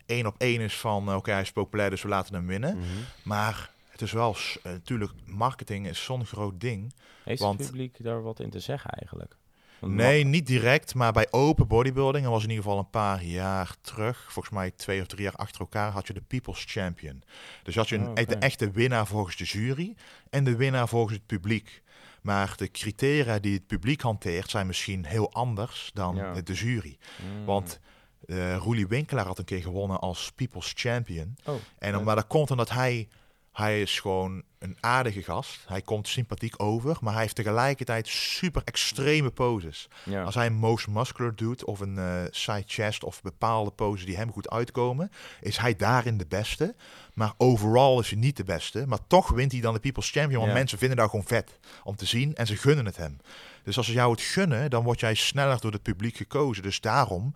één 0.07 0.27
op 0.27 0.35
één 0.39 0.61
is 0.61 0.77
van 0.77 1.15
oké, 1.15 1.31
hij 1.31 1.41
is 1.41 1.53
populair, 1.53 1.91
dus 1.91 2.03
we 2.03 2.09
laten 2.09 2.35
hem 2.35 2.47
winnen. 2.47 2.77
Mhm. 2.77 2.87
Maar 3.23 3.71
is 4.03 4.13
wel, 4.13 4.35
s- 4.35 4.59
eh, 4.63 4.73
natuurlijk, 4.73 5.13
marketing 5.27 5.87
is 5.89 6.05
zo'n 6.05 6.27
groot 6.27 6.61
ding. 6.61 6.95
Heeft 7.25 7.41
Want- 7.41 7.59
het 7.59 7.69
publiek 7.71 7.97
daar 8.05 8.23
wat 8.23 8.41
in 8.41 8.51
te 8.51 8.61
zeggen 8.61 8.91
eigenlijk? 8.91 9.37
Want 9.79 9.95
Nee, 9.95 10.25
niet 10.25 10.47
direct, 10.47 10.95
maar 10.95 11.13
bij 11.13 11.27
open 11.31 11.67
bodybuilding, 11.67 12.25
dat 12.25 12.33
was 12.33 12.43
in 12.43 12.49
ieder 12.49 12.65
geval 12.65 12.79
een 12.79 12.91
paar 12.91 13.25
jaar 13.25 13.77
terug, 13.81 14.33
volgens 14.33 14.55
mij 14.55 14.71
twee 14.71 15.01
of 15.01 15.07
drie 15.07 15.23
jaar 15.23 15.35
achter 15.35 15.61
elkaar, 15.61 15.91
had 15.93 16.07
je 16.07 16.13
de 16.13 16.21
People's 16.21 16.65
Champion. 16.69 17.23
Dus 17.63 17.75
had 17.75 17.89
je 17.89 17.97
een, 17.97 18.05
Oh, 18.05 18.11
oké. 18.11 18.25
de 18.25 18.35
echte 18.37 18.71
winnaar 18.71 19.07
volgens 19.07 19.37
de 19.37 19.45
jury 19.45 19.95
en 20.31 20.45
de 20.45 20.57
winnaar 20.57 20.89
volgens 20.89 21.15
het 21.17 21.27
publiek. 21.27 21.83
Maar 22.23 22.55
de 22.57 22.71
criteria 22.71 23.39
die 23.39 23.55
het 23.55 23.67
publiek 23.67 24.01
hanteert 24.01 24.51
zijn 24.51 24.67
misschien 24.67 25.05
heel 25.05 25.33
anders 25.33 25.91
dan 25.95 26.17
Ja. 26.17 26.33
de 26.41 26.53
jury. 26.53 26.99
Mm. 27.39 27.45
Want 27.45 27.81
eh 28.27 28.57
Roelie 28.57 28.87
Winkelaar 28.87 29.27
had 29.27 29.39
een 29.39 29.45
keer 29.45 29.63
gewonnen 29.63 30.01
als 30.01 30.33
People's 30.35 30.73
Champion. 30.77 31.37
Oh, 31.45 31.55
En 31.79 31.91
dan, 31.91 32.01
Ja. 32.01 32.07
maar 32.07 32.15
dat 32.17 32.27
komt 32.27 32.51
omdat 32.51 32.71
hij, 32.71 33.09
hij 33.53 33.81
is 33.81 34.01
gewoon 34.01 34.43
een 34.59 34.77
aardige 34.81 35.23
gast. 35.23 35.61
Hij 35.67 35.83
komt 35.83 36.09
sympathiek 36.09 36.63
over, 36.63 36.97
maar 37.01 37.13
hij 37.13 37.23
heeft 37.23 37.35
tegelijkertijd 37.35 38.09
super 38.09 38.63
extreme 38.65 39.31
poses. 39.31 39.89
ja. 40.05 40.23
Als 40.23 40.35
hij 40.35 40.47
een 40.47 40.53
most 40.55 40.89
muscular 40.89 41.35
doet 41.35 41.65
of 41.65 41.81
een 41.81 41.99
eh, 41.99 42.21
side 42.31 42.63
chest 42.67 43.05
of 43.05 43.23
bepaalde 43.23 43.71
poses 43.71 44.07
die 44.07 44.17
hem 44.17 44.33
goed 44.33 44.51
uitkomen, 44.51 45.11
is 45.41 45.57
hij 45.57 45.77
daarin 45.77 46.17
de 46.19 46.27
beste. 46.29 46.75
Maar 47.15 47.33
overal 47.37 48.01
is 48.01 48.11
hij 48.11 48.19
niet 48.19 48.37
de 48.37 48.45
beste. 48.45 48.85
Maar 48.87 49.07
toch 49.07 49.29
wint 49.31 49.53
hij 49.53 49.61
dan 49.61 49.75
de 49.75 49.81
People's 49.81 50.11
Champion, 50.11 50.39
want 50.41 50.53
Ja. 50.53 50.59
mensen 50.59 50.79
vinden 50.79 50.97
dat 50.97 51.11
gewoon 51.11 51.27
vet 51.27 51.59
om 51.85 51.97
te 51.97 52.07
zien 52.07 52.35
en 52.35 52.47
ze 52.47 52.57
gunnen 52.57 52.87
het 52.87 52.97
hem. 52.97 53.19
Dus 53.65 53.77
als 53.77 53.87
ze 53.87 53.93
jou 53.93 54.11
het 54.11 54.21
gunnen, 54.21 54.71
dan 54.71 54.85
word 54.85 55.01
jij 55.01 55.15
sneller 55.15 55.61
door 55.61 55.73
het 55.73 55.83
publiek 55.83 56.17
gekozen. 56.17 56.63
Dus 56.63 56.81
daarom, 56.81 57.35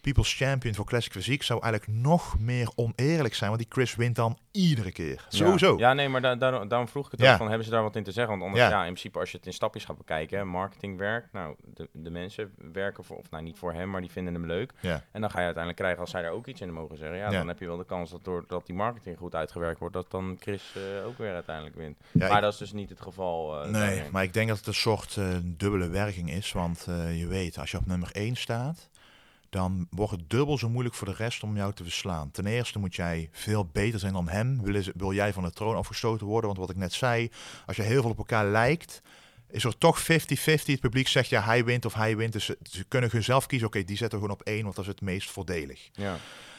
People's 0.00 0.34
Champion 0.34 0.74
voor 0.74 0.84
Classic 0.84 1.12
Fysiek 1.12 1.42
zou 1.42 1.62
eigenlijk 1.62 1.92
nog 2.02 2.38
meer 2.38 2.70
oneerlijk 2.74 3.34
zijn, 3.34 3.50
want 3.50 3.62
die 3.62 3.72
Chris 3.72 3.94
wint 3.94 4.16
dan 4.16 4.38
iedere 4.50 4.92
keer. 4.92 5.14
Ja. 5.28 5.36
Sowieso. 5.36 5.78
Ja, 5.78 5.92
nee, 5.92 6.08
maar 6.08 6.20
da- 6.20 6.34
daarom, 6.36 6.68
daarom 6.68 6.88
vroeg 6.88 7.04
ik 7.06 7.10
het 7.10 7.20
Ja. 7.20 7.30
ook 7.32 7.38
van, 7.38 7.46
hebben 7.48 7.64
ze 7.64 7.70
daar 7.72 7.82
wat 7.82 7.96
in 7.96 8.02
te 8.02 8.12
zeggen? 8.12 8.32
Want 8.38 8.44
anders, 8.50 8.62
ja. 8.62 8.70
Ja. 8.70 8.78
in 8.80 8.84
principe, 8.92 9.18
als 9.18 9.30
je 9.30 9.36
het 9.36 9.46
in 9.46 9.52
stapjes 9.52 9.84
gaat 9.84 9.96
bekijken, 9.98 10.48
marketingwerk, 10.48 11.26
nou, 11.32 11.54
de, 11.74 11.88
de 11.92 12.10
mensen 12.10 12.52
werken 12.72 13.04
voor, 13.04 13.16
of 13.16 13.30
nou, 13.30 13.42
niet 13.42 13.58
voor 13.58 13.72
hem, 13.72 13.90
maar 13.90 14.00
die 14.00 14.10
vinden 14.10 14.34
hem 14.34 14.46
leuk. 14.46 14.72
Ja. 14.80 15.04
En 15.12 15.20
dan 15.20 15.30
ga 15.30 15.38
je 15.38 15.44
uiteindelijk 15.44 15.76
krijgen, 15.76 16.00
als 16.00 16.10
zij 16.10 16.22
daar 16.22 16.30
ook 16.32 16.46
iets 16.46 16.60
in 16.60 16.72
mogen 16.72 16.96
zeggen, 16.96 17.16
ja, 17.16 17.30
Ja. 17.30 17.38
dan 17.38 17.48
heb 17.48 17.58
je 17.58 17.66
wel 17.66 17.76
de 17.76 17.84
kans 17.86 18.10
dat 18.10 18.24
doordat 18.24 18.66
die 18.66 18.74
marketing 18.76 19.18
goed 19.18 19.34
uitgewerkt 19.34 19.78
wordt, 19.80 19.94
dat 19.94 20.10
dan 20.10 20.36
Chris 20.40 20.72
eh, 20.76 21.06
ook 21.06 21.18
weer 21.18 21.34
uiteindelijk 21.34 21.76
wint. 21.76 21.98
Ja, 22.12 22.26
maar 22.28 22.36
ik- 22.36 22.42
dat 22.42 22.52
is 22.52 22.58
dus 22.58 22.72
niet 22.72 22.88
het 22.90 23.00
geval. 23.00 23.56
eh, 23.62 23.70
Nee, 23.70 23.72
daarin. 23.80 24.10
maar 24.12 24.22
ik 24.22 24.32
denk 24.32 24.48
dat 24.48 24.58
het 24.58 24.66
een 24.66 24.74
soort 24.74 25.16
eh, 25.16 25.26
dubbele 25.44 25.88
werking 25.88 26.30
is. 26.32 26.52
Want 26.52 26.84
je 27.14 27.26
weet, 27.28 27.58
als 27.58 27.70
je 27.70 27.76
op 27.76 27.86
nummer 27.86 28.08
1 28.12 28.36
staat, 28.36 28.88
dan 29.50 29.86
wordt 29.90 30.12
het 30.12 30.30
dubbel 30.30 30.58
zo 30.58 30.68
moeilijk 30.68 30.94
voor 30.94 31.06
de 31.06 31.14
rest 31.14 31.42
om 31.42 31.56
jou 31.56 31.72
te 31.72 31.82
verslaan. 31.82 32.30
Ten 32.30 32.46
eerste 32.46 32.78
moet 32.78 32.94
jij 32.94 33.28
veel 33.32 33.66
beter 33.72 33.98
zijn 33.98 34.12
dan 34.12 34.28
hem. 34.28 34.62
Wil, 34.62 34.82
wil 34.94 35.12
jij 35.12 35.32
van 35.32 35.42
de 35.42 35.50
troon 35.50 35.76
afgestoten 35.76 36.26
worden? 36.26 36.46
Want 36.46 36.58
wat 36.58 36.70
ik 36.70 36.76
net 36.76 36.92
zei, 36.92 37.30
als 37.66 37.76
je 37.76 37.82
heel 37.82 38.00
veel 38.00 38.10
op 38.10 38.18
elkaar 38.18 38.46
lijkt, 38.46 39.02
is 39.50 39.64
er 39.64 39.78
toch 39.78 40.02
50-50. 40.02 40.04
Het 40.04 40.80
publiek 40.80 41.08
zegt 41.08 41.28
ja, 41.28 41.42
hij 41.42 41.64
wint 41.64 41.84
of 41.84 41.94
hij 41.94 42.16
wint. 42.16 42.32
Dus 42.32 42.44
ze, 42.44 42.58
ze 42.62 42.84
kunnen 42.84 43.10
gewoon 43.10 43.24
zelf 43.24 43.46
kiezen, 43.46 43.66
oké, 43.66 43.84
die 43.84 43.96
zetten 43.96 44.18
we 44.18 44.24
gewoon 44.24 44.40
op 44.40 44.46
één, 44.46 44.62
want 44.62 44.74
dat 44.74 44.84
is 44.84 44.90
het 44.90 45.00
meest 45.00 45.30
voordelig. 45.30 45.88
Ja. 45.92 46.16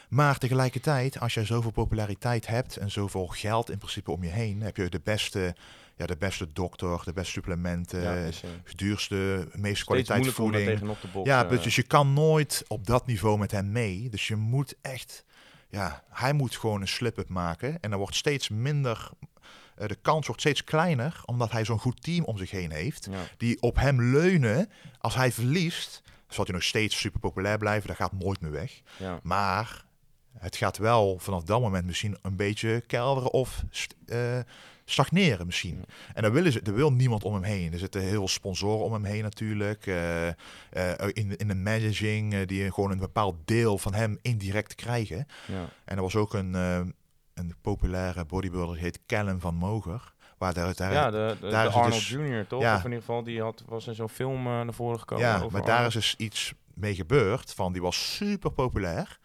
Maar 0.09 0.37
tegelijkertijd, 0.37 1.19
als 1.19 1.33
je 1.33 1.45
zoveel 1.45 1.71
populariteit 1.71 2.47
hebt 2.47 2.77
en 2.77 2.91
zoveel 2.91 3.27
geld 3.27 3.69
in 3.69 3.77
principe 3.77 4.11
om 4.11 4.23
je 4.23 4.29
heen, 4.29 4.61
heb 4.61 4.77
je 4.77 4.89
de 4.89 5.01
beste, 5.03 5.55
ja, 5.95 6.05
de 6.05 6.15
beste 6.17 6.53
dokter, 6.53 7.01
de 7.05 7.13
beste 7.13 7.31
supplementen, 7.31 8.01
ja, 8.01 8.13
is, 8.13 8.43
eh, 8.43 8.49
duurste, 8.75 9.15
meeste 9.15 9.59
steeds 9.61 9.83
kwaliteit 9.83 10.19
moeilijker 10.19 10.43
om 10.43 10.51
daar 10.51 10.59
voeding. 10.61 10.79
tegenop 10.79 10.99
te 11.01 11.07
boksen. 11.07 11.33
Ja, 11.33 11.63
dus 11.63 11.75
je 11.75 11.83
kan 11.83 12.13
nooit 12.13 12.63
op 12.67 12.87
dat 12.87 13.05
niveau 13.05 13.37
met 13.37 13.51
hem 13.51 13.71
mee. 13.71 14.09
Dus 14.09 14.27
je 14.27 14.35
moet 14.35 14.75
echt, 14.81 15.25
ja, 15.69 16.03
hij 16.09 16.33
moet 16.33 16.55
gewoon 16.55 16.81
een 16.81 16.87
slip-up 16.87 17.29
maken. 17.29 17.77
En 17.81 17.89
dan 17.89 17.99
wordt 17.99 18.15
steeds 18.15 18.49
minder, 18.49 19.09
eh, 19.75 19.87
de 19.87 19.97
kans 20.01 20.25
wordt 20.25 20.41
steeds 20.41 20.63
kleiner, 20.63 21.21
omdat 21.25 21.51
hij 21.51 21.65
zo'n 21.65 21.79
goed 21.79 22.03
team 22.03 22.23
om 22.25 22.37
zich 22.37 22.51
heen 22.51 22.71
heeft. 22.71 23.07
ja. 23.11 23.19
Die 23.37 23.61
op 23.61 23.75
hem 23.75 24.01
leunen. 24.11 24.69
Als 24.99 25.15
hij 25.15 25.31
verliest, 25.31 26.01
zal 26.27 26.43
hij 26.43 26.53
nog 26.53 26.63
steeds 26.63 26.99
super 26.99 27.19
populair 27.19 27.57
blijven. 27.57 27.87
Dat 27.87 27.97
gaat 27.97 28.11
nooit 28.11 28.41
meer 28.41 28.51
weg. 28.51 28.81
Ja. 28.97 29.19
Maar 29.23 29.85
het 30.37 30.55
gaat 30.55 30.77
wel 30.77 31.19
vanaf 31.19 31.43
dat 31.43 31.61
moment 31.61 31.85
misschien 31.85 32.17
een 32.21 32.35
beetje 32.35 32.83
kelderen 32.87 33.31
of 33.31 33.63
eh, 34.05 34.39
stagneren 34.91 35.45
misschien. 35.45 35.75
Ja. 35.75 35.93
En 36.13 36.21
daar, 36.21 36.31
willen 36.31 36.51
ze, 36.51 36.61
daar 36.61 36.73
wil 36.73 36.91
niemand 36.91 37.23
om 37.23 37.33
hem 37.33 37.43
heen. 37.43 37.73
Er 37.73 37.79
zitten 37.79 38.01
heel 38.01 38.09
veel 38.11 38.27
sponsoren 38.27 38.85
om 38.85 38.93
hem 38.93 39.03
heen 39.03 39.23
natuurlijk. 39.23 39.87
eh, 39.87 40.27
eh, 40.27 40.33
in, 41.13 41.35
in 41.37 41.47
de 41.47 41.55
managing, 41.55 42.33
eh, 42.33 42.47
die 42.47 42.71
gewoon 42.71 42.91
een 42.91 42.99
bepaald 42.99 43.35
deel 43.45 43.77
van 43.77 43.93
hem 43.93 44.17
indirect 44.21 44.75
krijgen. 44.75 45.25
Ja. 45.47 45.69
En 45.85 45.95
er 45.95 46.01
was 46.01 46.15
ook 46.15 46.33
een, 46.33 46.53
een 46.53 47.55
populaire 47.61 48.25
bodybuilder, 48.25 48.75
die 48.75 48.83
heet 48.83 48.99
Callum 49.05 49.39
van 49.39 49.55
Moger. 49.55 50.13
Waar 50.37 50.53
daar, 50.53 50.75
daar, 50.75 50.93
Ja, 50.93 51.11
de, 51.11 51.37
de, 51.41 51.49
daar 51.49 51.65
de 51.65 51.71
Arnold 51.71 51.93
dus- 51.93 52.09
Jr. 52.09 52.47
toch? 52.47 52.61
Ja. 52.61 52.75
Of 52.75 52.79
in 52.79 52.89
ieder 52.89 52.99
geval, 52.99 53.23
die 53.23 53.41
had, 53.41 53.63
was 53.67 53.87
in 53.87 53.95
zo'n 53.95 54.09
film 54.09 54.43
naar 54.43 54.73
voren 54.73 54.99
gekomen. 54.99 55.25
ja, 55.25 55.35
over 55.35 55.51
maar 55.51 55.65
daar 55.65 55.85
is 55.85 55.93
dus 55.93 56.15
iets 56.17 56.53
mee 56.73 56.95
gebeurd. 56.95 57.53
Van, 57.53 57.71
die 57.71 57.81
was 57.81 58.15
super 58.15 58.51
populair. 58.51 59.19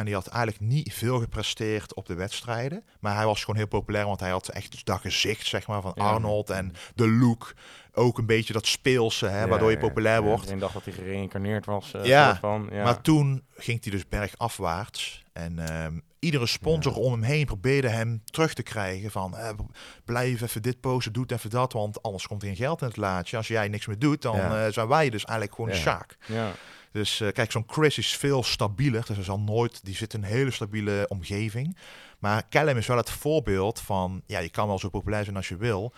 En 0.00 0.06
die 0.06 0.14
had 0.14 0.26
eigenlijk 0.26 0.62
niet 0.64 0.94
veel 0.94 1.18
gepresteerd 1.18 1.94
op 1.94 2.06
de 2.06 2.14
wedstrijden. 2.14 2.84
Maar 3.00 3.16
hij 3.16 3.26
was 3.26 3.40
gewoon 3.40 3.56
heel 3.56 3.66
populair, 3.68 4.06
want 4.06 4.20
hij 4.20 4.30
had 4.30 4.48
echt 4.48 4.84
dat 4.86 5.00
gezicht 5.00 5.46
zeg 5.46 5.66
maar, 5.66 5.82
van 5.82 5.92
Ja. 5.94 6.02
Arnold. 6.04 6.50
En 6.50 6.72
de 6.94 7.08
look, 7.08 7.54
ook 7.92 8.18
een 8.18 8.26
beetje 8.26 8.52
dat 8.52 8.66
speelse, 8.66 9.26
hè, 9.26 9.40
Ja, 9.40 9.48
waardoor 9.48 9.70
je 9.70 9.78
populair 9.78 10.16
Ja, 10.16 10.22
wordt. 10.22 10.38
Iedereen 10.40 10.60
dacht 10.60 10.74
dat 10.74 10.84
hij 10.84 10.92
gereïncarneerd 10.92 11.66
was. 11.66 11.92
eh, 11.94 12.04
Ja, 12.04 12.26
soort 12.28 12.38
van. 12.38 12.68
ja. 12.72 12.82
Maar 12.84 13.00
toen 13.00 13.42
ging 13.56 13.82
hij 13.82 13.92
dus 13.92 14.08
bergafwaarts. 14.08 15.22
En 15.32 15.58
ehm, 15.68 15.98
iedere 16.18 16.46
sponsor 16.46 16.94
om 16.94 17.12
hem 17.12 17.22
heen 17.22 17.46
probeerde 17.46 17.88
hem 17.88 18.22
terug 18.24 18.54
te 18.54 18.62
krijgen. 18.62 19.10
Van 19.10 19.36
eh, 19.36 19.48
blijf 20.04 20.40
even 20.40 20.62
dit 20.62 20.80
posten, 20.80 21.12
doe 21.12 21.24
even 21.26 21.50
dat. 21.50 21.72
Want 21.72 22.02
anders 22.02 22.26
komt 22.26 22.42
er 22.42 22.48
geen 22.48 22.56
geld 22.56 22.80
in 22.80 22.86
het 22.86 22.96
laadje. 22.96 23.36
Als 23.36 23.48
jij 23.48 23.68
niks 23.68 23.86
meer 23.86 23.98
doet, 23.98 24.22
dan 24.22 24.36
eh, 24.36 24.66
zijn 24.68 24.88
wij 24.88 25.10
dus 25.10 25.24
eigenlijk 25.24 25.54
gewoon 25.58 25.70
Ja. 25.76 25.82
zaak. 25.82 26.16
ja. 26.26 26.50
Dus 26.92 27.20
eh, 27.20 27.32
kijk, 27.32 27.50
zo'n 27.50 27.64
Chris 27.66 27.98
is 27.98 28.16
veel 28.16 28.42
stabieler. 28.42 29.04
Dus 29.06 29.16
hij 29.16 29.24
zal 29.24 29.40
nooit, 29.40 29.84
die 29.84 29.94
zit 29.94 30.14
in 30.14 30.22
een 30.22 30.28
hele 30.28 30.50
stabiele 30.50 31.06
omgeving. 31.08 31.76
Maar 32.18 32.48
Callum 32.48 32.76
is 32.76 32.86
wel 32.86 32.96
het 32.96 33.10
voorbeeld 33.10 33.80
van, 33.80 34.22
ja, 34.26 34.38
je 34.38 34.50
kan 34.50 34.66
wel 34.66 34.78
zo 34.78 34.88
populair 34.88 35.24
zijn 35.24 35.36
als 35.36 35.48
je 35.48 35.56
wil. 35.56 35.92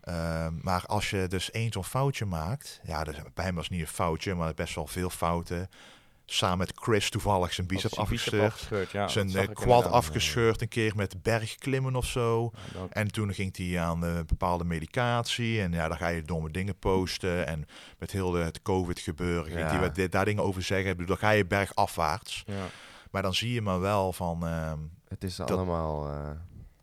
Ehm, 0.00 0.54
maar 0.62 0.86
als 0.86 1.10
je 1.10 1.26
dus 1.28 1.50
één 1.50 1.72
zo'n 1.72 1.84
foutje 1.84 2.24
maakt, 2.24 2.80
ja, 2.84 3.04
dus 3.04 3.16
bij 3.34 3.44
hem 3.44 3.54
was 3.54 3.64
het 3.64 3.72
niet 3.72 3.82
een 3.82 3.86
foutje, 3.86 4.34
maar 4.34 4.54
best 4.54 4.74
wel 4.74 4.86
veel 4.86 5.10
fouten. 5.10 5.68
Samen 6.26 6.58
met 6.58 6.72
Chris 6.74 7.10
toevallig 7.10 7.52
zijn 7.52 7.66
bicep 7.66 7.90
zijn 7.92 8.02
afgescheurd. 8.04 8.52
afgescheurd, 8.52 8.90
ja, 8.90 9.08
zijn 9.08 9.36
eh, 9.36 9.48
quad 9.52 9.86
afgescheurd 9.86 10.60
een 10.60 10.68
keer 10.68 10.92
met 10.96 11.22
bergklimmen 11.22 11.96
of 11.96 12.06
zo. 12.06 12.50
Ja, 12.54 12.78
dat- 12.80 12.90
En 12.90 13.10
toen 13.12 13.34
ging 13.34 13.56
hij 13.56 13.80
aan 13.80 14.04
eh, 14.04 14.18
bepaalde 14.26 14.64
medicatie. 14.64 15.60
En 15.60 15.72
ja, 15.72 15.88
dan 15.88 15.96
ga 15.96 16.08
je 16.08 16.22
domme 16.22 16.50
dingen 16.50 16.78
posten. 16.78 17.46
En 17.46 17.66
met 17.98 18.10
heel 18.10 18.30
de, 18.30 18.38
het 18.38 18.62
COVID 18.62 18.98
gebeuren 19.00 19.44
ging 19.44 19.58
Ja. 19.58 19.66
hij 19.66 19.80
wat- 19.80 20.10
daar 20.12 20.24
dingen 20.24 20.42
over 20.42 20.62
zeggen. 20.62 21.06
Dan 21.06 21.16
ga 21.18 21.30
je 21.30 21.46
bergafwaarts. 21.46 22.42
ja. 22.46 22.66
Maar 23.10 23.22
dan 23.22 23.34
zie 23.34 23.52
je 23.52 23.62
maar 23.62 23.80
wel 23.80 24.12
van... 24.12 24.46
ehm, 24.46 24.78
Het 25.08 25.24
is 25.24 25.36
Dat- 25.36 25.50
allemaal 25.50 26.08
eh, 26.08 26.30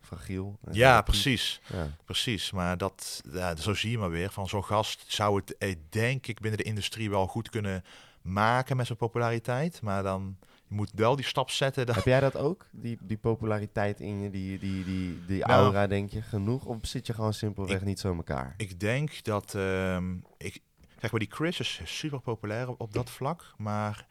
fragiel. 0.01 0.59
ja, 0.71 1.01
precies. 1.01 1.61
Ja. 1.73 1.95
Precies. 2.05 2.51
Maar 2.51 2.77
dat, 2.77 3.21
ja, 3.33 3.55
zo 3.55 3.73
zie 3.73 3.91
je 3.91 3.97
maar 3.97 4.09
weer. 4.09 4.31
Van 4.31 4.47
zo'n 4.47 4.63
gast 4.63 5.03
zou 5.07 5.41
het, 5.57 5.77
denk 5.89 6.27
ik, 6.27 6.39
binnen 6.39 6.59
de 6.59 6.65
industrie 6.65 7.09
wel 7.09 7.27
goed 7.27 7.49
kunnen 7.49 7.83
maken 8.21 8.77
met 8.77 8.85
zijn 8.85 8.97
populariteit. 8.97 9.81
Maar 9.81 10.03
dan 10.03 10.37
je 10.67 10.75
moet 10.75 10.91
wel 10.95 11.15
die 11.15 11.25
stap 11.25 11.49
zetten. 11.49 11.85
Dat, 11.85 11.95
Heb 11.95 12.05
jij 12.05 12.19
dat 12.19 12.37
ook? 12.37 12.65
Die, 12.71 12.97
die 13.01 13.17
populariteit 13.17 13.99
in 13.99 14.19
je, 14.21 14.29
die, 14.29 14.59
die, 14.59 14.83
die, 14.83 15.25
die 15.25 15.39
Nou, 15.45 15.51
aura, 15.63 15.87
denk 15.87 16.11
je, 16.11 16.21
genoeg? 16.21 16.65
Of 16.65 16.77
zit 16.81 17.07
je 17.07 17.13
gewoon 17.13 17.33
simpelweg 17.33 17.75
ik- 17.79 17.85
niet 17.85 17.99
zo 17.99 18.11
in 18.11 18.17
elkaar? 18.17 18.53
Ik 18.57 18.79
denk 18.79 19.23
dat 19.23 19.55
ehm, 19.55 20.13
ik 20.37 20.59
zeg 20.99 21.11
maar 21.11 21.19
die 21.19 21.31
Chris 21.31 21.59
is 21.59 21.81
super 21.83 22.19
populair 22.19 22.69
op, 22.69 22.81
op 22.81 22.93
dat 22.93 23.09
vlak, 23.09 23.53
maar 23.57 24.05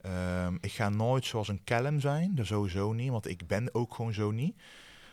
ehm, 0.00 0.54
ik 0.60 0.72
ga 0.72 0.88
nooit 0.88 1.24
zoals 1.24 1.48
een 1.48 1.64
Callum 1.64 2.00
zijn, 2.00 2.34
dat 2.34 2.46
sowieso 2.46 2.92
niet, 2.92 3.10
want 3.10 3.28
ik 3.28 3.46
ben 3.46 3.74
ook 3.74 3.94
gewoon 3.94 4.12
zo 4.14 4.30
niet. 4.30 4.56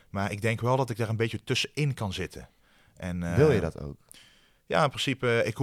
Maar 0.09 0.31
ik 0.31 0.41
denk 0.41 0.61
wel 0.61 0.77
dat 0.77 0.89
ik 0.89 0.97
daar 0.97 1.09
een 1.09 1.15
beetje 1.15 1.43
tussenin 1.43 1.93
kan 1.93 2.13
zitten. 2.13 2.49
En, 2.97 3.23
eh, 3.23 3.35
Wil 3.35 3.51
je 3.51 3.59
dat 3.59 3.79
ook? 3.81 3.97
Ja, 4.65 4.83
in 4.83 4.89
principe, 4.89 5.41
ik, 5.45 5.59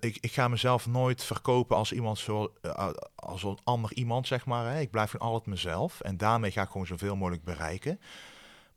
ik, 0.00 0.18
ik, 0.20 0.32
ga 0.32 0.48
mezelf 0.48 0.86
nooit 0.86 1.24
verkopen 1.24 1.76
als 1.76 1.92
iemand 1.92 2.18
zo, 2.18 2.52
eh, 2.62 2.90
als 3.14 3.42
een 3.42 3.58
ander 3.64 3.92
iemand, 3.94 4.26
zeg 4.26 4.46
maar. 4.46 4.72
Hè. 4.72 4.80
Ik 4.80 4.90
blijf 4.90 5.10
gewoon 5.10 5.28
altijd 5.28 5.46
mezelf 5.46 6.00
en 6.00 6.16
daarmee 6.16 6.50
ga 6.50 6.62
ik 6.62 6.68
gewoon 6.68 6.86
zoveel 6.86 7.16
mogelijk 7.16 7.44
bereiken. 7.44 8.00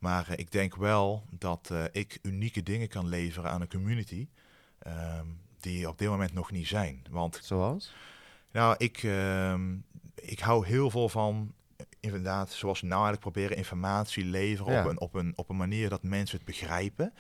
Maar 0.04 0.28
eh, 0.30 0.38
ik 0.38 0.52
denk 0.52 0.76
wel 0.76 1.24
dat 1.30 1.70
eh, 1.72 1.84
ik 1.92 2.20
unieke 2.22 2.64
dingen 2.64 2.88
kan 2.88 3.08
leveren 3.08 3.52
aan 3.52 3.62
een 3.62 3.70
community 3.70 4.28
ehm, 4.80 5.26
die 5.60 5.90
op 5.90 5.98
dit 5.98 6.10
moment 6.10 6.34
nog 6.34 6.52
niet 6.52 6.68
zijn. 6.68 7.06
Want 7.10 7.40
Zoals? 7.44 7.94
nou, 8.52 8.76
ik, 8.78 9.04
ehm, 9.04 9.76
ik 10.16 10.40
hou 10.40 10.66
heel 10.66 10.90
veel 10.90 11.10
van, 11.10 11.54
eh, 11.76 11.86
inderdaad, 12.00 12.52
zoals 12.52 12.82
we 12.82 12.88
nou 12.88 13.04
eigenlijk 13.06 13.32
proberen, 13.34 13.58
informatie 13.58 14.26
leveren 14.26 14.74
Ja. 14.74 14.84
op, 14.84 14.90
een, 14.90 15.00
op, 15.00 15.14
een, 15.14 15.34
op 15.36 15.50
een 15.50 15.58
manier 15.58 15.90
dat 15.90 16.04
mensen 16.04 16.38
het 16.38 16.46
begrijpen. 16.46 17.14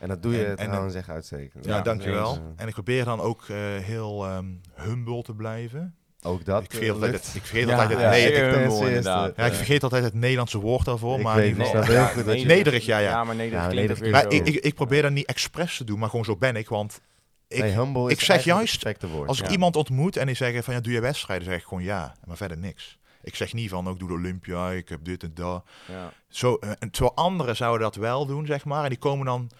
En 0.00 0.08
dat 0.08 0.22
doe 0.22 0.32
je 0.32 0.44
En- 0.44 0.56
en 0.56 0.66
trouwens 0.66 0.94
echt 0.94 1.08
uitstekend. 1.08 1.64
Ja, 1.64 1.76
Ja, 1.76 1.82
dankjewel. 1.82 2.38
En 2.56 2.66
ik 2.68 2.72
probeer 2.74 3.04
dan 3.04 3.20
ook 3.20 3.42
eh, 3.48 3.56
heel 3.80 4.24
ehm, 4.26 4.46
humble 4.74 5.22
te 5.22 5.34
blijven. 5.34 5.94
Ook 6.22 6.44
dat. 6.44 6.62
ik 6.62 6.70
vergeet 6.70 6.88
eh, 6.88 6.94
altijd 6.94 7.12
het, 7.12 7.34
ik 7.34 7.42
vergeet 7.44 7.68
Ja, 7.68 7.72
altijd 7.72 7.90
het, 7.90 8.00
ja, 8.00 8.10
nee, 8.10 8.20
zeer 8.20 8.54
ik, 8.54 8.62
inderdaad. 8.86 9.36
ja, 9.36 9.44
Eh, 9.48 9.52
vergeet 9.52 9.82
altijd 9.82 10.04
het 10.04 10.14
Nederlandse 10.14 10.58
woord 10.58 10.84
daarvoor. 10.84 11.16
Ik 11.18 11.22
maar 11.24 11.36
weet 11.36 11.54
snap 11.66 11.84
heel 11.84 12.04
goed 12.06 12.24
Nederig, 12.24 12.84
ja, 12.86 12.98
ja. 12.98 13.10
Ja, 13.10 13.24
maar 13.24 13.34
nederig 13.34 13.62
Ja, 13.62 13.68
klinkt 13.68 13.92
ook 13.92 13.98
nederig 13.98 13.98
weer 13.98 14.10
Maar 14.10 14.44
zo. 14.44 14.50
ik, 14.50 14.54
ik, 14.56 14.64
ik 14.64 14.74
probeer 14.74 15.02
dat 15.02 15.10
niet 15.12 15.26
expres 15.26 15.76
te 15.76 15.84
doen, 15.84 15.98
maar 15.98 16.08
gewoon 16.10 16.24
zo 16.24 16.36
ben 16.36 16.56
ik. 16.56 16.68
Want 16.68 17.00
ik, 17.48 17.58
nee, 17.60 17.70
humble 17.72 18.06
is 18.06 18.12
ik 18.12 18.20
zeg 18.20 18.44
juist, 18.44 18.72
het 18.72 18.82
perfecte 18.82 19.08
woord. 19.08 19.28
als 19.28 19.40
ik 19.40 19.48
iemand 19.50 19.76
ontmoet 19.76 20.16
en 20.16 20.26
die 20.26 20.34
zeggen 20.36 20.64
van 20.64 20.74
ja, 20.74 20.80
doe 20.80 20.92
je 20.92 21.00
wedstrijden, 21.00 21.46
zeg 21.46 21.56
ik 21.56 21.64
gewoon 21.64 21.82
ja, 21.82 22.14
maar 22.26 22.36
verder 22.36 22.58
niks. 22.58 22.98
Ik 23.22 23.34
zeg 23.34 23.52
niet 23.52 23.70
van 23.70 23.88
ook 23.88 23.98
doe 23.98 24.08
de 24.08 24.14
Olympia, 24.14 24.70
ik 24.70 24.88
heb 24.88 25.04
dit 25.04 25.22
en 25.22 25.30
dat. 25.34 25.64
Ja. 25.88 26.12
Zo, 26.28 26.54
eh, 26.54 26.70
en 26.78 26.90
terwijl 26.90 27.14
anderen 27.16 27.56
zouden 27.56 27.80
dat 27.80 27.96
wel 27.96 28.26
doen, 28.26 28.46
zeg 28.46 28.64
maar. 28.64 28.82
En 28.82 28.88
die 28.88 28.98
komen 28.98 29.26
dan, 29.26 29.50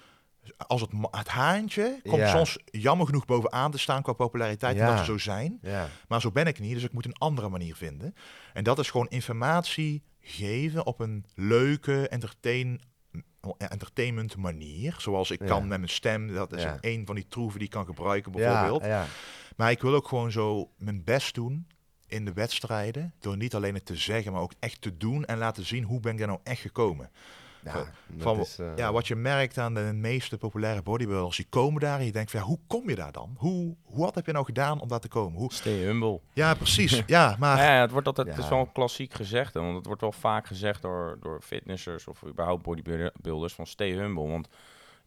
als 0.56 0.80
het, 0.80 0.90
het 1.10 1.28
haantje, 1.28 2.00
komt 2.02 2.16
Ja. 2.16 2.28
soms 2.30 2.58
jammer 2.64 3.06
genoeg 3.06 3.24
bovenaan 3.24 3.70
te 3.70 3.78
staan 3.78 4.02
qua 4.02 4.12
populariteit. 4.12 4.76
Ja. 4.76 4.82
Omdat 4.88 4.98
ze 4.98 5.04
zo 5.12 5.18
zijn. 5.18 5.58
Ja. 5.62 5.88
Maar 6.08 6.20
zo 6.20 6.30
ben 6.30 6.46
ik 6.46 6.58
niet, 6.58 6.74
dus 6.74 6.84
ik 6.84 6.92
moet 6.92 7.04
een 7.04 7.18
andere 7.18 7.48
manier 7.48 7.76
vinden. 7.76 8.14
En 8.52 8.64
dat 8.64 8.78
is 8.78 8.90
gewoon 8.90 9.08
informatie 9.08 10.02
geven 10.20 10.86
op 10.86 11.00
een 11.00 11.24
leuke, 11.34 12.08
entertain, 12.08 12.80
entertainment 13.58 14.36
manier. 14.36 14.94
Zoals 14.98 15.30
ik 15.30 15.38
kan 15.38 15.68
met 15.68 15.78
mijn 15.78 15.90
stem. 15.90 16.34
Dat 16.34 16.52
is 16.52 16.64
een 16.80 17.06
van 17.06 17.14
die 17.14 17.26
troeven 17.28 17.58
die 17.58 17.68
ik 17.68 17.74
kan 17.74 17.86
gebruiken, 17.86 18.32
bijvoorbeeld. 18.32 18.84
Maar 19.56 19.70
ik 19.70 19.82
wil 19.82 19.94
ook 19.94 20.08
gewoon 20.08 20.32
zo 20.32 20.70
mijn 20.78 21.04
best 21.04 21.34
doen 21.34 21.66
in 22.06 22.24
de 22.24 22.32
wedstrijden. 22.32 23.14
Door 23.18 23.36
niet 23.36 23.54
alleen 23.54 23.74
het 23.74 23.86
te 23.86 23.96
zeggen, 23.96 24.32
maar 24.32 24.40
ook 24.42 24.52
echt 24.58 24.80
te 24.80 24.96
doen. 24.96 25.24
En 25.24 25.38
laten 25.38 25.66
zien 25.66 25.84
hoe 25.84 26.00
ben 26.00 26.12
ik 26.12 26.18
daar 26.18 26.26
nou 26.28 26.40
echt 26.42 26.60
gekomen. 26.60 27.10
Ja, 27.64 27.84
Van- 28.18 28.40
is, 28.40 28.58
eh, 28.58 28.66
Ja, 28.76 28.92
wat 28.92 29.06
je 29.06 29.16
merkt 29.16 29.58
aan 29.58 29.74
de 29.74 29.90
meeste 29.94 30.38
populaire 30.38 30.82
bodybuilders, 30.82 31.36
die 31.36 31.46
komen 31.48 31.80
daar 31.80 31.98
en 31.98 32.04
je 32.04 32.12
denkt 32.12 32.30
van 32.30 32.40
ja, 32.40 32.46
hoe 32.46 32.58
kom 32.66 32.88
je 32.88 32.94
daar 32.94 33.12
dan? 33.12 33.34
Hoe, 33.38 33.74
wat 33.88 34.14
heb 34.14 34.26
je 34.26 34.32
nou 34.32 34.44
gedaan 34.44 34.80
om 34.80 34.88
daar 34.88 35.00
te 35.00 35.08
komen? 35.08 35.38
Hoe... 35.38 35.52
Stay 35.52 35.78
humble. 35.84 36.20
Ja, 36.32 36.54
precies. 36.54 37.02
ja, 37.06 37.36
maar 37.38 37.56
Ja, 37.58 37.74
ja, 37.74 37.80
het 37.80 37.90
wordt 37.90 38.06
altijd, 38.06 38.26
het 38.28 38.38
is 38.38 38.48
wel 38.48 38.58
een 38.60 38.72
klassiek 38.72 39.14
gezegd, 39.14 39.54
want 39.54 39.76
het 39.76 39.86
wordt 39.86 40.00
wel 40.00 40.12
vaak 40.12 40.46
gezegd 40.46 40.82
door, 40.82 41.18
door 41.20 41.40
fitnessers 41.42 42.06
of 42.06 42.24
überhaupt 42.26 42.62
bodybuilders 42.62 43.54
van 43.54 43.66
stay 43.66 43.90
humble. 43.92 44.26
Want 44.28 44.48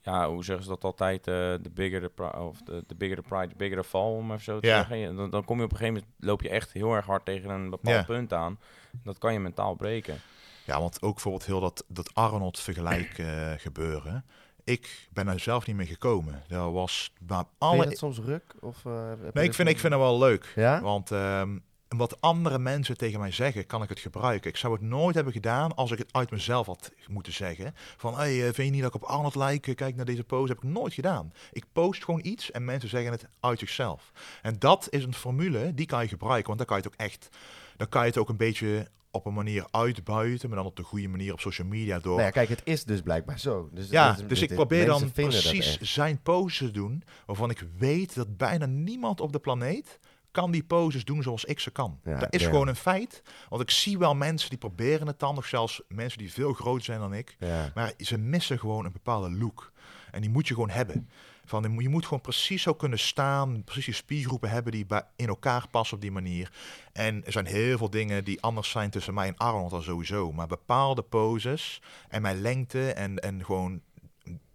ja, 0.01 0.29
hoe 0.29 0.43
zeggen 0.43 0.63
ze 0.63 0.69
dat 0.69 0.83
altijd? 0.83 1.27
eh, 1.27 1.33
the 1.53 1.71
bigger 1.73 2.01
the, 2.01 2.09
pri- 2.09 2.39
of 2.39 2.61
the, 2.65 2.83
the 2.87 2.95
bigger 2.95 3.15
the 3.17 3.23
pride, 3.27 3.47
the 3.47 3.55
bigger 3.55 3.77
the 3.81 3.87
fall, 3.87 4.11
om 4.11 4.31
even 4.31 4.43
zo 4.43 4.59
te 4.59 4.67
Ja. 4.67 4.75
zeggen. 4.87 5.15
Dan, 5.15 5.29
dan 5.29 5.43
kom 5.45 5.57
je 5.57 5.63
op 5.63 5.71
een 5.71 5.77
gegeven 5.77 5.99
moment, 6.01 6.19
loop 6.27 6.41
je 6.41 6.49
echt 6.49 6.71
heel 6.71 6.93
erg 6.93 7.05
hard 7.05 7.25
tegen 7.25 7.49
een 7.49 7.69
bepaald 7.69 7.95
Ja. 7.95 8.03
punt 8.03 8.33
aan. 8.33 8.59
Dat 9.03 9.17
kan 9.17 9.33
je 9.33 9.39
mentaal 9.39 9.73
breken. 9.75 10.17
Ja, 10.65 10.79
want 10.79 11.01
ook 11.01 11.13
bijvoorbeeld 11.13 11.45
heel 11.45 11.59
dat, 11.59 11.83
dat 11.87 12.13
Arnold 12.13 12.59
vergelijk 12.59 13.17
eh, 13.17 13.51
gebeuren. 13.57 14.25
Ik 14.63 15.07
ben 15.13 15.27
er 15.27 15.39
zelf 15.39 15.65
niet 15.67 15.75
mee 15.75 15.87
gekomen. 15.87 16.43
Dat 16.47 16.71
was 16.71 17.13
maar 17.27 17.37
Vind 17.37 17.49
je 17.49 17.55
alle. 17.85 17.95
soms 17.95 18.17
ruk? 18.19 18.55
Of, 18.59 18.85
eh, 18.85 19.11
Nee, 19.33 19.43
ik 19.45 19.53
vind, 19.53 19.69
ik 19.69 19.79
vind 19.79 19.93
het 19.93 20.01
wel 20.01 20.17
leuk. 20.19 20.51
Ja? 20.55 20.81
Want 20.81 21.11
ehm, 21.11 21.57
wat 21.87 22.21
andere 22.21 22.59
mensen 22.59 22.97
tegen 22.97 23.19
mij 23.19 23.31
zeggen, 23.31 23.65
kan 23.65 23.83
ik 23.83 23.89
het 23.89 23.99
gebruiken. 23.99 24.49
Ik 24.49 24.57
zou 24.57 24.73
het 24.73 24.81
nooit 24.81 25.15
hebben 25.15 25.33
gedaan 25.33 25.75
als 25.75 25.91
ik 25.91 25.97
het 25.97 26.13
uit 26.13 26.31
mezelf 26.31 26.65
had 26.65 26.91
moeten 27.07 27.33
zeggen. 27.33 27.73
Van, 27.97 28.15
hey, 28.15 28.37
eh, 28.37 28.43
vind 28.43 28.55
je 28.57 28.63
niet 28.73 28.81
dat 28.81 28.95
ik 28.95 29.01
op 29.01 29.09
Arnold 29.09 29.35
lijk? 29.35 29.71
Kijk 29.75 29.95
naar 29.95 30.05
deze 30.05 30.23
pose. 30.23 30.53
Heb 30.53 30.63
ik 30.63 30.69
nooit 30.69 30.93
gedaan. 30.93 31.33
Ik 31.51 31.65
post 31.73 32.03
gewoon 32.03 32.19
iets 32.23 32.51
en 32.51 32.65
mensen 32.65 32.89
zeggen 32.89 33.11
het 33.11 33.27
uit 33.39 33.59
zichzelf. 33.59 34.11
En 34.41 34.55
dat 34.59 34.87
is 34.89 35.03
een 35.03 35.13
formule, 35.13 35.73
die 35.73 35.85
kan 35.85 36.01
je 36.01 36.07
gebruiken. 36.07 36.47
Want 36.47 36.57
dan 36.57 36.67
kan 36.67 36.77
je 36.77 36.83
het 36.83 36.93
ook 36.93 36.99
echt, 36.99 37.29
dan 37.77 37.89
kan 37.89 38.01
je 38.01 38.07
het 38.07 38.17
ook 38.17 38.29
een 38.29 38.37
beetje 38.37 38.87
op 39.13 39.25
een 39.25 39.33
manier 39.33 39.65
uitbuiten. 39.71 40.49
Maar 40.49 40.57
dan 40.57 40.67
op 40.67 40.75
de 40.75 40.83
goede 40.83 41.07
manier 41.07 41.33
op 41.33 41.39
social 41.39 41.67
media 41.67 41.99
door. 41.99 42.11
Nou 42.13 42.23
ja, 42.25 42.29
kijk, 42.29 42.49
het 42.49 42.61
is 42.63 42.83
dus 42.83 43.01
blijkbaar 43.01 43.39
zo. 43.39 43.69
Dus, 43.71 43.89
Ja, 43.89 44.07
dat 44.11 44.19
is- 44.21 44.27
dus 44.27 44.39
dit- 44.39 44.49
ik 44.49 44.55
probeer 44.55 44.85
dan 44.85 45.11
precies 45.11 45.77
zijn 45.81 46.21
poses 46.21 46.57
te 46.57 46.71
doen, 46.71 47.03
waarvan 47.25 47.49
ik 47.49 47.65
weet 47.77 48.15
dat 48.15 48.37
bijna 48.37 48.65
niemand 48.65 49.21
op 49.21 49.31
de 49.31 49.39
planeet 49.39 49.99
kan 50.31 50.51
die 50.51 50.63
poses 50.63 51.05
doen 51.05 51.23
zoals 51.23 51.45
ik 51.45 51.59
ze 51.59 51.71
kan. 51.71 51.99
Ja, 52.03 52.19
dat 52.19 52.33
is 52.33 52.41
ja. 52.41 52.49
gewoon 52.49 52.67
een 52.67 52.75
feit. 52.75 53.21
Want 53.49 53.61
ik 53.61 53.69
zie 53.69 53.97
wel 53.97 54.15
mensen 54.15 54.49
die 54.49 54.57
proberen 54.57 55.07
het 55.07 55.19
dan, 55.19 55.37
of 55.37 55.45
zelfs 55.45 55.81
mensen 55.87 56.17
die 56.19 56.33
veel 56.33 56.53
groter 56.53 56.83
zijn 56.83 56.99
dan 56.99 57.13
ik. 57.13 57.35
Ja. 57.39 57.71
Maar 57.75 57.93
ze 57.97 58.17
missen 58.17 58.59
gewoon 58.59 58.85
een 58.85 58.91
bepaalde 58.91 59.31
look. 59.31 59.71
En 60.11 60.21
die 60.21 60.29
moet 60.29 60.47
je 60.47 60.53
gewoon 60.53 60.69
hebben. 60.69 61.09
Van, 61.45 61.75
je 61.77 61.89
moet 61.89 62.03
gewoon 62.05 62.21
precies 62.21 62.61
zo 62.61 62.73
kunnen 62.73 62.99
staan, 62.99 63.63
precies 63.63 63.85
die 63.85 63.93
spiergroepen 63.93 64.49
hebben 64.49 64.71
die 64.71 64.85
in 65.15 65.27
elkaar 65.27 65.67
passen 65.71 65.95
op 65.95 66.01
die 66.01 66.11
manier. 66.11 66.51
En 66.93 67.25
er 67.25 67.31
zijn 67.31 67.45
heel 67.45 67.77
veel 67.77 67.89
dingen 67.89 68.23
die 68.23 68.41
anders 68.41 68.69
zijn 68.69 68.89
tussen 68.89 69.13
mij 69.13 69.27
en 69.27 69.37
Arnold 69.37 69.71
dan 69.71 69.83
sowieso. 69.83 70.31
Maar 70.31 70.47
bepaalde 70.47 71.01
poses 71.01 71.81
en 72.09 72.21
mijn 72.21 72.41
lengte 72.41 72.93
en, 72.93 73.19
en 73.19 73.45
gewoon 73.45 73.81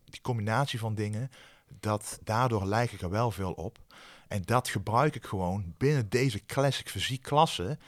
die 0.05 0.21
combinatie 0.21 0.79
van 0.79 0.95
dingen, 0.95 1.31
dat 1.81 2.19
daardoor 2.25 2.67
lijk 2.67 2.93
ik 2.93 3.01
er 3.01 3.11
wel 3.11 3.31
veel 3.31 3.53
op. 3.53 3.79
En 4.29 4.43
dat 4.45 4.69
gebruik 4.69 5.15
ik 5.15 5.25
gewoon 5.25 5.75
binnen 5.77 6.09
deze 6.09 6.45
classic 6.47 6.89
fysiek 6.89 7.23
klasse 7.23 7.79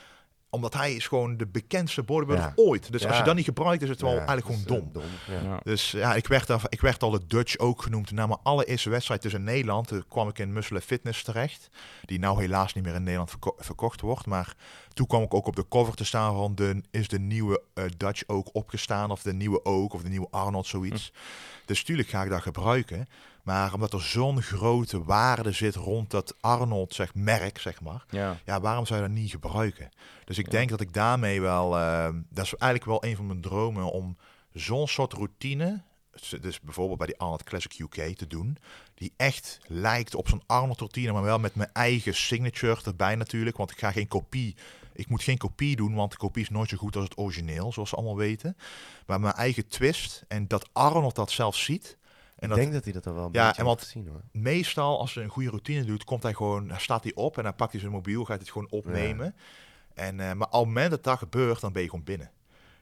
omdat 0.51 0.75
hij 0.75 0.95
is 0.95 1.07
gewoon 1.07 1.37
de 1.37 1.47
bekendste 1.47 2.03
bodybuilder 2.03 2.47
Ja. 2.49 2.53
ooit. 2.57 2.93
Dus 2.93 3.07
als 3.07 3.17
je 3.17 3.23
dat 3.23 3.35
niet 3.35 3.45
gebruikt, 3.45 3.83
is 3.83 3.89
het 3.89 4.01
wel 4.01 4.11
Ja, 4.15 4.17
eigenlijk 4.27 4.47
dat 4.47 4.57
gewoon 4.67 4.91
dom. 4.93 5.03
eh, 5.03 5.43
Ja. 5.43 5.49
Ja. 5.51 5.61
Dus 5.63 5.91
ja, 5.91 6.15
ik 6.15 6.27
werd, 6.27 6.47
daar, 6.47 6.63
ik 6.69 6.81
werd 6.81 7.03
al 7.03 7.11
de 7.11 7.27
Dutch 7.27 7.59
ook 7.59 7.83
genoemd. 7.83 8.11
Na 8.11 8.27
mijn 8.27 8.39
allereerste 8.43 8.91
wedstrijd 8.91 9.21
tussen 9.21 9.45
Nederland 9.45 9.89
toen 9.89 10.05
kwam 10.09 10.29
ik 10.29 10.39
in 10.39 10.53
Muscle 10.53 10.81
Fitness 10.81 11.23
terecht. 11.23 11.69
Die 12.05 12.19
nou 12.19 12.41
helaas 12.41 12.75
niet 12.75 12.85
meer 12.85 12.95
in 12.95 13.03
Nederland 13.03 13.31
verko- 13.31 13.57
verkocht 13.59 14.01
wordt. 14.01 14.27
Maar 14.27 14.55
toen 14.93 15.07
kwam 15.07 15.23
ik 15.23 15.35
ook 15.35 15.47
op 15.47 15.57
de 15.57 15.69
cover 15.69 15.95
te 15.95 16.05
staan 16.05 16.35
van 16.35 16.55
de, 16.55 16.83
is 16.91 17.09
de 17.09 17.19
nieuwe 17.19 17.63
eh, 17.75 17.85
Dutch 17.97 18.23
ook 18.27 18.49
opgestaan. 18.53 19.11
Of 19.11 19.23
de 19.23 19.33
nieuwe 19.33 19.65
ook, 19.65 19.93
of 19.93 20.03
de 20.03 20.09
nieuwe 20.09 20.29
Arnold, 20.31 20.67
zoiets. 20.67 21.13
Dus 21.65 21.83
tuurlijk 21.85 22.09
ga 22.09 22.23
ik 22.23 22.31
dat 22.31 22.43
gebruiken. 22.43 23.07
Maar 23.43 23.75
omdat 23.75 23.93
er 23.93 24.03
zo'n 24.03 24.43
grote 24.43 25.05
waarde 25.05 25.53
zit 25.53 25.75
rond 25.75 26.11
dat 26.11 26.35
Arnold 26.41 26.95
zeg, 26.95 27.15
merk, 27.15 27.59
zeg 27.59 27.81
maar. 27.81 28.05
Ja. 28.11 28.37
Ja, 28.45 28.61
waarom 28.61 28.87
zou 28.87 29.01
je 29.01 29.07
dat 29.07 29.17
niet 29.17 29.31
gebruiken? 29.31 29.89
Dus 30.25 30.39
ik 30.39 30.45
Ja. 30.47 30.51
denk 30.53 30.69
dat 30.71 30.81
ik 30.81 30.93
daarmee 30.93 31.41
wel... 31.41 31.77
eh, 31.79 32.09
dat 32.29 32.45
is 32.45 32.55
eigenlijk 32.55 32.85
wel 32.85 33.11
een 33.11 33.17
van 33.17 33.27
mijn 33.27 33.41
dromen 33.41 33.93
om 33.93 34.17
zo'n 34.53 34.89
soort 34.89 35.13
routine... 35.13 35.83
Dus 36.41 36.61
bijvoorbeeld 36.61 36.99
bij 36.99 37.07
die 37.07 37.19
Arnold 37.19 37.43
Classic 37.45 37.79
UK 37.79 38.17
te 38.17 38.27
doen. 38.27 38.57
Die 38.95 39.13
echt 39.17 39.59
lijkt 39.67 40.15
op 40.15 40.29
zo'n 40.29 40.43
Arnold 40.47 40.79
routine, 40.79 41.13
maar 41.13 41.23
wel 41.23 41.39
met 41.39 41.55
mijn 41.55 41.71
eigen 41.73 42.15
signature 42.15 42.81
erbij 42.85 43.15
natuurlijk. 43.15 43.57
Want 43.57 43.71
ik 43.71 43.79
ga 43.79 43.93
geen 43.93 44.09
kopie... 44.09 44.57
Ik 44.93 45.09
moet 45.09 45.23
geen 45.23 45.39
kopie 45.39 45.77
doen, 45.77 45.95
want 45.95 46.11
de 46.11 46.17
kopie 46.17 46.43
is 46.43 46.49
nooit 46.51 46.69
zo 46.69 46.77
goed 46.77 46.97
als 46.97 47.05
het 47.05 47.19
origineel, 47.19 47.73
zoals 47.73 47.91
we 47.91 47.97
allemaal 47.97 48.17
weten. 48.17 48.57
Maar 49.07 49.21
mijn 49.21 49.35
eigen 49.35 49.69
twist 49.69 50.25
en 50.29 50.49
dat 50.49 50.69
Arnold 50.73 51.15
dat 51.15 51.31
zelf 51.31 51.57
ziet. 51.57 51.97
En 52.41 52.49
ik 52.49 52.49
dat, 52.49 52.59
denk 52.59 52.73
dat 52.73 52.85
hij 52.85 52.93
dat 52.93 53.07
al 53.07 53.15
wel 53.15 53.25
een 53.25 53.33
Ja, 53.33 53.57
en 53.57 53.79
gezien 53.79 54.07
hoor. 54.07 54.21
meestal 54.33 54.99
als 54.99 55.13
ze 55.13 55.21
een 55.21 55.29
goede 55.29 55.49
routine 55.49 55.85
doet, 55.85 56.05
komt 56.05 56.23
hij 56.23 56.35
gewoon, 56.35 56.69
dan 56.69 56.81
staat 56.81 57.03
hij 57.03 57.15
op 57.15 57.37
en 57.39 57.43
dan 57.43 57.55
pakt 57.55 57.73
hij 57.73 57.81
zijn 57.81 57.93
mobiel, 57.93 58.25
gaat 58.25 58.41
het 58.41 58.51
gewoon 58.51 58.71
opnemen. 58.71 59.35
En, 59.95 60.21
eh, 60.21 60.33
maar 60.33 60.49
het 60.51 60.53
moment 60.53 60.91
dat 60.91 61.05
dat 61.05 61.19
gebeurt, 61.19 61.61
dan 61.61 61.73
ben 61.73 61.83
je 61.83 61.89
gewoon 61.89 62.05
binnen. 62.05 62.31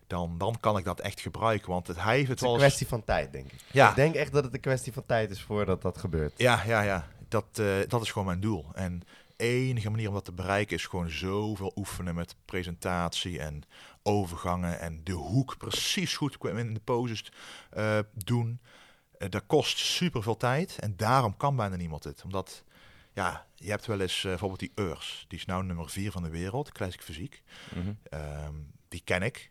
Dan, 0.06 0.38
dan 0.38 0.56
kan 0.60 0.78
ik 0.78 0.84
dat 0.84 1.00
echt 1.00 1.20
gebruiken, 1.20 1.70
want 1.70 1.86
het, 1.86 2.02
hij 2.02 2.16
heeft 2.16 2.28
het 2.28 2.40
Het 2.40 2.48
is 2.48 2.54
een 2.54 2.60
kwestie 2.60 2.86
van 2.86 3.04
tijd, 3.04 3.32
denk 3.32 3.52
ik. 3.52 3.60
Ja, 3.72 3.88
Ik 3.88 3.94
denk 3.94 4.14
echt 4.14 4.32
dat 4.32 4.44
het 4.44 4.54
een 4.54 4.60
kwestie 4.60 4.92
van 4.92 5.06
tijd 5.06 5.30
is 5.30 5.42
voordat 5.42 5.82
dat 5.82 5.98
gebeurt. 5.98 6.32
Ja, 6.36 6.62
ja, 6.66 6.82
ja. 6.82 7.08
Dat, 7.28 7.44
eh, 7.52 7.66
dat 7.88 8.02
is 8.02 8.10
gewoon 8.10 8.26
mijn 8.26 8.40
doel. 8.40 8.66
En 8.74 9.02
enige 9.36 9.90
manier 9.90 10.08
om 10.08 10.14
dat 10.14 10.24
te 10.24 10.32
bereiken 10.32 10.76
is 10.76 10.86
gewoon 10.86 11.10
zoveel 11.10 11.72
oefenen 11.76 12.14
met 12.14 12.34
presentatie 12.44 13.40
en 13.40 13.62
overgangen 14.02 14.80
en 14.80 15.00
de 15.04 15.12
hoek 15.12 15.56
precies 15.58 16.16
goed 16.16 16.36
in 16.44 16.74
de 16.74 16.80
poses 16.84 17.32
eh, 17.70 17.98
doen. 18.12 18.60
Eh, 19.18 19.30
dat 19.30 19.46
kost 19.46 19.78
super 19.78 20.22
veel 20.22 20.36
tijd 20.36 20.78
en 20.78 20.96
daarom 20.96 21.36
kan 21.36 21.56
bijna 21.56 21.76
niemand 21.76 22.04
het. 22.04 22.22
Omdat, 22.24 22.64
ja, 23.12 23.46
je 23.54 23.70
hebt 23.70 23.86
wel 23.86 24.00
eens 24.00 24.16
eh, 24.16 24.30
bijvoorbeeld 24.30 24.60
die 24.60 24.72
Urs, 24.74 25.24
die 25.28 25.38
is 25.38 25.44
nou 25.44 25.64
nummer 25.64 25.90
vier 25.90 26.10
van 26.10 26.22
de 26.22 26.30
wereld, 26.30 26.72
classic 26.72 27.02
fysiek. 27.02 27.42
Mhm. 27.74 27.92
Ehm, 28.02 28.54
die 28.88 29.02
ken 29.04 29.22
ik. 29.22 29.50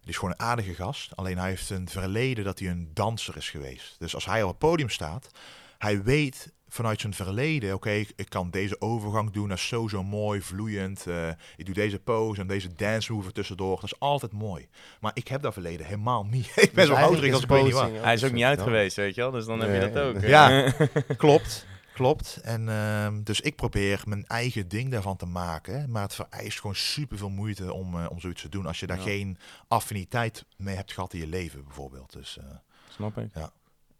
Die 0.00 0.10
is 0.10 0.16
gewoon 0.16 0.34
een 0.38 0.46
aardige 0.46 0.74
gast. 0.74 1.16
Alleen 1.16 1.38
hij 1.38 1.48
heeft 1.48 1.70
een 1.70 1.88
verleden 1.88 2.44
dat 2.44 2.58
hij 2.58 2.68
een 2.68 2.90
danser 2.94 3.36
is 3.36 3.50
geweest. 3.50 3.96
Dus 3.98 4.14
als 4.14 4.24
hij 4.24 4.42
op 4.42 4.48
het 4.48 4.58
podium 4.58 4.88
staat, 4.88 5.30
hij 5.78 6.02
weet 6.02 6.52
vanuit 6.68 7.00
zijn 7.00 7.14
verleden, 7.14 7.74
oké, 7.74 7.90
ik, 7.90 8.12
ik 8.16 8.28
kan 8.28 8.50
deze 8.50 8.80
overgang 8.80 9.30
doen, 9.30 9.48
dat 9.48 9.58
is 9.58 9.66
zo 9.68 9.88
zo 9.88 10.02
mooi, 10.02 10.40
vloeiend. 10.42 11.06
eh, 11.06 11.28
ik 11.56 11.64
doe 11.66 11.74
deze 11.74 11.98
pose 11.98 12.40
en 12.40 12.46
deze 12.46 12.74
dance 12.74 13.12
move 13.12 13.26
er 13.26 13.32
tussendoor. 13.32 13.74
Dat 13.74 13.84
is 13.84 13.98
altijd 14.00 14.32
mooi. 14.32 14.68
Maar 15.00 15.10
ik 15.14 15.28
heb 15.28 15.42
dat 15.42 15.52
verleden 15.52 15.86
helemaal 15.86 16.24
niet. 16.24 16.46
ik 16.54 16.54
ben 16.54 16.64
Dus 16.74 16.86
zo 16.86 16.92
eigenlijk 16.94 17.02
ouderig 17.02 17.32
als 17.34 17.42
ik 17.42 17.48
weet 17.48 17.64
niet 17.64 17.72
wat. 17.72 17.90
Hij 18.04 18.14
is 18.14 18.24
ook 18.24 18.32
niet 18.32 18.44
uit 18.44 18.60
geweest, 18.62 18.96
weet 18.96 19.14
je 19.14 19.20
wel. 19.20 19.30
Dus 19.30 19.44
dan 19.46 19.60
heb 19.60 19.82
je 19.82 19.90
dat 19.90 20.02
ook. 20.04 20.20
hè. 20.20 20.26
Ja. 20.26 20.72
Klopt, 21.16 21.66
klopt. 21.94 22.36
En 22.42 22.68
ehm, 22.68 23.22
dus 23.22 23.40
ik 23.40 23.56
probeer 23.56 24.02
mijn 24.04 24.26
eigen 24.26 24.68
ding 24.68 24.90
daarvan 24.90 25.16
te 25.16 25.26
maken. 25.26 25.90
Maar 25.90 26.02
het 26.02 26.14
vereist 26.14 26.60
gewoon 26.60 26.76
super 26.76 27.18
veel 27.18 27.28
moeite 27.30 27.72
om, 27.72 27.94
eh, 27.98 28.06
om 28.10 28.20
zoiets 28.20 28.42
te 28.42 28.48
doen. 28.48 28.66
Als 28.66 28.80
je 28.80 28.86
daar 28.86 28.96
Ja. 28.96 29.02
geen 29.02 29.38
affiniteit 29.68 30.44
mee 30.56 30.76
hebt 30.76 30.92
gehad 30.92 31.12
in 31.12 31.18
je 31.20 31.26
leven, 31.26 31.64
bijvoorbeeld. 31.64 32.12
Dus 32.12 32.38
eh, 32.38 32.44
Snap 32.88 33.18
ik. 33.18 33.28
Ja. 33.34 33.50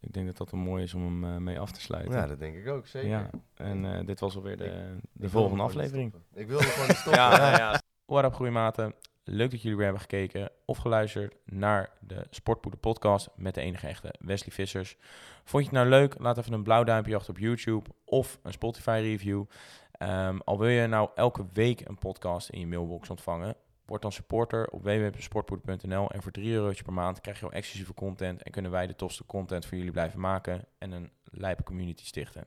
Ik 0.01 0.13
denk 0.13 0.27
dat 0.27 0.37
dat 0.37 0.53
een 0.53 0.59
mooi 0.59 0.83
is 0.83 0.95
om 0.95 1.03
hem 1.03 1.35
eh, 1.35 1.41
mee 1.41 1.61
af 1.61 1.73
te 1.73 1.81
sluiten. 1.81 2.15
Ja, 2.15 2.27
dat 2.27 2.39
denk 2.39 2.57
ik 2.57 2.69
ook, 2.69 2.87
zeker. 2.87 3.09
Ja, 3.09 3.31
en 3.55 3.95
eh, 3.95 4.07
dit 4.07 4.21
was 4.21 4.37
alweer 4.37 4.57
de, 4.57 4.97
de 5.13 5.25
Ik 5.25 5.31
volgende 5.31 5.63
aflevering. 5.63 6.15
Ik 6.35 6.49
wilde 6.49 6.65
gewoon 6.65 6.95
stoppen. 6.97 7.23
Ja, 7.23 7.37
ja, 7.37 7.57
ja. 7.57 7.81
What 8.07 8.25
up, 8.25 8.35
groeimaten. 8.35 8.95
Leuk 9.25 9.51
dat 9.51 9.63
jullie 9.63 9.77
weer 9.77 9.85
hebben 9.85 10.03
gekeken 10.03 10.51
of 10.65 10.79
geluisterd 10.79 11.35
naar 11.45 11.91
de 12.01 12.27
Sportpoeder 12.31 12.81
podcast 12.81 13.29
met 13.37 13.55
de 13.55 13.61
enige 13.61 13.87
echte 13.87 14.15
Wesley 14.19 14.55
Vissers. 14.55 14.97
Vond 15.45 15.65
je 15.65 15.71
het 15.71 15.79
nou 15.79 15.89
leuk? 15.89 16.19
Laat 16.19 16.39
even 16.39 16.53
een 16.53 16.63
blauw 16.63 16.85
duimpje 16.85 17.17
achter 17.17 17.31
op 17.31 17.39
YouTube 17.39 17.91
of 18.05 18.39
een 18.43 18.53
Spotify 18.53 19.01
review. 19.03 19.45
Ehm, 19.93 20.39
al 20.45 20.59
wil 20.59 20.69
je 20.69 20.87
nou 20.87 21.11
elke 21.15 21.47
week 21.53 21.89
een 21.89 21.99
podcast 21.99 22.49
in 22.49 22.61
je 22.61 22.67
mailbox 22.67 23.11
ontvangen, 23.11 23.57
word 23.89 24.03
dan 24.03 24.13
supporter 24.13 24.69
op 24.71 24.83
www.sportpoeder.nl 24.83 26.11
en 26.11 26.23
voor 26.23 26.33
3 26.33 26.53
eurotjes 26.53 26.83
per 26.83 26.93
maand 26.93 27.21
krijg 27.21 27.39
je 27.39 27.45
al 27.45 27.53
exclusieve 27.53 27.95
content 27.95 28.43
en 28.43 28.53
kunnen 28.53 28.71
wij 28.71 28.87
de 28.87 28.95
tofste 28.95 29.27
content 29.27 29.67
voor 29.67 29.77
jullie 29.77 29.93
blijven 29.93 30.21
maken 30.21 30.65
en 30.79 30.93
een 30.93 31.11
lijpe 31.25 31.63
community 31.63 32.05
stichten. 32.05 32.47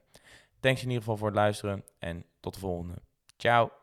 Thanks 0.60 0.82
in 0.82 0.88
ieder 0.88 1.04
geval 1.04 1.18
voor 1.18 1.28
het 1.28 1.36
luisteren 1.36 1.84
en 2.00 2.26
tot 2.40 2.54
de 2.54 2.60
volgende. 2.60 2.96
Ciao! 3.38 3.81